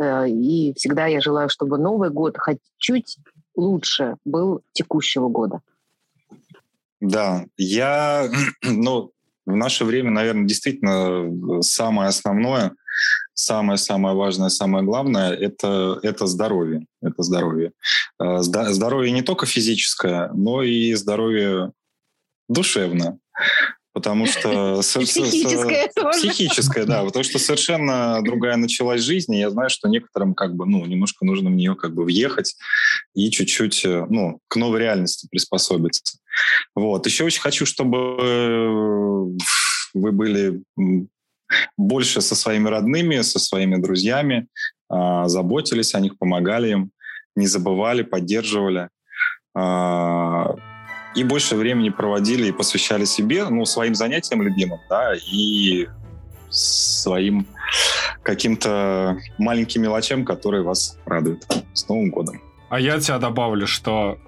Э, 0.00 0.28
и 0.28 0.74
всегда 0.76 1.06
я 1.06 1.20
желаю, 1.20 1.48
чтобы 1.48 1.78
Новый 1.78 2.10
год 2.10 2.36
хоть 2.38 2.58
чуть 2.78 3.18
лучше 3.56 4.16
был 4.24 4.62
текущего 4.72 5.28
года. 5.28 5.60
Да, 7.00 7.44
я, 7.56 8.28
ну, 8.62 9.12
в 9.46 9.54
наше 9.54 9.84
время, 9.84 10.10
наверное, 10.10 10.46
действительно 10.46 11.62
самое 11.62 12.08
основное, 12.08 12.72
самое-самое 13.34 14.14
важное, 14.14 14.48
самое 14.48 14.84
главное 14.84 15.32
это, 15.32 15.98
это 16.02 16.26
здоровье. 16.26 16.86
Это 17.02 17.22
здоровье. 17.22 17.72
Э, 18.20 18.38
здоровье 18.40 19.12
не 19.12 19.22
только 19.22 19.46
физическое, 19.46 20.30
но 20.32 20.62
и 20.62 20.94
здоровье 20.94 21.72
душевное 22.48 23.18
потому 23.94 24.26
что... 24.26 24.80
Психическое 24.82 25.90
тоже. 25.94 26.18
Психическое, 26.18 26.84
да, 26.84 27.04
потому 27.04 27.24
что 27.24 27.38
совершенно 27.38 28.20
другая 28.22 28.56
началась 28.56 29.00
жизнь, 29.00 29.32
и 29.34 29.38
я 29.38 29.50
знаю, 29.50 29.70
что 29.70 29.88
некоторым 29.88 30.34
как 30.34 30.54
бы, 30.54 30.66
ну, 30.66 30.84
немножко 30.84 31.24
нужно 31.24 31.48
в 31.48 31.54
нее 31.54 31.74
как 31.76 31.94
бы 31.94 32.04
въехать 32.04 32.56
и 33.14 33.30
чуть-чуть, 33.30 33.84
э, 33.86 34.04
ну, 34.10 34.40
к 34.48 34.56
новой 34.56 34.80
реальности 34.80 35.28
приспособиться. 35.30 36.18
Вот. 36.74 37.06
Еще 37.06 37.24
очень 37.24 37.40
хочу, 37.40 37.64
чтобы 37.64 37.98
э, 38.20 38.68
вы 39.94 40.12
были 40.12 40.62
больше 41.76 42.20
со 42.20 42.34
своими 42.34 42.68
родными, 42.68 43.22
со 43.22 43.38
своими 43.38 43.76
друзьями, 43.76 44.46
а, 44.88 45.28
заботились 45.28 45.94
о 45.94 46.00
них, 46.00 46.18
помогали 46.18 46.70
им, 46.70 46.90
не 47.36 47.46
забывали, 47.46 48.02
поддерживали 48.02 48.88
а, 49.54 50.54
и 51.14 51.22
больше 51.22 51.56
времени 51.56 51.90
проводили 51.90 52.48
и 52.48 52.52
посвящали 52.52 53.04
себе, 53.04 53.48
ну, 53.48 53.64
своим 53.64 53.94
занятиям 53.94 54.42
любимым, 54.42 54.80
да, 54.88 55.14
и 55.14 55.86
своим 56.50 57.46
каким-то 58.22 59.18
маленьким 59.38 59.82
мелочам, 59.82 60.24
которые 60.24 60.62
вас 60.62 60.98
радуют. 61.06 61.46
С 61.72 61.88
Новым 61.88 62.10
годом! 62.10 62.40
А 62.70 62.80
я 62.80 62.98
тебя 62.98 63.18
добавлю, 63.18 63.66
что 63.66 64.18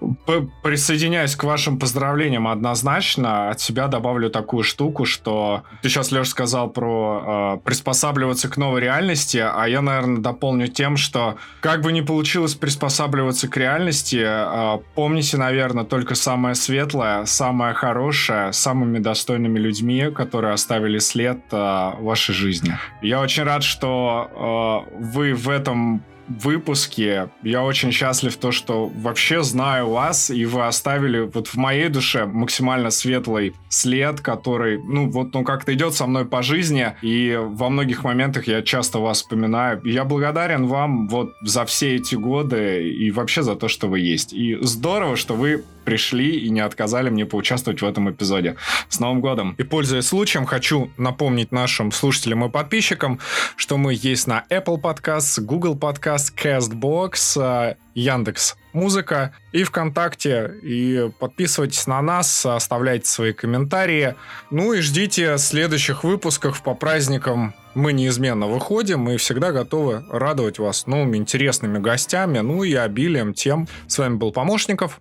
присоединяюсь 0.63 1.35
к 1.37 1.45
вашим 1.45 1.79
поздравлениям 1.79 2.47
однозначно. 2.47 3.51
От 3.51 3.61
себя 3.61 3.89
добавлю 3.89 4.31
такую 4.31 4.63
штуку, 4.63 5.05
что 5.05 5.63
ты 5.83 5.89
сейчас, 5.89 6.13
Леш, 6.13 6.29
сказал 6.29 6.71
про 6.71 7.57
э, 7.57 7.65
приспосабливаться 7.65 8.49
к 8.49 8.57
новой 8.57 8.81
реальности, 8.81 9.39
а 9.39 9.67
я, 9.67 9.83
наверное, 9.83 10.19
дополню 10.19 10.69
тем, 10.69 10.97
что 10.97 11.37
как 11.61 11.81
бы 11.81 11.93
ни 11.93 12.01
получилось 12.01 12.55
приспосабливаться 12.55 13.49
к 13.49 13.57
реальности, 13.57 14.23
э, 14.25 14.79
помните, 14.95 15.37
наверное, 15.37 15.85
только 15.85 16.15
самое 16.15 16.55
светлое, 16.55 17.25
самое 17.25 17.75
хорошее, 17.75 18.53
самыми 18.53 18.99
достойными 18.99 19.59
людьми, 19.59 20.11
которые 20.15 20.53
оставили 20.53 20.99
след 20.99 21.39
э, 21.53 21.57
в 21.57 22.03
вашей 22.03 22.35
жизни. 22.35 22.77
Я 23.03 23.21
очень 23.21 23.43
рад, 23.45 23.63
что 23.63 24.85
э, 24.89 25.03
вы 25.03 25.35
в 25.35 25.49
этом 25.49 26.03
выпуске. 26.29 27.31
Я 27.43 27.63
очень 27.63 27.93
счастлив 27.93 28.37
то, 28.37 28.53
что 28.53 28.87
вообще 28.87 29.43
знаю 29.43 29.89
вас, 29.91 30.31
и 30.31 30.45
вы 30.45 30.67
оставили 30.67 31.21
вот 31.21 31.49
в 31.49 31.57
моей 31.57 31.89
душе 31.89 32.27
максимально 32.27 32.91
светлый 32.91 33.55
след, 33.69 34.21
который, 34.21 34.79
ну, 34.79 35.11
вот 35.11 35.35
он 35.35 35.45
как-то 35.45 35.75
идет 35.75 35.95
со 35.95 36.07
мной 36.07 36.25
по 36.25 36.43
жизни, 36.43 36.95
и 37.03 37.39
во 37.41 37.69
многих 37.69 38.05
моментах 38.05 38.47
я 38.47 38.63
часто 38.63 38.99
вас 38.99 39.19
вспоминаю. 39.19 39.81
Я 39.85 40.05
благодарен 40.05 40.67
вам 40.67 41.09
вот 41.09 41.33
за 41.43 41.65
все 41.65 41.97
эти 41.97 42.15
годы 42.15 42.91
и 42.91 43.11
вообще 43.11 43.43
за 43.43 43.57
то, 43.57 43.69
что 43.69 43.89
вы 43.89 44.01
есть. 44.01 44.33
И 44.33 44.57
здорово, 44.61 45.17
что 45.17 45.35
вы 45.35 45.65
пришли 45.87 46.39
и 46.39 46.51
не 46.51 46.61
отказали 46.61 47.09
мне 47.09 47.25
поучаствовать 47.25 47.81
в 47.81 47.87
этом 47.87 48.11
эпизоде. 48.11 48.57
С 48.91 49.01
Новым 49.01 49.23
годом! 49.23 49.55
И 49.57 49.63
пользуясь 49.63 50.09
случаем, 50.09 50.45
хочу 50.45 50.91
напомнить 50.99 51.53
нашим 51.53 51.93
слушателям 51.93 52.45
и 52.45 52.51
подписчикам, 52.51 53.21
что 53.57 53.79
мы 53.79 53.95
есть 53.95 54.27
на 54.27 54.45
Apple 54.51 54.79
Podcasts, 54.81 55.41
Google 55.41 55.77
Podcasts, 55.77 56.33
CastBox, 56.37 57.77
Яндекс 57.95 58.57
Музыка 58.73 59.33
и 59.53 59.65
ВКонтакте. 59.65 60.53
И 60.63 61.11
подписывайтесь 61.19 61.87
на 61.87 62.03
нас, 62.03 62.45
оставляйте 62.45 63.07
свои 63.07 63.33
комментарии. 63.33 64.15
Ну 64.51 64.75
и 64.75 64.83
ждите 64.83 65.39
следующих 65.39 66.05
выпусков 66.05 66.63
по 66.63 66.75
праздникам. 66.75 67.55
Мы 67.75 67.93
неизменно 67.93 68.47
выходим 68.47 69.01
мы 69.01 69.19
всегда 69.19 69.53
готовы 69.53 70.03
радовать 70.11 70.59
вас 70.59 70.87
новыми 70.87 71.19
интересными 71.19 71.79
гостями, 71.79 72.39
ну 72.39 72.65
и 72.65 72.75
обилием 72.75 73.35
тем. 73.35 73.69
С 73.87 73.99
вами 73.99 74.17
был 74.17 74.33
Помощников, 74.33 75.01